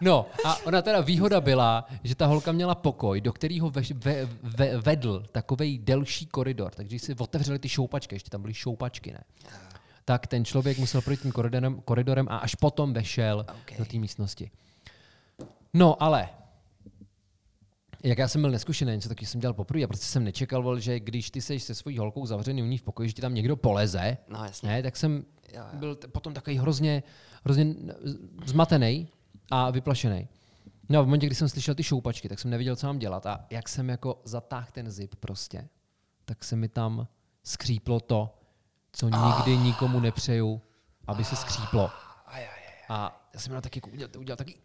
no 0.00 0.26
a 0.44 0.66
ona 0.66 0.82
teda 0.82 1.00
výhoda 1.00 1.40
byla, 1.40 1.86
že 2.04 2.14
ta 2.14 2.26
holka 2.26 2.52
měla 2.52 2.74
pokoj, 2.74 3.20
do 3.20 3.32
kterého 3.32 3.70
ve, 3.70 3.82
ve, 3.94 4.28
ve, 4.42 4.76
vedl 4.78 5.24
takový 5.32 5.78
delší 5.78 6.26
koridor, 6.26 6.72
takže 6.74 6.88
když 6.88 7.02
si 7.02 7.14
otevřeli 7.14 7.58
ty 7.58 7.68
šoupačky, 7.68 8.14
ještě 8.14 8.30
tam 8.30 8.42
byly 8.42 8.54
šoupačky, 8.54 9.12
ne? 9.12 9.24
Tak 10.04 10.26
ten 10.26 10.44
člověk 10.44 10.78
musel 10.78 11.00
projít 11.02 11.20
tím 11.20 11.32
koridorem, 11.32 11.80
koridorem 11.84 12.26
a 12.30 12.36
až 12.36 12.54
potom 12.54 12.92
vešel 12.92 13.46
Ok. 13.48 13.78
do 13.78 13.84
té 13.84 13.98
místnosti. 13.98 14.50
No 15.74 16.02
ale, 16.02 16.28
jak 18.02 18.18
já 18.18 18.28
jsem 18.28 18.40
byl 18.40 18.50
neskušený, 18.50 18.92
něco 18.92 19.08
taky 19.08 19.26
jsem 19.26 19.40
dělal 19.40 19.54
poprvé 19.54 19.82
a 19.84 19.86
prostě 19.86 20.06
jsem 20.06 20.24
nečekal, 20.24 20.62
vole, 20.62 20.80
že 20.80 21.00
když 21.00 21.30
ty 21.30 21.40
seš 21.40 21.62
se 21.62 21.74
svojí 21.74 21.98
holkou 21.98 22.26
zavřený 22.26 22.62
u 22.62 22.66
ní 22.66 22.78
v 22.78 22.82
pokoji, 22.82 23.08
že 23.08 23.12
ti 23.12 23.22
tam 23.22 23.34
někdo 23.34 23.56
poleze, 23.56 24.16
No 24.28 24.44
jasně. 24.44 24.68
ne, 24.68 24.82
tak 24.82 24.96
jsem 24.96 25.24
Jo, 25.52 25.60
jo. 25.72 25.78
byl 25.78 25.94
t- 25.94 26.08
potom 26.08 26.34
takový 26.34 26.58
hrozně, 26.58 27.02
hrozně 27.44 27.74
zmatený 28.44 29.08
a 29.50 29.70
vyplašený. 29.70 30.28
No 30.88 30.98
a 30.98 31.02
v 31.02 31.04
momentě, 31.04 31.26
kdy 31.26 31.34
jsem 31.34 31.48
slyšel 31.48 31.74
ty 31.74 31.82
šoupačky, 31.82 32.28
tak 32.28 32.38
jsem 32.38 32.50
nevěděl, 32.50 32.76
co 32.76 32.86
mám 32.86 32.98
dělat. 32.98 33.26
A 33.26 33.46
jak 33.50 33.68
jsem 33.68 33.88
jako 33.88 34.20
zatáhl 34.24 34.66
ten 34.72 34.90
zip 34.90 35.14
prostě, 35.14 35.68
tak 36.24 36.44
se 36.44 36.56
mi 36.56 36.68
tam 36.68 37.08
skříplo 37.42 38.00
to, 38.00 38.38
co 38.92 39.08
nikdy 39.08 39.56
nikomu 39.56 40.00
nepřeju, 40.00 40.60
aby 41.06 41.24
se 41.24 41.36
skříplo. 41.36 41.90
A 42.88 43.28
já 43.34 43.40
jsem 43.40 43.52
měl 43.52 43.60
taky 43.60 43.82
udělal, 43.82 44.10
udělal 44.18 44.36
taky 44.36 44.58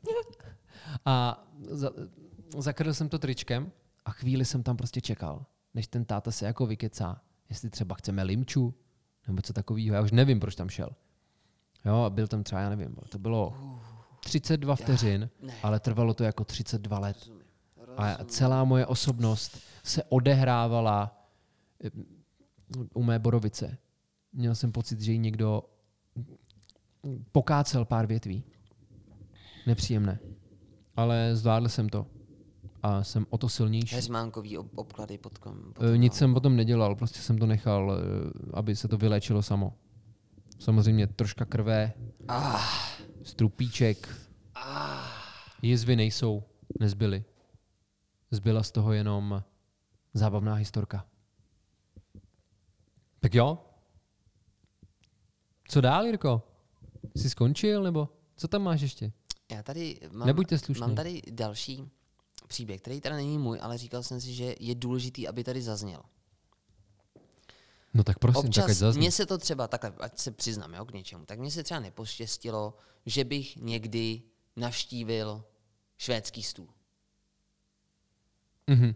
a 1.05 1.43
za, 1.69 1.91
zakryl 2.57 2.93
jsem 2.93 3.09
to 3.09 3.19
tričkem 3.19 3.71
a 4.05 4.11
chvíli 4.11 4.45
jsem 4.45 4.63
tam 4.63 4.77
prostě 4.77 5.01
čekal, 5.01 5.45
než 5.73 5.87
ten 5.87 6.05
táta 6.05 6.31
se 6.31 6.45
jako 6.45 6.65
vykecá, 6.65 7.21
jestli 7.49 7.69
třeba 7.69 7.95
chceme 7.95 8.23
limču, 8.23 8.73
nebo 9.27 9.41
co 9.41 9.53
takového. 9.53 9.95
Já 9.95 10.01
už 10.01 10.11
nevím, 10.11 10.39
proč 10.39 10.55
tam 10.55 10.69
šel. 10.69 10.89
Jo, 11.85 11.95
a 11.95 12.09
byl 12.09 12.27
tam 12.27 12.43
třeba, 12.43 12.61
já 12.61 12.69
nevím, 12.69 12.95
to 13.09 13.19
bylo 13.19 13.53
32 14.19 14.75
vteřin, 14.75 15.29
ale 15.63 15.79
trvalo 15.79 16.13
to 16.13 16.23
jako 16.23 16.43
32 16.43 16.99
let. 16.99 17.29
A 17.97 18.23
celá 18.25 18.63
moje 18.63 18.85
osobnost 18.85 19.57
se 19.83 20.03
odehrávala 20.03 21.25
eh, 21.83 21.89
u 22.93 23.03
mé 23.03 23.19
borovice. 23.19 23.77
Měl 24.33 24.55
jsem 24.55 24.71
pocit, 24.71 25.01
že 25.01 25.11
ji 25.11 25.17
někdo 25.17 25.63
pokácel 27.31 27.85
pár 27.85 28.05
větví. 28.07 28.43
Nepříjemné. 29.67 30.19
Ale 30.95 31.35
zvládl 31.35 31.69
jsem 31.69 31.89
to. 31.89 32.05
A 32.83 33.03
jsem 33.03 33.25
o 33.29 33.37
to 33.37 33.49
silnější. 33.49 33.95
Hezmánkový 33.95 34.57
ob- 34.57 34.71
obklady 34.75 35.17
pod 35.17 35.37
kom. 35.37 35.73
Pod 35.73 35.83
E, 35.85 35.97
Nic 35.97 36.13
jsem 36.13 36.33
potom 36.33 36.55
nedělal, 36.55 36.95
prostě 36.95 37.19
jsem 37.19 37.37
to 37.37 37.45
nechal, 37.45 37.91
e, 37.91 37.95
aby 38.53 38.75
se 38.75 38.87
to 38.87 38.97
vylečilo 38.97 39.41
samo. 39.41 39.73
Samozřejmě 40.59 41.07
troška 41.07 41.45
krve, 41.45 41.93
Ah, 42.27 42.61
strupíček, 43.23 44.15
jizvy 45.61 45.95
nejsou, 45.95 46.43
nezbyly. 46.79 47.23
Zbyla 48.31 48.63
z 48.63 48.71
toho 48.71 48.93
jenom 48.93 49.43
zábavná 50.13 50.53
historka. 50.53 51.05
Tak 53.19 53.35
jo? 53.35 53.57
Co 55.67 55.81
dál, 55.81 56.05
Jirko? 56.05 56.41
Jsi 57.15 57.29
skončil, 57.29 57.83
nebo 57.83 58.09
co 58.35 58.47
tam 58.47 58.61
máš 58.63 58.81
ještě? 58.81 59.11
já 59.51 59.63
tady 59.63 59.99
mám, 60.11 60.27
Nebuďte 60.27 60.57
slušný. 60.57 60.81
mám 60.81 60.95
tady 60.95 61.21
další 61.31 61.89
příběh, 62.47 62.81
který 62.81 63.01
teda 63.01 63.15
není 63.15 63.37
můj, 63.37 63.59
ale 63.61 63.77
říkal 63.77 64.03
jsem 64.03 64.21
si, 64.21 64.33
že 64.33 64.55
je 64.59 64.75
důležitý, 64.75 65.27
aby 65.27 65.43
tady 65.43 65.61
zazněl. 65.61 66.01
No 67.99 68.03
tak 68.03 68.19
prosím, 68.19 68.41
tak 68.51 68.63
ať 68.63 68.63
Občas 68.63 68.77
zazní. 68.77 68.99
mně 68.99 69.11
se 69.11 69.25
to 69.25 69.37
třeba, 69.37 69.67
takhle, 69.67 69.91
ať 69.99 70.19
se 70.19 70.31
přiznám 70.31 70.73
jo, 70.73 70.85
k 70.85 70.93
něčemu, 70.93 71.25
tak 71.25 71.39
mně 71.39 71.51
se 71.51 71.63
třeba 71.63 71.79
nepoštěstilo, 71.79 72.77
že 73.05 73.23
bych 73.23 73.55
někdy 73.57 74.21
navštívil 74.55 75.43
švédský 75.97 76.43
stůl. 76.43 76.67
Mhm. 78.67 78.95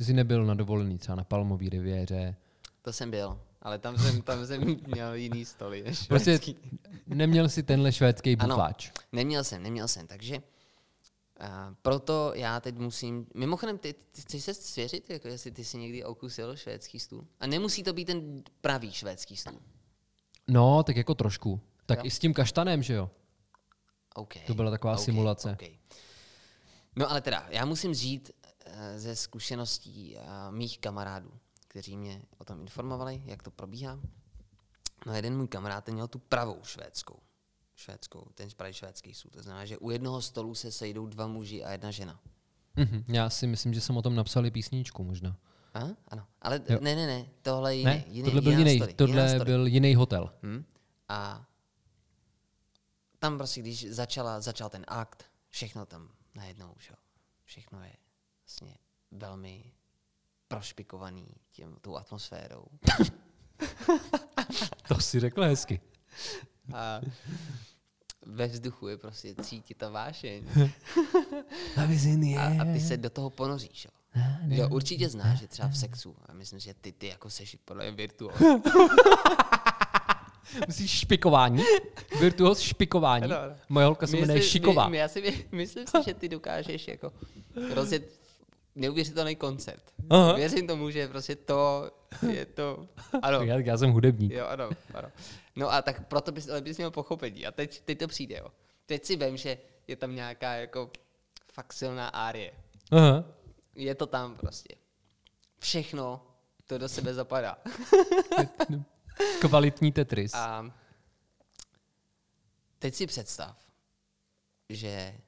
Jsi 0.00 0.12
nebyl 0.12 0.44
na 0.46 0.54
dovolený 0.54 0.98
třeba 0.98 1.16
na 1.16 1.24
Palmový 1.24 1.68
riviéře, 1.68 2.36
To 2.82 2.92
jsem 2.92 3.10
byl. 3.10 3.40
ale 3.62 3.78
tam 3.78 3.98
jsem, 3.98 4.22
tam 4.22 4.46
jsem 4.46 4.76
měl 4.86 5.14
jiný 5.14 5.44
stoly 5.44 5.84
Prostě 6.08 6.38
neměl 7.06 7.48
si 7.48 7.62
tenhle 7.62 7.92
švédský 7.92 8.36
Ano. 8.36 8.54
bufáč. 8.54 8.90
Neměl 9.12 9.44
jsem, 9.44 9.62
neměl 9.62 9.88
jsem, 9.88 10.06
takže 10.06 10.42
uh, 11.40 11.74
proto 11.82 12.32
já 12.34 12.60
teď 12.60 12.78
musím, 12.78 13.26
mimochodem, 13.34 13.78
ty, 13.78 13.92
ty 13.92 14.22
chceš 14.22 14.44
se 14.44 14.54
svěřit, 14.54 15.10
jako 15.10 15.28
jestli 15.28 15.50
ty 15.50 15.64
si 15.64 15.78
někdy 15.78 16.04
okusil 16.04 16.56
švédský 16.56 17.00
stůl? 17.00 17.26
A 17.40 17.46
nemusí 17.46 17.82
to 17.82 17.92
být 17.92 18.04
ten 18.04 18.42
pravý 18.60 18.92
švédský 18.92 19.36
stůl. 19.36 19.60
No, 20.48 20.82
tak 20.82 20.96
jako 20.96 21.14
trošku. 21.14 21.60
Tak 21.86 21.98
Jo. 21.98 22.04
i 22.04 22.10
s 22.10 22.18
tím 22.18 22.34
kaštanem, 22.34 22.82
že 22.82 22.94
jo? 22.94 23.10
Okay. 24.14 24.42
To 24.46 24.54
byla 24.54 24.70
taková 24.70 24.96
simulace. 24.96 25.52
Okay. 25.52 25.78
No 26.96 27.10
ale 27.10 27.20
teda, 27.20 27.46
já 27.50 27.64
musím 27.64 27.94
žít 27.94 28.30
uh, 28.66 28.72
ze 28.96 29.16
zkušeností 29.16 30.16
uh, 30.16 30.54
mých 30.54 30.78
kamarádů, 30.78 31.30
kteří 31.68 31.96
mě 31.96 32.22
o 32.38 32.44
tom 32.44 32.60
informovali, 32.60 33.22
jak 33.24 33.42
to 33.42 33.50
probíhá. 33.50 34.00
No 35.06 35.14
jeden 35.14 35.36
můj 35.36 35.48
kamarád 35.48 35.84
ten 35.84 35.94
měl 35.94 36.08
tu 36.08 36.18
pravou 36.18 36.64
švédskou. 36.64 37.18
Švédskou, 37.80 38.26
ten 38.34 38.48
pravý 38.56 38.72
švédský 38.72 39.14
stůl. 39.14 39.30
To 39.30 39.42
znamená, 39.42 39.64
že 39.64 39.78
u 39.78 39.90
jednoho 39.90 40.22
stolu 40.22 40.54
se 40.54 40.72
sejdou 40.72 41.06
dva 41.06 41.26
muži 41.26 41.64
a 41.64 41.72
jedna 41.72 41.90
žena. 41.90 42.20
Mhm. 42.76 43.04
Já 43.08 43.30
si 43.30 43.46
myslím, 43.46 43.74
že 43.74 43.80
jsem 43.80 43.96
o 43.96 44.02
tom 44.02 44.14
napsal 44.14 44.46
i 44.46 44.50
písničku 44.50 45.04
možná. 45.04 45.36
A? 45.74 45.80
Ano. 46.08 46.26
Ale 46.42 46.60
Jo. 46.68 46.78
ne, 46.80 46.96
ne, 46.96 47.06
ne, 47.06 47.26
tohle 47.42 47.74
je 47.74 47.78
jiný. 47.78 47.90
Ne, 47.92 48.04
jiný 48.06 48.24
tohle 48.24 48.40
byl 48.40 48.52
jiná 48.52 48.60
jiný, 48.70 48.76
story, 48.78 48.90
jiná 48.92 48.96
tohle 48.96 49.28
story. 49.28 49.44
byl 49.44 49.66
jiný 49.66 49.94
hotel. 49.94 50.32
Hm? 50.42 50.64
A 51.08 51.46
tam 53.18 53.36
prostě, 53.38 53.60
když 53.60 53.90
začala, 53.90 54.40
začal 54.40 54.68
ten 54.70 54.84
akt, 54.88 55.24
všechno 55.48 55.86
tam 55.86 56.08
najednou, 56.34 56.74
že? 56.78 56.94
všechno 57.44 57.82
je 57.82 57.92
vlastně 58.46 58.74
velmi 59.10 59.72
prošpikovaný 60.48 61.26
tím, 61.50 61.76
tou 61.80 61.96
atmosférou. 61.96 62.64
To 64.88 65.00
si 65.00 65.20
řekl 65.20 65.42
hezky. 65.42 65.80
A 66.74 67.00
ve 68.26 68.46
vzduchu 68.46 68.88
je 68.88 68.96
prostě 68.96 69.34
cítit 69.42 69.76
ta 69.76 69.88
vášeň. 69.88 70.44
A, 71.76 72.62
a 72.62 72.64
ty 72.72 72.80
se 72.80 72.96
do 72.96 73.10
toho 73.10 73.30
ponoříš, 73.30 73.84
jo. 73.84 73.90
Jo, 74.48 74.68
určitě 74.68 75.08
znáš, 75.08 75.38
že 75.38 75.46
třeba 75.46 75.68
v 75.68 75.76
sexu, 75.76 76.16
a 76.28 76.32
myslím, 76.32 76.60
že 76.60 76.74
ty, 76.74 76.92
ty 76.92 77.06
jako 77.06 77.30
seš 77.30 77.56
podle 77.64 77.84
mě 77.84 77.92
virtuos. 77.92 78.34
Myslíš 80.66 80.90
špikování? 80.90 81.62
Virtuos 82.20 82.60
špikování. 82.60 83.24
Ano. 83.24 83.36
Moje 83.68 83.86
holka 83.86 84.06
se 84.06 84.16
jmenuje 84.16 84.42
Šiková. 84.42 84.84
My, 84.84 84.90
my, 84.90 84.96
já 84.96 85.08
si, 85.08 85.20
my, 85.20 85.44
myslím 85.56 85.86
si, 85.86 85.96
že 86.04 86.14
ty 86.14 86.28
dokážeš 86.28 86.88
jako 86.88 87.12
rozjet 87.74 88.20
neuvěřitelný 88.74 89.36
koncert. 89.36 89.82
Aha. 90.10 90.32
Věřím 90.32 90.66
tomu, 90.66 90.90
že 90.90 91.08
prostě 91.08 91.36
to 91.36 91.90
je 92.30 92.46
to, 92.46 92.86
ano, 93.22 93.42
Já, 93.42 93.58
já 93.58 93.78
jsem 93.78 93.90
hudebník. 93.90 94.32
jo, 94.32 94.46
ano, 94.46 94.70
ano. 94.94 95.08
No 95.60 95.72
a 95.72 95.82
tak 95.82 96.08
proto 96.08 96.32
bys, 96.32 96.48
bys 96.60 96.76
měl 96.76 96.90
pochopení. 96.90 97.46
A 97.46 97.52
teď, 97.52 97.80
teď 97.80 97.98
to 97.98 98.08
přijde, 98.08 98.36
jo. 98.36 98.52
Teď 98.86 99.04
si 99.04 99.16
vím, 99.16 99.36
že 99.36 99.58
je 99.86 99.96
tam 99.96 100.14
nějaká 100.14 100.52
jako 100.52 100.90
fakt 101.52 101.72
silná 101.72 102.08
árie. 102.08 102.52
Aha. 102.90 103.24
Je 103.74 103.94
to 103.94 104.06
tam 104.06 104.36
prostě. 104.36 104.74
Všechno 105.58 106.26
to 106.66 106.78
do 106.78 106.88
sebe 106.88 107.14
zapadá. 107.14 107.58
Kvalitní 109.40 109.92
Tetris. 109.92 110.34
A 110.34 110.72
teď 112.78 112.94
si 112.94 113.06
představ, 113.06 113.56
že 114.68 115.18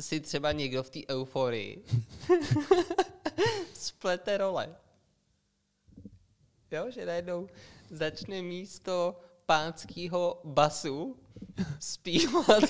si 0.00 0.20
třeba 0.20 0.52
někdo 0.52 0.82
v 0.82 0.90
té 0.90 1.00
euforii 1.08 1.84
splete 3.74 4.36
role. 4.36 4.76
Jo, 6.70 6.90
že 6.90 7.06
najednou 7.06 7.48
začne 7.90 8.42
místo 8.42 9.20
pánského 9.46 10.40
basu 10.44 11.16
zpívat. 11.80 12.62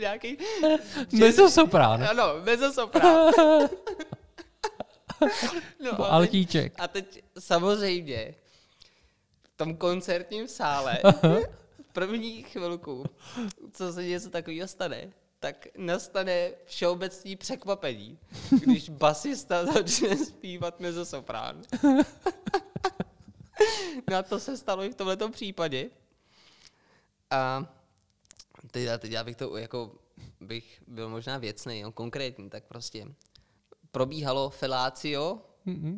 Nějaký... 0.00 0.36
Mezzosoprán. 1.18 2.04
Ano, 2.04 2.24
mezzosoprán. 2.44 3.32
No, 5.80 5.90
Nebo 5.90 6.02
a 6.04 6.06
teď- 6.06 6.12
altíček. 6.12 6.72
a 6.78 6.88
teď 6.88 7.24
samozřejmě 7.38 8.34
v 9.42 9.56
tom 9.56 9.76
koncertním 9.76 10.48
sále 10.48 10.98
první 11.92 12.42
chvilku, 12.42 13.04
co 13.72 13.92
se 13.92 14.04
něco 14.04 14.30
takového 14.30 14.68
stane, 14.68 15.10
tak 15.44 15.66
nastane 15.76 16.50
všeobecný 16.64 17.36
překvapení, 17.36 18.18
když 18.50 18.88
basista 18.88 19.66
začne 19.66 20.16
zpívat 20.16 20.80
mezzosoprán. 20.80 21.62
no 24.10 24.16
a 24.16 24.22
to 24.22 24.40
se 24.40 24.56
stalo 24.56 24.84
i 24.84 24.90
v 24.90 24.94
tomto 24.94 25.28
případě. 25.28 25.90
A 27.30 27.66
teď, 28.70 28.88
teď 28.98 29.12
já 29.12 29.24
bych 29.24 29.36
to 29.36 29.56
jako 29.56 29.94
bych 30.40 30.82
byl 30.86 31.08
možná 31.08 31.38
věcný, 31.38 31.80
jo, 31.80 31.92
konkrétní, 31.92 32.50
tak 32.50 32.64
prostě 32.64 33.06
probíhalo 33.90 34.50
felácio, 34.50 35.42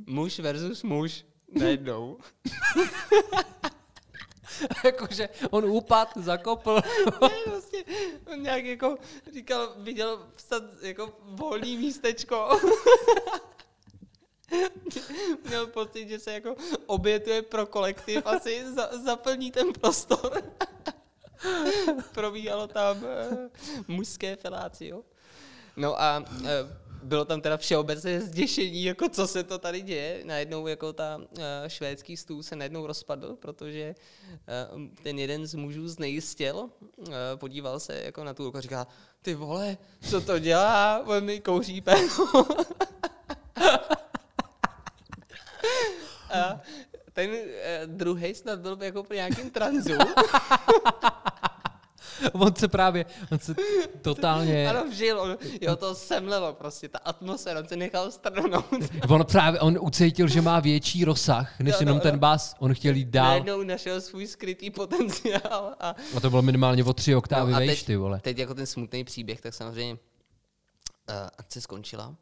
muž 0.06 0.38
versus 0.38 0.82
muž 0.82 1.26
najednou. 1.60 2.18
Jakože 4.84 5.28
on 5.50 5.64
upad, 5.64 6.16
zakopl. 6.16 6.80
Ne, 7.20 7.28
prostě 7.44 7.84
on 8.32 8.42
nějak 8.42 8.64
jako 8.64 8.96
říkal, 9.32 9.74
viděl 9.76 10.26
vstat 10.36 10.62
jako 10.82 11.12
volný 11.22 11.76
místečko. 11.76 12.48
Měl 15.44 15.66
pocit, 15.66 16.08
že 16.08 16.18
se 16.18 16.32
jako 16.32 16.56
obětuje 16.86 17.42
pro 17.42 17.66
kolektiv, 17.66 18.26
asi 18.26 18.72
za, 18.74 18.90
zaplní 19.04 19.50
ten 19.50 19.72
prostor. 19.72 20.42
Probíhalo 22.14 22.66
tam 22.66 22.96
uh, 22.96 23.04
mužské 23.88 24.36
felácio. 24.36 25.02
No 25.76 26.02
a 26.02 26.18
uh, 26.18 26.46
bylo 27.06 27.24
tam 27.24 27.40
teda 27.40 27.56
všeobecné 27.56 28.20
zděšení, 28.20 28.84
jako 28.84 29.08
co 29.08 29.26
se 29.26 29.42
to 29.42 29.58
tady 29.58 29.80
děje. 29.80 30.20
Najednou 30.24 30.66
jako 30.66 30.92
ta 30.92 31.16
uh, 31.16 31.24
švédský 31.68 32.16
stůl 32.16 32.42
se 32.42 32.56
najednou 32.56 32.86
rozpadl, 32.86 33.36
protože 33.36 33.94
uh, 34.74 34.82
ten 35.02 35.18
jeden 35.18 35.46
z 35.46 35.54
mužů 35.54 35.88
znejistěl, 35.88 36.56
uh, 36.56 36.70
podíval 37.34 37.80
se 37.80 38.00
jako 38.04 38.24
na 38.24 38.34
tu 38.34 38.52
a 38.56 38.60
říká, 38.60 38.86
ty 39.22 39.34
vole, 39.34 39.76
co 40.00 40.20
to 40.20 40.38
dělá, 40.38 41.02
on 41.06 41.24
mi 41.24 41.40
kouří 41.40 41.80
péno. 41.80 42.28
a 46.30 46.60
ten 47.12 47.30
uh, 47.30 47.36
druhý 47.86 48.34
snad 48.34 48.60
byl 48.60 48.78
jako 48.80 49.02
po 49.02 49.14
nějakým 49.14 49.50
tranzu. 49.50 49.92
On 52.32 52.54
se 52.54 52.68
právě, 52.68 53.06
on 53.32 53.38
se 53.38 53.54
totálně, 54.02 54.68
Ano, 54.70 54.84
vžil, 54.90 55.20
on, 55.20 55.36
jo, 55.60 55.76
to 55.76 55.94
semlelo 55.94 56.52
prostě, 56.52 56.88
ta 56.88 56.98
atmosféra, 56.98 57.60
on 57.60 57.68
se 57.68 57.76
nechal 57.76 58.10
strhnout. 58.10 58.64
on 59.08 59.24
právě, 59.24 59.60
on 59.60 59.78
ucítil, 59.80 60.28
že 60.28 60.40
má 60.42 60.60
větší 60.60 61.04
rozsah, 61.04 61.60
než 61.60 61.72
Jo, 61.72 61.76
no, 61.80 61.82
jenom 61.82 61.96
no. 61.96 62.02
ten 62.02 62.18
bas. 62.18 62.54
On 62.58 62.74
chtěl 62.74 62.94
jít 62.94 63.08
dál. 63.08 63.28
Najednou 63.28 63.62
našel 63.62 64.00
svůj 64.00 64.26
skrytý 64.26 64.70
potenciál 64.70 65.74
a 65.80 65.94
A 66.16 66.20
to 66.20 66.30
bylo 66.30 66.42
minimálně 66.42 66.84
o 66.84 66.92
tři 66.92 67.14
oktávy 67.14 67.50
No 67.52 67.56
a 67.56 67.60
vejš, 67.60 67.70
teď, 67.78 67.86
ty 67.86 67.96
vole. 67.96 68.20
teď 68.20 68.38
jako 68.38 68.54
ten 68.54 68.66
smutný 68.66 69.04
příběh, 69.04 69.40
tak 69.40 69.54
samozřejmě 69.54 69.92
uh, 69.92 69.98
akce 71.38 71.60
skončila. 71.60 72.14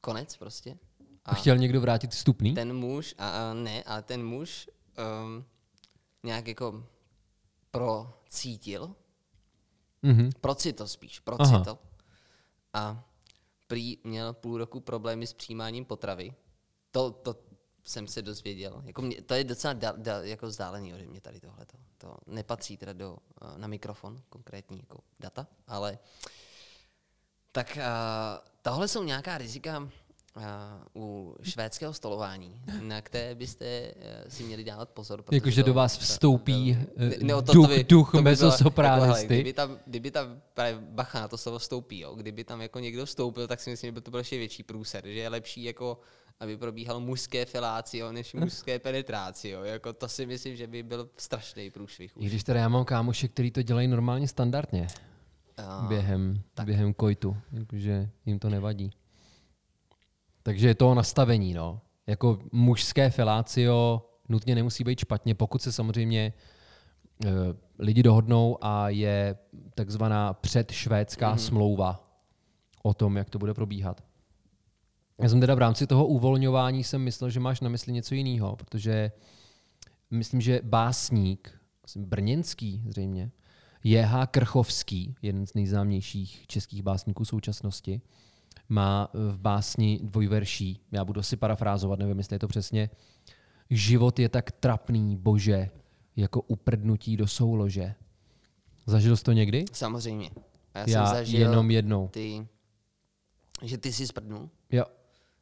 Konec 0.00 0.36
prostě. 0.36 0.76
A 1.24 1.34
chtěl 1.34 1.56
někdo 1.56 1.80
vrátit 1.80 2.10
vstupný? 2.10 2.54
ten 2.54 2.72
muž, 2.76 3.14
a, 3.18 3.50
a 3.50 3.54
ne, 3.54 3.82
ale 3.82 4.02
ten 4.02 4.26
muž 4.26 4.68
um, 5.24 5.44
nějak 6.22 6.48
jako 6.48 6.84
procítil, 8.34 8.94
Mhm. 10.02 10.30
procitl 10.40 10.86
spíš, 10.86 11.20
procitl. 11.20 11.78
A 12.72 13.04
prý 13.66 13.98
měl 14.04 14.32
půl 14.32 14.58
roku 14.58 14.80
problémy 14.80 15.26
s 15.26 15.32
přijímáním 15.32 15.84
potravy. 15.84 16.34
To, 16.90 17.10
to 17.10 17.36
jsem 17.84 18.06
se 18.08 18.22
dozvěděl. 18.22 18.82
Jako 18.84 19.02
mě, 19.02 19.22
to 19.22 19.34
je 19.34 19.44
docela 19.44 19.72
da, 19.72 19.92
da, 19.96 20.22
jako 20.22 20.46
vzdálený 20.46 20.94
ode 20.94 21.06
mě 21.06 21.20
tady 21.20 21.40
tohle. 21.40 21.66
To 21.98 22.16
nepatří 22.26 22.76
teda 22.76 22.92
do, 22.92 23.12
uh, 23.42 23.58
na 23.58 23.68
mikrofon, 23.68 24.22
konkrétní 24.28 24.78
jako 24.78 24.98
data, 25.20 25.46
ale 25.66 25.98
tak 27.52 27.76
uh, 27.76 27.82
tohle 28.62 28.88
jsou 28.88 29.02
nějaká 29.02 29.38
rizika 29.38 29.88
u 30.96 31.36
švédského 31.42 31.92
stolování, 31.92 32.60
na 32.80 33.00
které 33.00 33.34
byste 33.34 33.94
uh, 33.96 34.02
si 34.28 34.42
měli 34.42 34.64
dávat 34.64 34.88
pozor. 34.88 35.24
Jakože 35.32 35.62
to- 35.62 35.66
do 35.66 35.74
vás 35.74 35.98
to- 35.98 36.04
vstoupí, 36.04 36.74
to- 36.94 37.02
eh, 37.02 37.12
no, 37.22 37.42
to- 37.42 37.52
duch- 37.52 37.68
to 37.68 37.74
by- 37.74 37.84
duch 37.84 38.10
to 38.12 38.22
by 38.22 38.30
jako, 38.30 38.50
hele, 38.80 39.24
Kdyby 39.26 39.52
tam, 39.52 39.78
kdyby 39.86 40.10
tam 40.10 40.40
právě 40.54 40.78
bacha 40.80 41.20
na 41.20 41.28
to 41.28 41.38
slovo 41.38 41.58
vstoupí, 41.58 42.00
jo, 42.00 42.14
kdyby 42.14 42.44
tam 42.44 42.60
jako 42.62 42.78
někdo 42.78 43.06
vstoupil, 43.06 43.46
tak 43.48 43.60
si 43.60 43.70
myslím, 43.70 43.88
že 43.88 43.92
by 43.92 44.00
to 44.00 44.10
byl 44.10 44.20
ještě 44.20 44.38
větší 44.38 44.62
průser, 44.62 45.02
že 45.06 45.12
je 45.18 45.28
lepší 45.28 45.64
jako 45.64 45.98
aby 46.40 46.56
probíhalo 46.56 47.00
mužské 47.00 47.44
felácio, 47.44 48.12
než 48.12 48.34
mužské 48.34 48.78
penetrácio. 48.78 49.64
Jako 49.64 49.92
to 49.92 50.08
si 50.08 50.26
myslím, 50.26 50.56
že 50.56 50.66
by 50.66 50.82
byl 50.82 51.08
strašný 51.16 51.70
průšvih. 51.70 52.12
I 52.18 52.26
když 52.26 52.44
teda 52.44 52.60
já 52.60 52.68
mám 52.68 52.84
kámoše, 52.84 53.28
který 53.28 53.50
to 53.50 53.62
dělají 53.62 53.88
normálně 53.88 54.28
standardně 54.28 54.86
A- 55.56 55.86
během, 55.88 56.40
během 56.64 56.94
kojtu, 56.94 57.36
jakože 57.52 58.08
jim 58.26 58.38
to 58.38 58.50
nevadí. 58.50 58.90
Takže 60.44 60.68
je 60.68 60.74
to 60.74 60.94
nastavení, 60.94 61.54
no. 61.54 61.80
Jako 62.06 62.38
mužské 62.52 63.10
filácio 63.10 64.06
nutně 64.28 64.54
nemusí 64.54 64.84
být 64.84 64.98
špatně, 64.98 65.34
pokud 65.34 65.62
se 65.62 65.72
samozřejmě 65.72 66.32
e, 67.24 67.30
lidi 67.78 68.02
dohodnou 68.02 68.58
a 68.60 68.88
je 68.88 69.36
takzvaná 69.74 70.32
předšvédská 70.32 71.34
mm-hmm. 71.34 71.38
smlouva 71.38 72.04
o 72.82 72.94
tom, 72.94 73.16
jak 73.16 73.30
to 73.30 73.38
bude 73.38 73.54
probíhat. 73.54 74.04
Já 75.22 75.28
jsem 75.28 75.40
teda 75.40 75.54
v 75.54 75.58
rámci 75.58 75.86
toho 75.86 76.06
uvolňování 76.06 76.84
jsem 76.84 77.02
myslel, 77.02 77.30
že 77.30 77.40
máš 77.40 77.60
na 77.60 77.68
mysli 77.68 77.92
něco 77.92 78.14
jiného, 78.14 78.56
protože 78.56 79.12
myslím, 80.10 80.40
že 80.40 80.60
básník, 80.62 81.60
brněnský 81.96 82.82
zřejmě, 82.86 83.30
J.H. 83.84 84.26
Krchovský, 84.26 85.14
jeden 85.22 85.46
z 85.46 85.54
nejznámějších 85.54 86.44
českých 86.46 86.82
básníků 86.82 87.24
současnosti, 87.24 88.00
má 88.68 89.08
v 89.14 89.38
básni 89.38 90.00
dvojverší, 90.02 90.80
já 90.92 91.04
budu 91.04 91.22
si 91.22 91.36
parafrázovat, 91.36 91.98
nevím, 91.98 92.18
jestli 92.18 92.34
je 92.34 92.38
to 92.38 92.48
přesně, 92.48 92.90
život 93.70 94.18
je 94.18 94.28
tak 94.28 94.50
trapný, 94.52 95.16
bože, 95.16 95.70
jako 96.16 96.40
uprdnutí 96.40 97.16
do 97.16 97.26
soulože. 97.26 97.94
Zažil 98.86 99.16
jsi 99.16 99.24
to 99.24 99.32
někdy? 99.32 99.64
Samozřejmě. 99.72 100.30
A 100.74 100.78
já, 100.78 100.84
Já 100.88 101.06
jsem 101.06 101.16
zažil 101.16 101.40
jenom 101.40 101.70
jednou. 101.70 102.08
ty, 102.08 102.46
že 103.62 103.78
ty 103.78 103.92
jsi 103.92 104.06
sprdnul 104.06 104.50
Jo. 104.72 104.84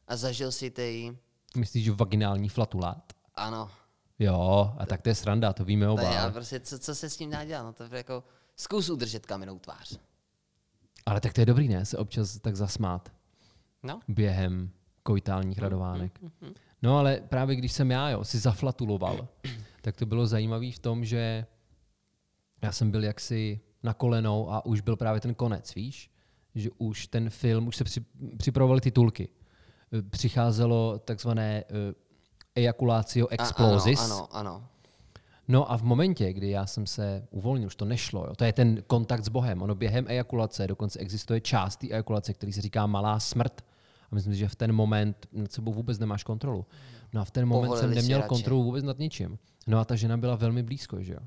a 0.07 0.15
zažil 0.17 0.51
si 0.51 0.71
ty, 0.71 1.17
Myslíš, 1.57 1.83
že 1.83 1.91
vaginální 1.91 2.49
flatulát? 2.49 3.13
ano, 3.35 3.69
Jo, 4.19 4.73
a 4.77 4.85
tak 4.85 5.01
to 5.01 5.09
je 5.09 5.15
sranda, 5.15 5.53
to 5.53 5.65
víme 5.65 5.89
oba. 5.89 6.21
ale 6.21 6.31
prostě 6.31 6.59
co, 6.59 6.79
co 6.79 6.95
se 6.95 7.09
s 7.09 7.17
tím 7.17 7.29
dá 7.29 7.45
dělat, 7.45 7.63
no 7.63 7.73
to 7.73 7.83
je 7.83 7.89
jako 7.93 8.23
zkus 8.55 8.89
udržet 8.89 9.25
kamennou 9.25 9.59
tvář. 9.59 9.99
Ale 11.05 11.21
tak 11.21 11.33
to 11.33 11.41
je 11.41 11.45
dobrý, 11.45 11.67
ne? 11.67 11.85
Se 11.85 11.97
občas 11.97 12.39
tak 12.39 12.55
zasmát 12.55 13.13
No, 13.83 13.99
během 14.07 14.69
koitálních 15.03 15.59
radovánek. 15.59 16.19
No 16.81 16.97
ale 16.97 17.21
právě 17.29 17.55
když 17.55 17.71
jsem 17.71 17.91
já, 17.91 18.09
jo, 18.09 18.23
si 18.23 18.39
zaflatuloval, 18.39 19.27
tak 19.81 19.95
to 19.97 20.05
bylo 20.05 20.27
zajímavé 20.27 20.71
v 20.71 20.79
tom, 20.79 21.05
že 21.05 21.45
já 22.61 22.71
jsem 22.71 22.91
byl 22.91 23.03
jaksi 23.03 23.59
na 23.83 23.93
kolenou 23.93 24.51
a 24.51 24.65
už 24.65 24.81
byl 24.81 24.95
právě 24.95 25.21
ten 25.21 25.35
konec, 25.35 25.75
víš? 25.75 26.11
Že 26.55 26.69
už 26.77 27.07
ten 27.07 27.29
film, 27.29 27.67
už 27.67 27.75
se 27.75 27.83
při, 27.83 28.05
připravovaly 28.37 28.81
titulky. 28.81 29.29
Eh, 29.93 30.01
Přicházelo 30.01 30.99
takzvané 30.99 31.63
uh, 31.63 31.77
ejakulácio 32.55 33.27
a, 33.27 33.33
explosis. 33.33 33.99
ano, 33.99 34.15
ano, 34.15 34.27
ano. 34.31 34.69
No 35.47 35.71
a 35.71 35.77
v 35.77 35.83
momentě, 35.83 36.33
kdy 36.33 36.49
já 36.49 36.65
jsem 36.65 36.87
se 36.87 37.27
uvolnil, 37.31 37.67
už 37.67 37.75
to 37.75 37.85
nešlo, 37.85 38.25
jo, 38.27 38.35
to 38.35 38.43
je 38.43 38.53
ten 38.53 38.83
kontakt 38.87 39.23
s 39.25 39.29
Bohem. 39.29 39.61
Ono 39.61 39.75
během 39.75 40.05
ejakulace 40.07 40.67
dokonce 40.67 40.99
existuje 40.99 41.41
část 41.41 41.75
té 41.77 41.87
ejakulace, 41.87 42.33
který 42.33 42.53
se 42.53 42.61
říká 42.61 42.85
malá 42.87 43.19
smrt. 43.19 43.61
A 44.11 44.15
myslím 44.15 44.33
si, 44.33 44.39
že 44.39 44.47
v 44.47 44.55
ten 44.55 44.71
moment 44.73 45.27
nad 45.31 45.51
sebou 45.51 45.73
vůbec 45.73 45.99
nemáš 45.99 46.23
kontrolu. 46.23 46.65
No 47.13 47.21
a 47.21 47.25
v 47.25 47.31
ten 47.31 47.45
moment 47.45 47.67
Povolili 47.69 47.93
jsem 47.95 47.95
neměl 47.95 48.21
kontrolu 48.21 48.63
vůbec 48.63 48.83
nad 48.83 48.99
ničím. 48.99 49.39
No 49.67 49.79
a 49.79 49.85
ta 49.85 49.95
žena 49.95 50.17
byla 50.17 50.35
velmi 50.35 50.63
blízko, 50.63 51.01
že 51.01 51.13
jo. 51.13 51.19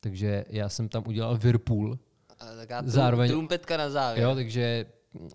Takže 0.00 0.44
já 0.48 0.68
jsem 0.68 0.88
tam 0.88 1.02
udělal 1.06 1.38
Whirlpool, 1.38 1.98
A 2.40 2.82
Zároveň- 2.84 3.30
trumpetka 3.30 3.76
na 3.76 3.90
závěr. 3.90 4.24
jo, 4.28 4.34
takže 4.34 4.86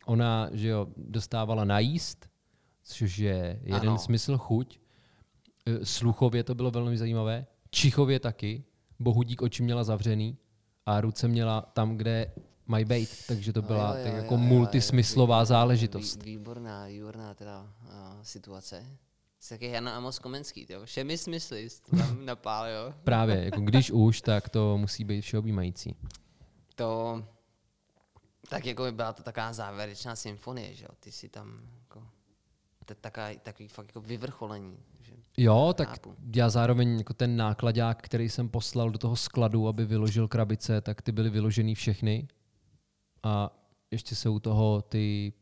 ona, 0.06 0.50
že 0.52 0.68
jo, 0.68 0.88
dostávala 0.98 1.66
najíst, 1.66 2.30
což 2.84 3.18
je 3.18 3.60
jeden 3.64 3.90
Ano. 3.90 3.98
smysl, 3.98 4.38
chuť. 4.38 4.80
E, 5.66 5.86
Sluchově 5.86 6.44
to 6.44 6.56
bylo 6.56 6.72
velmi 6.72 6.98
zajímavé, 6.98 7.46
čichově 7.72 8.20
taky, 8.20 8.64
bohudík 9.00 9.42
oči 9.42 9.64
měla 9.64 9.84
zavřený 9.84 10.38
a 10.86 11.02
ruce 11.02 11.28
měla 11.28 11.62
tam, 11.62 11.98
kde 11.98 12.32
mají 12.66 12.86
být, 12.86 13.10
takže 13.28 13.54
to 13.54 13.62
byla 13.62 13.92
Jo, 13.92 13.98
jo, 13.98 14.04
tak 14.04 14.14
jo, 14.14 14.18
jako 14.18 14.34
jo, 14.34 14.42
jo, 14.42 14.48
multismyslová 14.48 15.44
vý- 15.44 15.46
záležitost. 15.46 16.24
Vý, 16.24 16.32
výborná, 16.32 16.86
výborná 16.86 17.34
teda 17.34 17.62
uh, 17.62 18.22
situace. 18.22 18.86
Jsi 19.40 19.50
taky 19.50 19.66
Jana 19.68 19.98
Amos 19.98 20.20
Komenský, 20.20 20.66
jo? 20.70 20.86
Všemi 20.86 21.18
smysly 21.18 21.68
tam 21.98 22.26
napál, 22.26 22.68
jo? 22.70 22.94
Právě, 23.04 23.46
jako 23.46 23.62
když 23.62 23.92
už, 23.92 24.22
tak 24.22 24.50
to 24.50 24.78
musí 24.78 25.04
být 25.04 25.22
všeobjímající. 25.22 25.96
To, 26.76 27.24
tak 28.50 28.66
jako 28.66 28.84
by 28.84 28.92
byla 28.92 29.14
to 29.14 29.24
taková 29.24 29.54
závěrečná 29.54 30.16
symfonie, 30.16 30.74
že 30.76 30.84
jo? 30.86 30.90
Ty 31.00 31.12
si 31.12 31.30
tam 31.30 31.60
jako, 31.80 32.08
taková, 33.02 33.28
takový 33.44 33.68
fakt 33.68 33.88
jako 33.88 34.02
vyvrcholení. 34.02 34.78
Že? 35.02 35.14
Jo, 35.38 35.74
tak 35.78 35.90
Chápu. 35.90 36.16
já 36.36 36.50
zároveň 36.50 36.98
jako 36.98 37.14
ten 37.14 37.38
nákladák, 37.38 38.02
který 38.02 38.30
jsem 38.30 38.50
poslal 38.50 38.90
do 38.90 38.98
toho 38.98 39.16
skladu, 39.16 39.68
aby 39.68 39.86
vyložil 39.86 40.28
krabice, 40.28 40.82
tak 40.82 41.02
ty 41.02 41.12
byly 41.12 41.30
vyložený 41.30 41.76
všechny. 41.76 42.28
A 43.24 43.56
ještě 43.92 44.16
se 44.16 44.30
u 44.30 44.40
toho 44.40 44.82
ty 44.82 45.34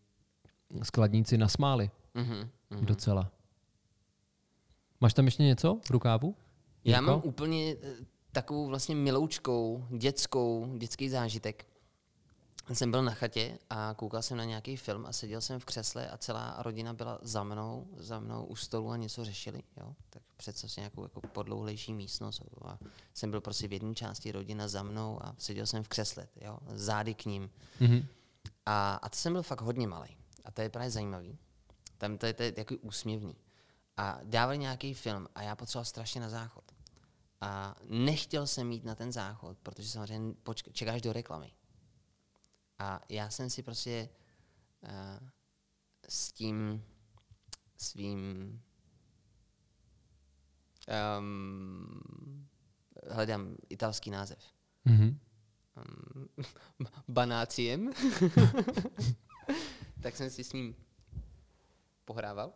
skladníci 0.84 1.38
nasmáli 1.38 1.90
Mhm, 2.14 2.50
mhm. 2.70 2.86
docela. 2.86 3.32
Máš 5.02 5.14
tam 5.14 5.26
ještě 5.26 5.44
něco 5.44 5.80
v 5.86 5.90
rukávu? 5.92 6.36
Já 6.86 6.98
Jirko? 6.98 7.12
mám 7.12 7.22
úplně 7.24 7.76
eh, 7.84 7.88
takovou 8.32 8.68
vlastně 8.68 8.96
miloučkou, 8.96 9.86
dětskou, 9.98 10.74
dětský 10.78 11.10
zážitek. 11.10 11.66
Jsem 12.74 12.91
byl 12.91 13.03
na 13.03 13.13
chatě 13.13 13.59
a 13.70 13.93
koukal 13.97 14.22
jsem 14.22 14.38
na 14.38 14.43
nějaký 14.43 14.78
film 14.78 15.05
a 15.05 15.13
seděl 15.13 15.41
jsem 15.41 15.59
v 15.59 15.65
křesle 15.65 16.09
a 16.09 16.18
celá 16.18 16.55
rodina 16.59 16.93
byla 16.93 17.20
za 17.22 17.43
mnou, 17.43 17.88
za 17.97 18.20
mnou 18.20 18.45
u 18.45 18.55
stolu 18.55 18.89
a 18.89 18.97
něco 18.97 19.26
řešili. 19.26 19.63
Jo? 19.78 19.95
Tak 20.09 20.24
představ 20.38 20.72
si 20.72 20.80
nějakou 20.80 21.03
jako 21.03 21.22
podlouhlejší 21.22 21.93
místnost 21.93 22.41
a 22.65 22.80
jsem 23.13 23.32
byl 23.32 23.41
prostě 23.41 23.68
v 23.68 23.74
jedné 23.74 23.95
části 23.95 24.32
rodina 24.32 24.68
za 24.68 24.84
mnou 24.84 25.24
a 25.24 25.36
seděl 25.38 25.65
jsem 25.65 25.84
v 25.84 25.88
křesle, 25.88 26.28
jo? 26.41 26.57
zády 26.68 27.13
k 27.13 27.26
ním. 27.26 27.49
Mhm. 27.80 28.05
A, 28.65 28.95
a 28.95 29.09
to 29.09 29.15
jsem 29.15 29.34
byl 29.34 29.43
fakt 29.43 29.61
hodně 29.61 29.88
malý. 29.88 30.18
A 30.45 30.51
to 30.51 30.61
je 30.61 30.70
právě 30.70 30.91
zajímavý. 30.91 31.38
Tam 31.97 32.18
to 32.18 32.26
je, 32.26 32.34
to 32.34 32.43
je 32.43 32.51
takový 32.51 32.80
úsměvný. 32.80 33.36
A 33.97 34.20
dávali 34.24 34.57
nějaký 34.57 34.93
film 34.93 35.28
a 35.36 35.41
já 35.41 35.55
potřeboval 35.55 35.86
strašně 35.86 36.22
na 36.22 36.30
záchod. 36.30 36.63
A 37.41 37.76
nechtěl 37.89 38.47
jsem 38.47 38.72
jít 38.72 38.84
na 38.84 38.95
ten 38.95 39.11
záchod, 39.11 39.57
protože 39.63 39.89
samozřejmě 39.89 40.36
čekáš 40.72 41.01
do 41.01 41.13
reklamy. 41.13 41.51
A 42.80 43.02
já 43.10 43.30
jsem 43.30 43.50
si 43.50 43.64
prostě 43.64 44.10
uh, 44.82 45.30
s 46.10 46.32
tím 46.32 46.84
svým 47.78 48.62
um, 51.20 52.48
hledám 53.10 53.56
italský 53.70 54.12
název. 54.12 54.40
Mhm. 54.86 55.20
Um, 55.78 56.30
banáciem. 57.08 57.92
tak 60.02 60.16
jsem 60.16 60.30
si 60.30 60.44
s 60.44 60.54
ním 60.54 60.76
pohrával. 62.06 62.54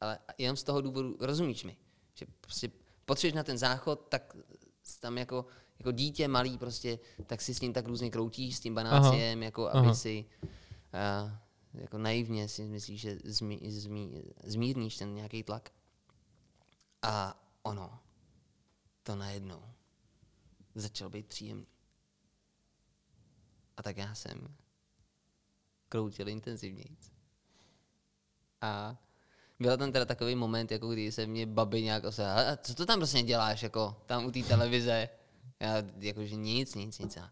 Ale 0.00 0.18
jenom 0.38 0.56
z 0.56 0.62
toho 0.62 0.80
důvodu, 0.80 1.16
rozumíš 1.20 1.64
mi, 1.64 1.76
že 2.14 2.26
prostě 2.40 2.70
potřebuješ 3.04 3.34
na 3.34 3.42
ten 3.42 3.58
záchod, 3.58 4.06
tak 4.08 4.36
tam 5.00 5.18
jako, 5.18 5.46
jako 5.78 5.92
dítě 5.92 6.28
malý 6.28 6.58
prostě, 6.58 6.98
tak 7.26 7.42
si 7.42 7.54
s 7.54 7.60
ním 7.60 7.72
tak 7.72 7.86
různě 7.86 8.10
kroutíš 8.10 8.56
s 8.56 8.60
tím 8.60 8.74
banáciem, 8.74 9.42
jako 9.42 9.68
aby 9.68 9.86
aha. 9.86 9.94
si 9.94 10.24
uh, 11.24 11.32
jako 11.74 11.98
naivně 11.98 12.48
si 12.48 12.64
myslíš, 12.64 13.00
že 13.00 13.18
zmí, 13.24 13.60
zmí, 13.70 14.22
zmírníš 14.44 14.96
ten 14.96 15.14
nějaký 15.14 15.42
tlak. 15.42 15.70
A 17.02 17.40
ono 17.62 17.98
to 19.02 19.16
najednou 19.16 19.62
začalo 20.74 21.10
být 21.10 21.26
příjemný. 21.26 21.66
A 23.76 23.82
tak 23.82 23.96
já 23.96 24.14
jsem 24.14 24.56
kroutil 25.88 26.28
intenzivněji. 26.28 26.96
A 28.60 28.96
byl 29.60 29.76
tam 29.76 29.92
teda 29.92 30.04
takový 30.04 30.34
moment, 30.34 30.72
jako 30.72 30.88
kdy 30.88 31.12
se 31.12 31.26
mě 31.26 31.46
babi 31.46 31.82
nějak 31.82 32.04
se, 32.10 32.32
a 32.32 32.56
co 32.56 32.74
to 32.74 32.86
tam 32.86 32.98
prostě 32.98 33.22
děláš, 33.22 33.62
jako 33.62 34.02
tam 34.06 34.24
u 34.24 34.30
té 34.30 34.42
televize? 34.42 35.08
Já 35.64 35.82
jakože 35.98 36.36
nic, 36.36 36.74
nic, 36.74 36.98
nic. 36.98 37.16
A 37.16 37.30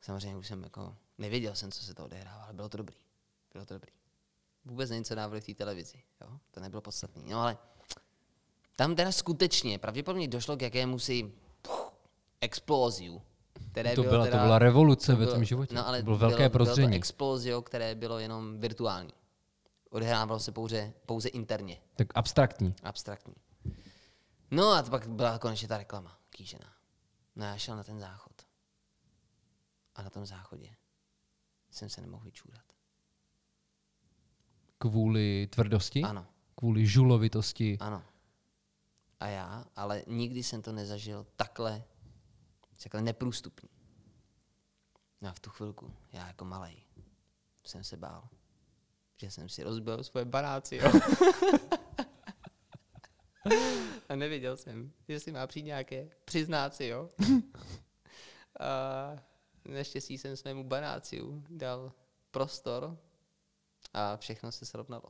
samozřejmě 0.00 0.36
už 0.36 0.46
jsem 0.46 0.62
jako, 0.62 0.96
nevěděl 1.18 1.54
jsem, 1.54 1.72
co 1.72 1.84
se 1.84 1.94
to 1.94 2.04
odehrává, 2.04 2.44
ale 2.44 2.52
bylo 2.52 2.68
to 2.68 2.76
dobrý. 2.76 2.96
Bylo 3.52 3.66
to 3.66 3.74
dobrý. 3.74 3.92
Vůbec 4.64 4.90
nevím, 4.90 5.04
co 5.04 5.14
dávali 5.14 5.40
v 5.40 5.44
té 5.46 5.54
televizi, 5.54 6.02
jo? 6.20 6.38
To 6.50 6.60
nebylo 6.60 6.82
podstatné. 6.82 7.22
No 7.26 7.40
ale 7.40 7.58
tam 8.76 8.94
teda 8.96 9.12
skutečně 9.12 9.78
pravděpodobně 9.78 10.28
došlo 10.28 10.56
k 10.56 10.62
jakému 10.62 10.98
si 10.98 11.32
explóziu. 12.40 13.22
Které 13.72 13.94
To 13.94 14.02
bylo 14.02 14.10
byla, 14.12 14.24
to 14.24 14.30
teda, 14.30 14.42
byla 14.42 14.58
revoluce 14.58 15.12
ve 15.12 15.18
bylo- 15.18 15.30
tvém 15.30 15.44
životě. 15.44 15.74
No, 15.74 15.88
ale 15.88 15.98
to 15.98 16.04
bylo 16.04 16.18
velké 16.18 16.36
bylo, 16.36 16.50
prozření. 16.50 16.86
Bylo 16.88 16.92
to 16.92 16.96
explozio, 16.96 17.62
které 17.62 17.94
bylo 17.94 18.18
jenom 18.18 18.60
virtuální. 18.60 19.12
Odehrávalo 19.90 20.40
se 20.40 20.52
pouze, 20.52 20.92
pouze 21.06 21.28
interně, 21.28 21.80
tak 21.96 22.08
abstraktní. 22.14 22.74
abstraktní. 22.82 23.34
No 24.50 24.68
a 24.72 24.82
to 24.82 24.90
pak 24.90 25.06
byla 25.06 25.38
konečně 25.38 25.68
ta 25.68 25.78
reklama 25.78 26.18
kýžená. 26.30 26.72
No 27.38 27.44
já 27.44 27.56
šel 27.58 27.76
na 27.76 27.84
ten 27.84 28.00
záchod. 28.00 28.32
A 29.94 30.02
na 30.02 30.10
tom 30.10 30.26
záchodě 30.26 30.76
jsem 31.70 31.88
se 31.90 32.00
nemohl 32.00 32.24
vyčůrat. 32.24 32.64
Kvůli 34.78 35.46
tvrdosti? 35.46 36.02
Ano, 36.02 36.26
Kvůli 36.54 36.86
žulovitosti? 36.86 37.76
ano. 37.80 38.02
A 39.20 39.26
já, 39.26 39.64
ale 39.76 40.02
nikdy 40.06 40.42
jsem 40.42 40.62
to 40.62 40.72
nezažil 40.72 41.26
takhle, 41.36 41.84
takhle 42.82 43.02
neprůstupný. 43.02 43.68
No 45.20 45.28
a 45.28 45.32
v 45.32 45.40
tu 45.40 45.50
chvilku, 45.50 45.92
já 46.12 46.26
jako 46.26 46.44
malej, 46.44 46.82
jsem 47.64 47.84
se 47.84 47.96
bál. 47.96 48.28
že 49.16 49.30
jsem 49.30 49.48
si 49.48 49.62
rozbil 49.62 50.04
svoje 50.04 50.24
baráci, 50.24 50.76
jo. 50.76 50.92
A 54.08 54.16
nevěděl 54.16 54.56
jsem, 54.56 54.92
že 55.08 55.20
si 55.20 55.32
má 55.32 55.46
přijít 55.46 55.64
nějaké 55.64 56.08
přiznáci, 56.24 56.86
jo. 56.86 57.08
A 58.60 59.16
naštěstí 59.64 60.18
jsem 60.18 60.36
svému 60.36 60.64
baráciu 60.64 61.44
dal 61.50 61.92
prostor 62.30 62.98
a 63.94 64.16
všechno 64.16 64.52
se 64.52 64.66
srovnalo. 64.66 65.04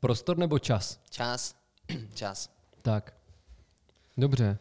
Prostor 0.00 0.38
nebo 0.38 0.58
čas? 0.58 1.00
Čas, 1.10 1.56
čas. 2.14 2.50
Tak. 2.82 3.14
Dobře. 4.16 4.58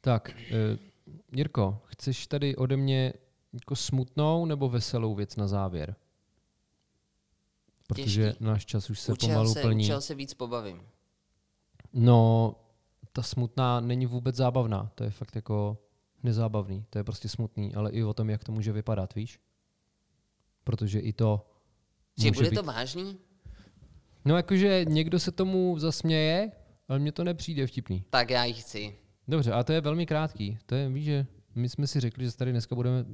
Tak, 0.00 0.28
uh, 0.28 0.78
Jirko, 1.32 1.80
chceš 1.86 2.26
tady 2.26 2.56
ode 2.56 2.76
mě 2.76 3.12
jako 3.52 3.76
smutnou 3.76 4.46
nebo 4.46 4.68
veselou 4.68 5.14
věc 5.14 5.36
na 5.36 5.48
závěr? 5.48 5.96
Protože 7.94 8.22
Těžký. 8.28 8.44
náš 8.44 8.66
čas 8.66 8.90
už 8.90 9.00
se 9.00 9.12
Učil 9.12 9.28
pomalu 9.28 9.54
se, 9.54 9.60
plní. 9.60 9.84
učil 9.84 10.00
se 10.00 10.14
víc 10.14 10.34
pobavím. 10.34 10.82
No, 11.92 12.54
ta 13.12 13.22
smutná 13.22 13.80
není 13.80 14.06
vůbec 14.06 14.36
zábavná. 14.36 14.90
To 14.94 15.04
je 15.04 15.10
fakt 15.10 15.36
jako 15.36 15.78
nezábavný. 16.22 16.84
To 16.90 16.98
je 16.98 17.04
prostě 17.04 17.28
smutný, 17.28 17.74
ale 17.74 17.90
i 17.90 18.02
o 18.04 18.14
tom, 18.14 18.30
jak 18.30 18.44
to 18.44 18.52
může 18.52 18.72
vypadat, 18.72 19.14
víš? 19.14 19.40
Protože 20.64 20.98
i 21.00 21.12
to 21.12 21.46
Že 22.18 22.30
bude 22.30 22.50
být... 22.50 22.56
to 22.56 22.62
vážný? 22.62 23.18
No 24.24 24.36
jakože 24.36 24.84
někdo 24.88 25.18
se 25.18 25.32
tomu 25.32 25.78
zasměje, 25.78 26.52
ale 26.88 26.98
mně 26.98 27.12
to 27.12 27.24
nepřijde 27.24 27.66
vtipný. 27.66 28.04
Tak 28.10 28.30
já 28.30 28.44
ji 28.44 28.54
chci. 28.54 28.94
Dobře, 29.28 29.52
a 29.52 29.62
to 29.64 29.72
je 29.72 29.80
velmi 29.80 30.06
krátký. 30.06 30.58
To 30.66 30.74
je, 30.74 30.88
víš, 30.88 31.04
že 31.04 31.26
my 31.54 31.68
jsme 31.68 31.86
si 31.86 32.00
řekli, 32.00 32.24
že 32.24 32.36
tady 32.36 32.50
dneska 32.50 32.74
budeme 32.74 33.04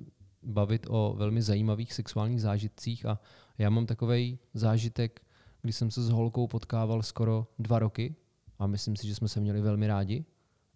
bavit 0.43 0.87
o 0.91 1.15
velmi 1.17 1.43
zajímavých 1.43 1.93
sexuálních 1.93 2.43
zážitcích 2.43 3.07
a 3.07 3.21
já 3.59 3.71
mám 3.71 3.87
takový 3.87 4.39
zážitek, 4.55 5.23
kdy 5.63 5.73
jsem 5.73 5.91
se 5.91 6.03
s 6.03 6.09
holkou 6.09 6.47
potkával 6.47 7.03
skoro 7.03 7.47
dva 7.59 7.79
roky 7.79 8.17
a 8.59 8.67
myslím 8.67 8.97
si, 8.97 9.07
že 9.07 9.15
jsme 9.15 9.29
se 9.29 9.41
měli 9.41 9.61
velmi 9.61 9.87
rádi, 9.87 10.25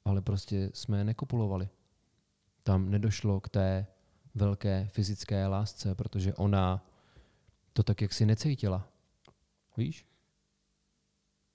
ale 0.04 0.22
prostě 0.22 0.70
jsme 0.74 1.04
nekopulovali. 1.04 1.68
Tam 2.62 2.90
nedošlo 2.90 3.40
k 3.40 3.48
té 3.48 3.86
velké 4.34 4.88
fyzické 4.92 5.46
lásce, 5.46 5.94
protože 5.94 6.34
ona 6.34 6.86
to 7.72 7.82
tak 7.82 8.02
jak 8.02 8.12
si 8.12 8.26
necítila. 8.26 8.88
Víš? 9.76 10.06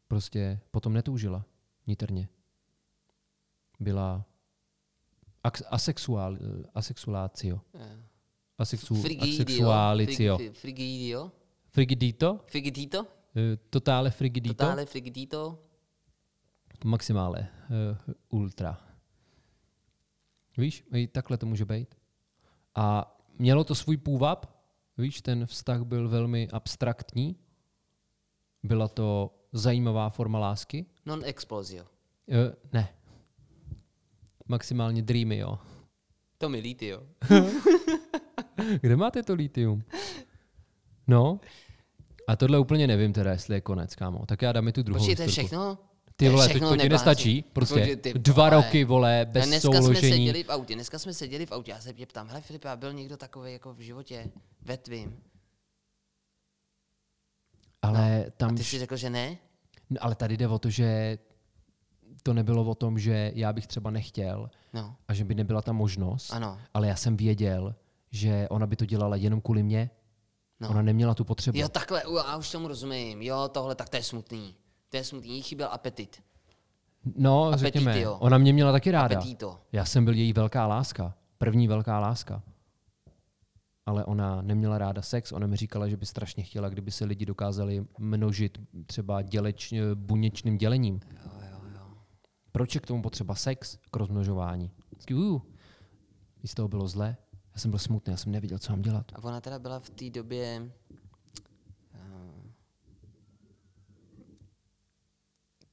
Prostě 0.07 0.59
potom 0.71 0.93
netoužila 0.93 1.45
niterně 1.87 2.29
byla 3.79 4.25
asexuál, 5.69 6.37
asexulácio. 6.75 7.61
Eh, 7.73 8.03
Asexu, 8.59 8.95
Frigidio. 8.95 10.37
Frig- 10.37 10.53
Frigidio. 10.53 11.31
Frigidito? 11.69 12.39
Frigidito. 12.47 13.07
Eh, 13.35 13.57
Totale 13.69 14.11
frigidito? 14.11 14.53
Totale 14.55 14.85
frigidito. 14.85 15.59
Maximále. 16.85 17.39
eh, 17.69 18.13
Ultra. 18.29 18.77
Víš, 20.57 20.83
i 20.93 21.07
takhle 21.07 21.37
to 21.37 21.45
může 21.45 21.65
být. 21.65 21.95
A 22.75 23.17
mělo 23.39 23.63
to 23.63 23.75
svůj 23.75 23.97
půvab, 23.97 24.45
víš, 24.97 25.21
ten 25.21 25.45
vztah 25.45 25.81
byl 25.83 26.09
velmi 26.09 26.47
abstraktní. 26.49 27.35
Byla 28.63 28.87
to 28.87 29.33
zajímavá 29.51 30.09
forma 30.09 30.39
lásky. 30.39 30.85
Non 31.05 31.21
explosio. 31.25 31.85
Eh, 32.29 32.55
ne. 32.73 32.93
Maximálně 34.47 35.01
dreamy, 35.01 35.37
jo. 35.37 35.59
To 36.37 36.49
mi 36.49 36.59
líty, 36.59 36.87
jo. 36.87 37.03
Kde 38.81 38.95
máte 38.95 39.23
to 39.23 39.33
litium? 39.33 39.83
No. 41.07 41.39
A 42.27 42.35
tohle 42.35 42.59
úplně 42.59 42.87
nevím 42.87 43.13
teda, 43.13 43.31
jestli 43.31 43.55
je 43.55 43.61
konec, 43.61 43.95
kámo. 43.95 44.25
Tak 44.25 44.41
já 44.41 44.51
dám 44.51 44.65
mi 44.65 44.71
tu 44.71 44.83
druhou 44.83 44.99
Počkej, 44.99 45.15
to 45.15 45.21
je 45.21 45.27
všechno? 45.27 45.77
Ty 46.15 46.29
vole, 46.29 46.45
to, 46.45 46.49
všechno 46.49 46.69
to 46.69 46.77
ti 46.77 46.89
nestačí? 46.89 47.41
Prostě 47.53 47.75
Počkej, 47.75 47.95
ty 47.95 48.13
dva 48.13 48.49
vole. 48.49 48.63
roky, 48.63 48.83
vole, 48.83 49.21
A 49.21 49.25
bez 49.25 49.47
dneska 49.47 49.69
jsme 49.71 49.81
souložení. 49.81 50.11
seděli 50.13 50.43
v 50.43 50.49
autě, 50.49 50.75
dneska 50.75 50.99
jsme 50.99 51.13
seděli 51.13 51.45
v 51.45 51.51
autě, 51.51 51.71
já 51.71 51.79
se 51.79 51.93
tě 51.93 52.05
ptám, 52.05 52.27
hele 52.27 52.41
Filipe, 52.41 52.69
a 52.69 52.75
byl 52.75 52.93
někdo 52.93 53.17
takový 53.17 53.53
jako 53.53 53.73
v 53.73 53.79
životě 53.79 54.31
ve 54.61 54.77
tvým? 54.77 55.17
Ale 57.81 58.25
A 58.25 58.29
tam, 58.37 58.55
ty 58.55 58.63
jsi 58.63 58.79
řekl, 58.79 58.95
že 58.97 59.09
ne? 59.09 59.37
No, 59.89 59.97
ale 60.01 60.15
tady 60.15 60.37
jde 60.37 60.47
o 60.47 60.59
to, 60.59 60.69
že 60.69 61.17
to 62.27 62.33
nebylo 62.33 62.63
o 62.63 62.75
tom, 62.75 62.99
že 62.99 63.31
já 63.35 63.53
bych 63.53 63.67
třeba 63.67 63.91
nechtěl 63.91 64.49
No, 64.73 64.95
a 65.07 65.13
že 65.13 65.23
by 65.23 65.35
nebyla 65.35 65.61
ta 65.61 65.73
možnost, 65.73 66.33
ano. 66.33 66.57
ale 66.73 66.87
já 66.87 66.95
jsem 66.95 67.17
věděl, 67.17 67.75
že 68.11 68.47
ona 68.49 68.67
by 68.67 68.75
to 68.75 68.85
dělala 68.85 69.15
jenom 69.15 69.41
kvůli 69.41 69.63
mě. 69.63 69.89
No. 70.59 70.69
Ona 70.69 70.81
neměla 70.81 71.13
tu 71.13 71.23
potřebu. 71.23 71.57
Jo, 71.57 71.69
takhle, 71.69 72.03
já 72.27 72.37
už 72.37 72.51
tomu 72.51 72.67
rozumím. 72.67 73.21
Jo, 73.21 73.49
tohle, 73.51 73.75
tak 73.75 73.89
to 73.89 73.97
je 73.97 74.03
smutný. 74.03 74.55
To 74.89 74.97
je 74.97 75.03
smutný, 75.03 75.35
jí 75.35 75.41
chyběl 75.41 75.67
apetit. 75.71 76.23
No, 77.17 77.43
Apetito, 77.43 77.65
řekněme, 77.65 78.01
jo. 78.01 78.17
ona 78.19 78.37
mě 78.37 78.53
měla 78.53 78.71
taky 78.71 78.91
ráda. 78.91 79.17
Apetito. 79.17 79.59
Já 79.71 79.85
jsem 79.85 80.05
byl 80.05 80.13
její 80.13 80.33
velká 80.33 80.67
láska. 80.67 81.13
První 81.37 81.67
velká 81.67 81.99
láska. 81.99 82.43
Ale 83.85 84.05
ona 84.05 84.41
neměla 84.41 84.77
ráda 84.77 85.01
sex. 85.01 85.31
Ona 85.31 85.47
mi 85.47 85.55
říkala, 85.55 85.87
že 85.87 85.97
by 85.97 86.05
strašně 86.05 86.43
chtěla, 86.43 86.69
kdyby 86.69 86.91
se 86.91 87.05
lidi 87.05 87.25
dokázali 87.25 87.85
množit 87.99 88.57
třeba 88.85 89.21
děleč, 89.21 89.73
buněčným 89.95 90.57
dělením. 90.57 90.99
Jo. 91.11 91.37
Proč 92.57 92.75
je 92.75 92.81
k 92.81 92.87
tomu 92.87 93.01
potřeba 93.01 93.35
sex 93.35 93.77
k 93.91 93.95
rozmnožování? 93.95 94.71
Vždycky, 94.91 95.13
uh, 95.13 95.41
z 96.45 96.53
toho 96.53 96.67
bylo 96.67 96.87
zlé. 96.87 97.17
Já 97.53 97.59
jsem 97.59 97.71
byl 97.71 97.79
smutný, 97.79 98.11
já 98.11 98.17
jsem 98.17 98.31
nevěděl, 98.31 98.59
co 98.59 98.71
mám 98.71 98.81
dělat. 98.81 99.11
A 99.15 99.23
ona 99.23 99.41
teda 99.41 99.59
byla 99.59 99.79
v 99.79 99.89
té 99.89 100.09
době... 100.09 100.71
Uh, 101.93 102.51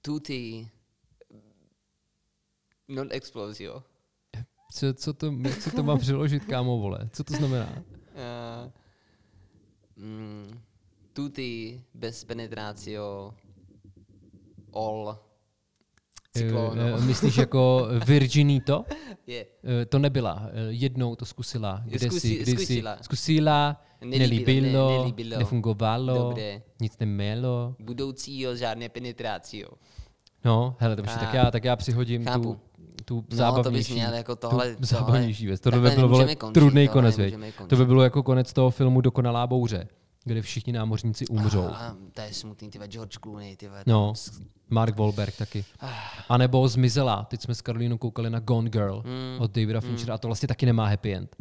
tutti 0.02 0.70
non 2.88 3.08
explosio. 3.10 3.82
Co, 4.72 4.94
co 4.94 5.12
to, 5.12 5.32
jak 5.32 5.62
se 5.62 5.70
to 5.70 5.82
má 5.82 5.96
přeložit, 5.96 6.44
kámo, 6.44 6.78
vole? 6.78 7.08
Co 7.12 7.24
to 7.24 7.34
znamená? 7.34 7.72
Uh, 7.76 8.72
mm, 9.96 10.60
tutti 11.12 11.84
bez 11.94 12.24
penetratio 12.24 13.34
all 14.74 15.18
cyklono. 16.38 16.82
Eh, 16.82 16.94
eh, 16.98 17.00
Myslíš 17.00 17.36
jako 17.36 17.88
Virginito? 18.06 18.84
Je. 19.26 19.46
Eh, 19.82 19.86
To 19.86 19.98
nebyla. 19.98 20.42
Jednou 20.68 21.16
to 21.16 21.24
zkusila. 21.24 21.82
Kde 21.84 22.08
Zkusi- 22.08 22.20
si, 22.20 22.36
kdy 22.36 22.52
zkusila. 22.52 22.96
si 22.96 23.04
zkusila, 23.04 23.80
Nelíbilo, 24.04 24.18
nelíbilo, 24.28 24.90
ne- 24.90 24.98
nelíbilo. 24.98 25.38
nefungovalo, 25.38 26.14
Dobré. 26.18 26.62
nic 26.80 26.98
nemělo. 27.00 27.74
Budoucího 27.80 28.56
žádné 28.56 28.88
penetrácio. 28.88 29.68
No, 30.44 30.76
hele, 30.78 30.96
dobře, 30.96 31.14
tak 31.20 31.34
já, 31.34 31.50
tak 31.50 31.64
já 31.64 31.76
přihodím 31.76 32.24
Chápu. 32.24 32.42
tu, 32.42 32.60
tu 33.04 33.14
No, 33.16 33.22
to 33.22 33.36
zábavnější, 33.36 33.92
měl 33.94 34.12
jako 34.14 34.36
tohle. 34.36 34.74
tu 34.76 34.86
zábavnější 34.86 35.46
věc. 35.46 35.60
Takhle 35.60 35.90
by 35.90 35.96
bylo 35.96 36.18
končit, 36.36 36.52
trudný 36.54 36.88
konec. 36.88 37.16
To 37.68 37.76
by 37.76 37.86
bylo 37.86 38.02
jako 38.02 38.22
konec 38.22 38.52
toho 38.52 38.70
filmu 38.70 39.00
Dokonalá 39.00 39.46
bouře, 39.46 39.88
kde 40.24 40.42
všichni 40.42 40.72
námořníci 40.72 41.26
umřou. 41.26 41.64
A, 41.64 41.96
to 42.12 42.20
je 42.20 42.34
smutný, 42.34 42.70
ty 42.70 42.78
George 42.78 43.18
Clooney, 43.22 43.56
ty 43.56 43.68
No, 43.86 44.12
Mark 44.70 44.96
Wahlberg 44.98 45.36
taky. 45.36 45.64
A 46.28 46.36
nebo 46.38 46.68
Zmizela. 46.68 47.24
Teď 47.24 47.42
jsme 47.42 47.54
s 47.54 47.60
Karolínou 47.60 47.98
koukali 47.98 48.30
na 48.30 48.40
Gone 48.40 48.70
Girl 48.70 49.02
Mm. 49.06 49.40
od 49.40 49.50
Davida 49.50 49.80
Finchera 49.80 50.14
a 50.14 50.18
to 50.18 50.28
vlastně 50.28 50.48
taky 50.48 50.66
nemá 50.66 50.86
happy 50.88 51.14
end. 51.14 51.36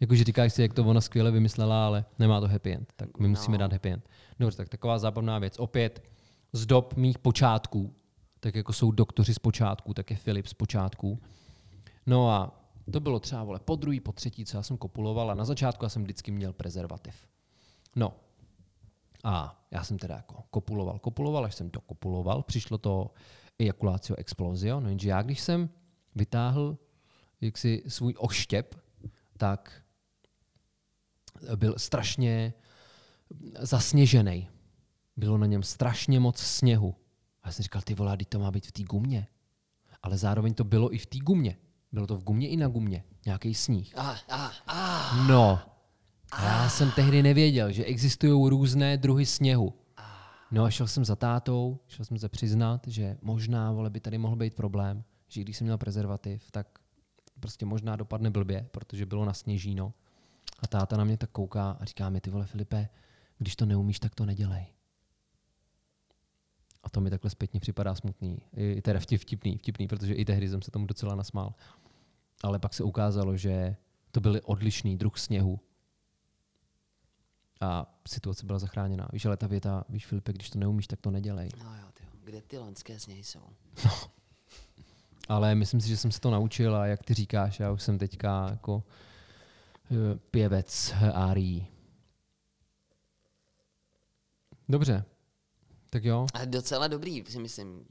Jakože 0.00 0.24
říkáš 0.24 0.52
si, 0.52 0.62
jak 0.62 0.74
to 0.74 0.84
ona 0.84 1.00
skvěle 1.00 1.30
vymyslela, 1.30 1.86
ale 1.86 2.04
nemá 2.18 2.40
to 2.40 2.48
happy 2.48 2.72
end. 2.72 2.92
Tak 2.96 3.18
my 3.18 3.28
musíme 3.28 3.54
No. 3.54 3.58
dát 3.58 3.72
happy 3.72 3.90
end. 3.90 4.08
Dobře, 4.40 4.56
tak 4.56 4.68
taková 4.68 4.98
zábavná 4.98 5.38
věc. 5.38 5.58
Opět 5.58 6.02
z 6.52 6.66
dob 6.66 6.94
mých 6.96 7.18
počátků, 7.18 7.94
tak 8.40 8.54
jako 8.54 8.72
jsou 8.72 8.90
doktoři 8.90 9.34
z 9.34 9.38
počátků, 9.38 9.94
tak 9.94 10.10
je 10.10 10.16
Filip 10.16 10.46
z 10.46 10.54
počátků. 10.54 11.18
No 12.06 12.30
a 12.30 12.60
to 12.92 13.00
bylo 13.00 13.20
třeba, 13.20 13.44
vole, 13.44 13.60
po 13.64 13.76
druhý, 13.76 14.00
po 14.00 14.12
třetí, 14.12 14.44
co 14.44 14.56
já 14.56 14.62
jsem 14.62 14.76
kopuloval 14.76 15.30
a 15.30 15.34
na 15.34 15.44
začátku 15.44 15.84
já 15.84 15.88
jsem 15.88 16.02
vždycky 16.02 16.30
měl 16.30 16.52
prezervativ. 16.52 17.14
No, 17.96 18.14
a 19.24 19.64
já 19.70 19.84
jsem 19.84 19.98
teda 19.98 20.16
jako 20.16 20.42
kopuloval, 20.50 20.98
kopuloval, 20.98 21.44
až 21.44 21.54
jsem 21.54 21.70
to 21.70 21.80
kopuloval, 21.80 22.42
přišlo 22.42 22.78
to 22.78 23.10
ejakulácio 23.58 24.16
explozio, 24.16 24.80
no 24.80 24.88
jenže 24.88 25.08
já 25.08 25.22
když 25.22 25.40
jsem 25.40 25.70
vytáhl 26.14 26.78
jaksi 27.40 27.82
svůj 27.88 28.14
oštěp, 28.18 28.74
tak 29.36 29.82
byl 31.56 31.74
strašně 31.78 32.52
zasněžený. 33.58 34.48
Bylo 35.16 35.38
na 35.38 35.46
něm 35.46 35.62
strašně 35.62 36.20
moc 36.20 36.38
sněhu. 36.38 36.94
A 37.42 37.48
já 37.48 37.52
jsem 37.52 37.62
říkal, 37.62 37.82
ty 37.82 37.94
teď 37.94 38.28
to 38.28 38.38
má 38.38 38.50
být 38.50 38.66
v 38.66 38.72
té 38.72 38.82
gumě. 38.82 39.26
Ale 40.02 40.18
zároveň 40.18 40.54
to 40.54 40.64
bylo 40.64 40.94
i 40.94 40.98
v 40.98 41.06
té 41.06 41.18
gumě. 41.18 41.56
Bylo 41.92 42.06
to 42.06 42.16
v 42.16 42.24
gumě 42.24 42.48
i 42.48 42.56
na 42.56 42.68
gumě. 42.68 43.04
Nějaký 43.26 43.54
sníh. 43.54 43.98
A, 43.98 44.16
a, 44.28 44.52
a, 44.66 45.26
No. 45.28 45.60
A 46.32 46.44
já 46.44 46.68
jsem 46.68 46.90
tehdy 46.90 47.22
nevěděl, 47.22 47.72
že 47.72 47.84
existují 47.84 48.50
různé 48.50 48.96
druhy 48.96 49.26
sněhu. 49.26 49.74
No 50.50 50.64
a 50.64 50.70
šel 50.70 50.86
jsem 50.86 51.04
za 51.04 51.16
tátou, 51.16 51.78
šel 51.88 52.04
jsem 52.04 52.18
se 52.18 52.28
přiznat, 52.28 52.86
že 52.86 53.16
možná, 53.22 53.72
vole, 53.72 53.90
by 53.90 54.00
tady 54.00 54.18
mohl 54.18 54.36
být 54.36 54.54
problém, 54.54 55.04
že 55.28 55.40
když 55.40 55.56
jsem 55.56 55.64
měl 55.64 55.78
prezervativ, 55.78 56.50
tak 56.50 56.66
prostě 57.40 57.66
možná 57.66 57.96
dopadne 57.96 58.30
blbě, 58.30 58.68
protože 58.70 59.06
bylo 59.06 59.24
na 59.24 59.32
sněžíno. 59.34 59.92
A 60.60 60.66
táta 60.66 60.96
na 60.96 61.04
mě 61.04 61.16
tak 61.16 61.30
kouká 61.30 61.70
a 61.70 61.84
říká 61.84 62.10
mi, 62.10 62.20
ty 62.20 62.30
vole 62.30 62.46
Filipe, 62.46 62.88
když 63.38 63.56
to 63.56 63.66
neumíš, 63.66 64.00
tak 64.00 64.14
to 64.14 64.26
nedělej. 64.26 64.66
A 66.82 66.90
to 66.90 67.00
mi 67.00 67.10
takhle 67.10 67.30
zpětně 67.30 67.60
připadá 67.60 67.94
smutný. 67.94 68.42
I 68.56 68.82
teda 68.82 69.00
vtip, 69.00 69.20
vtipný, 69.20 69.58
vtipný, 69.58 69.88
protože 69.88 70.14
i 70.14 70.24
tehdy 70.24 70.48
jsem 70.48 70.62
se 70.62 70.70
tomu 70.70 70.86
docela 70.86 71.14
nasmál. 71.14 71.54
Ale 72.42 72.58
pak 72.58 72.74
se 72.74 72.84
ukázalo, 72.84 73.36
že 73.36 73.76
to 74.10 74.20
byl 74.20 74.40
odlišný 74.44 74.96
druh 74.96 75.18
sněhu. 75.18 75.60
A 77.60 78.00
situace 78.08 78.46
byla 78.46 78.58
zachráněná. 78.58 79.08
Víš, 79.12 79.24
ale 79.24 79.36
ta 79.36 79.46
věta, 79.46 79.84
víš 79.88 80.06
Filipe, 80.06 80.32
když 80.32 80.50
to 80.50 80.58
neumíš, 80.58 80.86
tak 80.86 81.00
to 81.00 81.10
nedělej. 81.10 81.48
No 81.64 81.76
jo, 81.76 81.86
tyjo. 81.94 82.10
kde 82.24 82.42
ty 82.42 82.58
loňské 82.58 82.98
sněhy 82.98 83.24
jsou? 83.24 83.42
Ale 85.28 85.54
myslím 85.54 85.80
si, 85.80 85.88
že 85.88 85.96
jsem 85.96 86.12
se 86.12 86.20
to 86.20 86.30
naučil 86.30 86.76
a 86.76 86.86
jak 86.86 87.02
ty 87.02 87.14
říkáš, 87.14 87.60
já 87.60 87.72
už 87.72 87.82
jsem 87.82 87.98
teďka 87.98 88.48
jako 88.50 88.82
eh, 89.90 90.18
pěvec 90.30 90.94
árií. 91.14 91.66
Dobře, 94.68 95.04
tak 95.90 96.04
jo. 96.04 96.26
A 96.34 96.44
docela 96.44 96.88
dobrý, 96.88 97.24
si 97.28 97.38
myslím. 97.38 97.84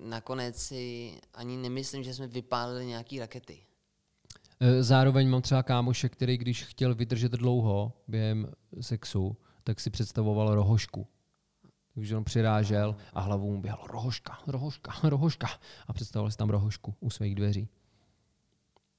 Nakonec 0.00 0.56
si 0.56 1.12
ani 1.34 1.56
nemyslím, 1.56 2.02
že 2.02 2.14
jsme 2.14 2.26
vypálili 2.26 2.86
nějaký 2.86 3.18
rakety. 3.18 3.58
Eh, 4.60 4.82
Zároveň 4.82 5.28
mám 5.28 5.42
třeba 5.42 5.62
kámoše, 5.62 6.08
který 6.08 6.38
když 6.38 6.64
chtěl 6.64 6.94
vydržet 6.94 7.32
dlouho 7.32 7.92
během 8.08 8.52
sexu, 8.80 9.36
tak 9.64 9.80
si 9.80 9.90
představoval 9.90 10.54
rohošku. 10.54 11.06
Takže 11.94 12.16
on 12.16 12.24
přirážel 12.24 12.96
a 13.12 13.20
hlavou 13.20 13.52
mu 13.52 13.60
běhalo 13.60 13.86
rohoška, 13.86 14.38
rohoška, 14.46 14.92
rohoška. 15.02 15.48
A 15.86 15.92
představoval 15.92 16.30
si 16.30 16.36
tam 16.36 16.50
rohošku 16.50 16.94
u 17.00 17.10
svých 17.10 17.34
dveří. 17.34 17.68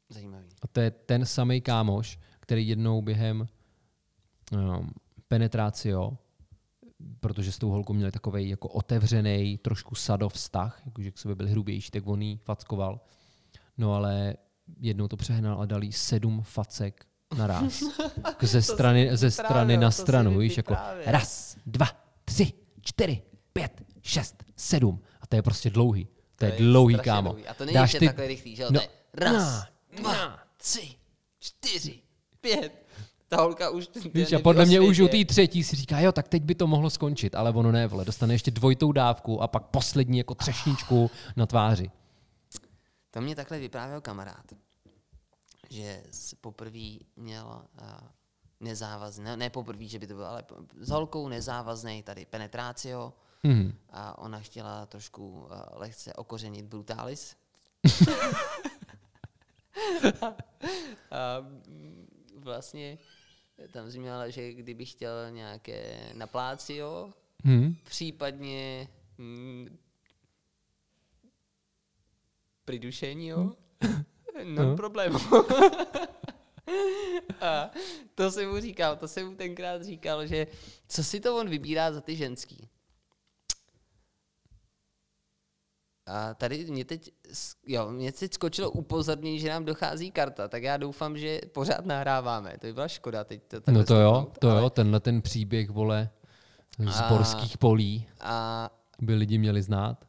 Zajímavý. 0.10 0.48
A 0.62 0.68
to 0.68 0.80
je 0.82 0.92
ten 0.92 1.26
samý 1.26 1.62
kámoš, 1.62 2.20
který 2.40 2.68
jednou 2.68 3.02
během 3.02 3.48
um, 4.52 4.92
penetrácio, 5.28 6.18
protože 7.20 7.52
s 7.52 7.58
tou 7.58 7.70
holkou 7.70 7.94
měli 7.94 8.12
takový 8.12 8.50
jako 8.50 8.68
otevřený, 8.68 9.58
trošku 9.58 9.96
sadov 9.96 10.34
vztah, 10.34 10.82
jakože 10.86 11.12
k 11.12 11.18
sobě 11.18 11.36
byl 11.36 11.48
hrubější, 11.48 11.92
tak 11.92 12.08
on 12.08 12.22
jí 12.22 12.38
fackoval. 12.38 13.00
No 13.78 13.94
ale 13.94 14.36
jednou 14.80 15.08
to 15.08 15.18
přehnal 15.18 15.62
a 15.62 15.66
dal 15.66 15.84
jí 15.84 15.92
sedm 15.92 16.42
facek 16.44 17.06
naraz. 17.38 17.84
Jako 18.26 18.48
ze 18.48 18.62
strany, 18.62 19.18
ze 19.18 19.32
strany 19.32 19.78
na 19.78 19.92
stranu, 19.92 20.38
víš, 20.38 20.58
jako 20.58 20.76
raz, 21.06 21.58
dva, 21.66 21.88
tři, 22.26 22.54
čtyři, 22.82 23.22
pět, 23.54 23.82
šest, 24.02 24.44
sedm. 24.56 25.02
A 25.22 25.28
to 25.28 25.36
je 25.36 25.42
prostě 25.42 25.70
dlouhý. 25.70 26.08
To, 26.36 26.46
je, 26.46 26.52
dlouhý, 26.58 26.96
kámo. 26.96 27.30
dlouhý. 27.30 27.48
A 27.48 27.54
to 27.54 27.66
není 27.66 27.78
ještě 27.78 28.00
takhle 28.00 28.28
rychlý, 28.28 28.56
že? 28.56 28.64
No, 28.64 28.80
To 28.80 28.82
je 28.82 28.90
raz, 29.14 29.34
na, 29.34 29.68
dva, 29.98 30.40
tři, 30.58 30.96
čtyři, 31.40 32.00
pět. 32.42 32.86
Ta 33.28 33.42
holka 33.42 33.70
už... 33.70 33.90
Víš, 34.14 34.34
a 34.34 34.40
podle 34.40 34.66
mě 34.66 34.80
už 34.80 35.00
u 35.00 35.08
té 35.08 35.26
třetí 35.26 35.64
si 35.64 35.76
říká, 35.76 36.00
jo, 36.00 36.12
tak 36.12 36.28
teď 36.28 36.44
by 36.44 36.56
to 36.56 36.68
mohlo 36.68 36.90
skončit, 36.90 37.36
ale 37.36 37.52
ono 37.52 37.72
ne, 37.72 37.88
vole, 37.88 38.06
dostane 38.06 38.34
ještě 38.34 38.52
dvojitou 38.52 38.92
dávku 38.92 39.42
a 39.42 39.48
pak 39.48 39.64
poslední 39.64 40.18
jako 40.18 40.36
třešničku 40.36 41.12
na 41.36 41.46
tváři. 41.46 41.92
To 43.12 43.22
mě 43.22 43.36
takhle 43.36 43.60
vyprávěl 43.60 44.02
kamarád, 44.02 44.46
že 45.70 46.04
poprvé 46.42 46.90
měl 47.16 47.66
uh, 47.82 47.88
nezávazný, 48.60 49.24
ne, 49.24 49.38
ne 49.38 49.50
poprvé, 49.50 49.86
že 49.86 50.00
by 50.00 50.08
to 50.08 50.14
bylo, 50.14 50.28
ale 50.28 50.44
s 50.80 50.90
holkou 50.90 51.28
nezávazný 51.28 52.04
tady 52.04 52.26
penetrácio 52.26 53.14
Mhm. 53.44 53.74
a 53.90 54.18
ona 54.18 54.40
chtěla 54.40 54.86
trošku 54.86 55.30
uh, 55.42 55.48
lehce 55.72 56.14
okořenit 56.14 56.66
brutalis. 56.66 57.36
a 61.12 61.40
mm, 61.68 62.08
vlastně 62.36 62.98
tam 63.72 63.90
zmínila, 63.90 64.30
že 64.30 64.54
kdyby 64.54 64.86
chtěl 64.86 65.32
nějaké 65.32 66.00
naplácio, 66.14 67.14
Mhm. 67.44 67.76
případně 67.84 68.88
mm, 69.18 69.78
pridušení, 72.66 73.28
jo? 73.28 73.52
No, 74.46 74.64
No. 74.64 74.76
problém. 74.76 75.14
A 77.42 77.70
to 78.16 78.32
jsem 78.32 78.50
mu 78.50 78.60
říkal, 78.60 78.96
to 78.96 79.08
jsem 79.08 79.28
mu 79.28 79.36
tenkrát 79.36 79.84
říkal, 79.84 80.28
že 80.28 80.48
co 80.88 81.04
si 81.04 81.20
to 81.20 81.38
on 81.38 81.50
vybírá 81.50 81.92
za 81.92 82.02
ty 82.02 82.16
ženský. 82.16 82.70
A 86.08 86.34
tady 86.34 86.66
mě 86.66 86.86
teď, 86.86 87.12
jo, 87.68 87.92
mě 87.92 88.12
teď 88.12 88.34
skočilo 88.34 88.72
upozornění, 88.72 89.40
že 89.40 89.50
nám 89.50 89.66
dochází 89.66 90.12
karta, 90.12 90.48
tak 90.48 90.64
já 90.64 90.78
doufám, 90.78 91.18
že 91.18 91.42
pořád 91.54 91.86
nahráváme. 91.86 92.58
To 92.58 92.68
by 92.68 92.74
byla 92.74 92.88
škoda 92.88 93.24
teď 93.24 93.44
to 93.48 93.72
No 93.72 93.84
to 93.84 93.96
jo, 93.96 94.32
to 94.40 94.50
ale- 94.50 94.62
jo, 94.62 94.70
tenhle 94.70 95.00
ten 95.00 95.22
příběh, 95.22 95.70
vole, 95.70 96.10
z 96.92 97.00
A- 97.00 97.10
borských 97.10 97.58
polí 97.58 98.08
A 98.20 98.70
by 99.02 99.16
lidi 99.16 99.38
měli 99.38 99.62
znát. 99.62 100.06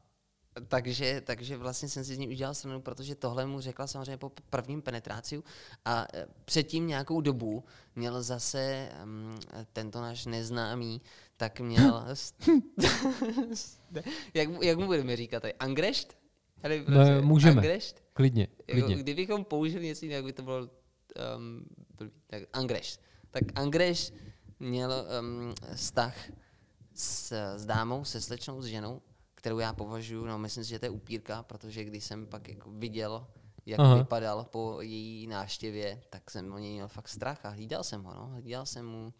Takže, 0.69 1.21
takže 1.25 1.57
vlastně 1.57 1.89
jsem 1.89 2.05
si 2.05 2.15
z 2.15 2.19
ní 2.19 2.29
udělal 2.29 2.55
stranu, 2.55 2.81
protože 2.81 3.15
tohle 3.15 3.47
mu 3.47 3.61
řekla 3.61 3.87
samozřejmě 3.87 4.17
po 4.17 4.33
prvním 4.51 4.83
penetráciu 4.83 5.45
a 5.85 6.07
eh, 6.15 6.27
předtím 6.45 6.87
nějakou 6.87 7.21
dobu 7.21 7.65
měl 7.97 8.23
zase 8.23 8.89
um, 9.05 9.39
tento 9.73 10.01
náš 10.01 10.27
neznámý, 10.27 11.01
tak 11.37 11.61
měl, 11.61 12.05
jak, 14.35 14.49
mu- 14.49 14.63
jak 14.63 14.79
mu 14.79 14.87
budeme 14.87 15.17
říkat 15.17 15.43
angrešt? 15.61 16.19
Tady 16.61 16.85
No, 16.89 17.23
můžeme. 17.23 17.57
Angrešt? 17.57 18.03
Klidně, 18.13 18.49
Jako, 18.69 18.87
klidně. 18.87 19.03
kdybychom 19.03 19.45
použili 19.45 19.87
něco 19.87 20.05
jiného, 20.05 20.17
jak 20.19 20.25
by 20.25 20.33
to 20.33 20.43
bylo 20.43 20.59
um, 21.37 21.65
tak 22.27 22.43
Angreš. 22.53 22.99
Tak 23.31 23.43
Angreš 23.55 24.13
měl 24.61 24.93
um, 25.21 25.55
vztah 25.75 26.17
s, 26.95 27.33
s 27.57 27.67
dámou, 27.67 28.05
se 28.05 28.21
slečnou, 28.21 28.63
s 28.63 28.67
ženou, 28.67 29.01
kterou 29.43 29.59
já 29.59 29.73
považuji, 29.73 30.25
no 30.25 30.39
myslím 30.39 30.65
si, 30.65 30.71
že 30.71 30.79
to 30.79 30.87
je 30.87 30.91
upírka, 30.91 31.43
protože 31.43 31.85
když 31.85 32.05
jsem 32.05 32.27
pak 32.27 32.49
jako 32.49 32.71
viděl, 32.71 33.27
jak 33.67 33.81
Aha. 33.81 33.95
Vypadal 33.95 34.45
po 34.45 34.79
její 34.81 35.27
návštěvě, 35.27 36.03
tak 36.11 36.31
jsem 36.31 36.53
o 36.53 36.59
něj 36.59 36.73
měl 36.73 36.89
fakt 36.89 37.09
strach 37.09 37.47
a 37.47 37.49
hlídal 37.49 37.85
jsem 37.85 38.03
ho, 38.03 38.15
no. 38.15 38.27
Hlídal 38.27 38.67
jsem 38.67 38.87
mu, 38.87 39.13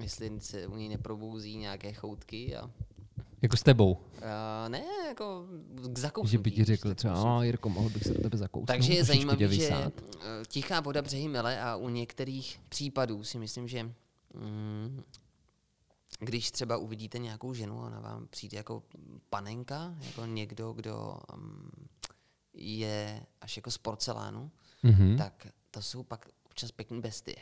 jestli 0.00 0.40
se 0.40 0.66
u 0.66 0.76
něj 0.76 0.88
neprobouzí 0.88 1.56
nějaké 1.56 1.92
choutky 1.92 2.56
a 2.56 2.70
Jako 3.42 3.56
s 3.56 3.62
tebou. 3.62 3.92
Uh, 3.92 4.68
ne, 4.68 4.82
jako 5.08 5.46
k 5.92 5.98
zakousnutí. 5.98 6.32
Že 6.32 6.38
by 6.38 6.50
ti 6.50 6.64
řekl 6.64 6.94
k 6.94 6.96
třeba, 6.96 7.38
a 7.38 7.42
Jirko, 7.42 7.68
mohl 7.68 7.90
bych 7.90 8.02
se 8.04 8.14
do 8.14 8.22
tebe 8.22 8.38
zakousnout. 8.38 8.66
Takže 8.66 8.94
je 8.94 9.04
zajímavé, 9.04 9.48
že 9.48 9.70
eh, 9.70 9.90
tichá 10.48 10.80
voda 10.80 11.02
břehy 11.02 11.28
mele 11.28 11.60
a 11.60 11.76
u 11.76 11.88
některých 11.88 12.60
případů 12.68 13.24
si 13.24 13.38
myslím, 13.38 13.68
že 13.68 13.82
mm, 14.34 15.02
když 16.24 16.50
třeba 16.50 16.76
uvidíte 16.76 17.18
nějakou 17.18 17.54
ženu 17.54 17.82
a 17.82 17.86
ona 17.86 18.00
vám 18.00 18.26
přijde 18.26 18.56
jako 18.56 18.82
panenka, 19.30 19.94
jako 20.06 20.26
někdo, 20.26 20.72
kdo 20.72 21.18
um, 21.34 21.70
je 22.54 23.22
až 23.40 23.56
jako 23.56 23.70
z 23.70 23.78
porcelánu, 23.78 24.50
Mhm. 24.82 25.16
tak 25.16 25.46
to 25.70 25.82
jsou 25.82 26.02
pak 26.02 26.28
občas 26.46 26.70
pěkný 26.72 27.00
bestie. 27.00 27.36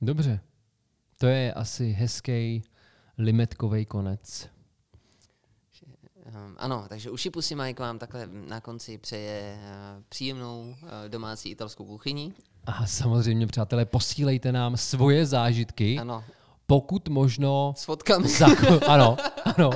Dobře. 0.00 0.40
To 1.18 1.26
je 1.26 1.54
asi 1.54 1.90
hezký 1.92 2.62
limetkový 3.18 3.86
konec. 3.86 4.48
Um, 6.26 6.54
ano, 6.58 6.84
takže 6.88 7.10
uši 7.10 7.30
pusy 7.30 7.54
Mike 7.54 7.82
vám 7.82 7.98
takhle 7.98 8.26
na 8.26 8.60
konci 8.60 8.98
přeje 8.98 9.58
uh, 9.60 10.02
příjemnou 10.08 10.60
uh, 10.82 10.88
domácí 11.08 11.50
italskou 11.50 11.84
kuchyni. 11.84 12.32
A 12.66 12.86
samozřejmě, 12.86 13.46
přátelé, 13.46 13.84
posílejte 13.84 14.52
nám 14.52 14.76
svoje 14.76 15.26
zážitky, 15.26 15.98
Ano, 15.98 16.24
pokud 16.66 17.08
možno 17.08 17.74
s 17.76 17.84
fotkami. 17.84 18.28
Zako- 18.28 18.80
ano, 18.88 19.16
ano. 19.56 19.70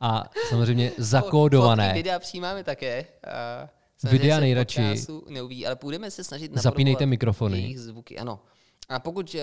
A 0.00 0.24
samozřejmě 0.48 0.88
Fotky, 0.88 1.02
zakódované. 1.02 1.92
videa 1.94 2.18
přijímáme 2.18 2.64
také. 2.64 3.06
A 4.02 4.08
Videa 4.10 4.36
se 4.36 4.40
nejradši. 4.40 4.80
Neuvidí, 5.28 5.66
ale 5.66 5.76
budeme 5.80 6.10
se 6.10 6.24
snažit 6.24 6.54
Zapínejte 6.54 7.06
mikrofony. 7.06 7.60
Jejich 7.60 7.80
zvuky, 7.80 8.18
ano. 8.18 8.40
A 8.88 8.98
pokud 8.98 9.34
uh, 9.34 9.40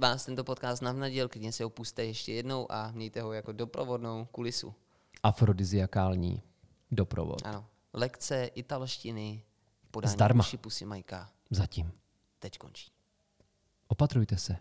vás 0.00 0.24
tento 0.24 0.44
podcast 0.44 0.82
navnadil, 0.82 1.28
klidně 1.28 1.52
si 1.52 1.62
ho 1.62 1.70
puste 1.70 2.04
ještě 2.04 2.32
jednou 2.32 2.72
a 2.72 2.90
mějte 2.90 3.22
ho 3.22 3.32
jako 3.32 3.52
doprovodnou 3.52 4.24
kulisu. 4.32 4.74
Afrodiziakální 5.22 6.42
doprovod. 6.90 7.42
Ano. 7.44 7.66
Lekce 7.92 8.44
italštiny 8.54 9.42
podání 9.90 10.12
Zdarma. 10.12 10.44
pusy 10.60 10.84
Majka. 10.84 11.30
Zatím. 11.50 11.92
Teď 12.38 12.58
končí. 12.58 12.90
Opatrujte 13.88 14.36
se. 14.36 14.56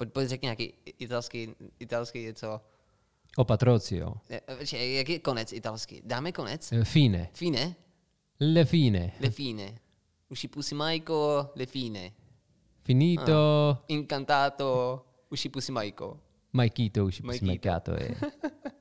Pojď, 0.00 0.12
pojď 0.12 0.28
řekni 0.28 0.46
nějaký 0.46 0.74
italský, 0.98 1.54
italský 1.78 2.22
něco. 2.22 2.60
Opatroci, 3.36 3.96
jo. 3.96 4.14
Ne, 4.30 4.40
počkej, 4.58 4.94
Jak 4.94 5.08
je 5.08 5.18
konec 5.18 5.52
italsky? 5.52 6.02
Dáme 6.04 6.32
konec? 6.32 6.72
Fine. 6.84 7.28
Fine? 7.32 7.74
Le 8.40 8.64
fine. 8.64 9.12
Le 9.20 9.30
fine. 9.30 9.78
Uši 10.28 10.48
pusy 10.48 10.74
Majko, 10.74 11.50
le 11.54 11.66
fine. 11.66 12.12
Finito. 12.84 13.78
Incantato, 13.88 15.04
uši 15.30 15.48
pusy 15.48 15.72
Majko. 15.72 16.20
Majkito 16.52 17.04
už 17.04 17.20
Majkito. 17.20 17.46
Majkito 17.46 17.92
je. 17.92 18.16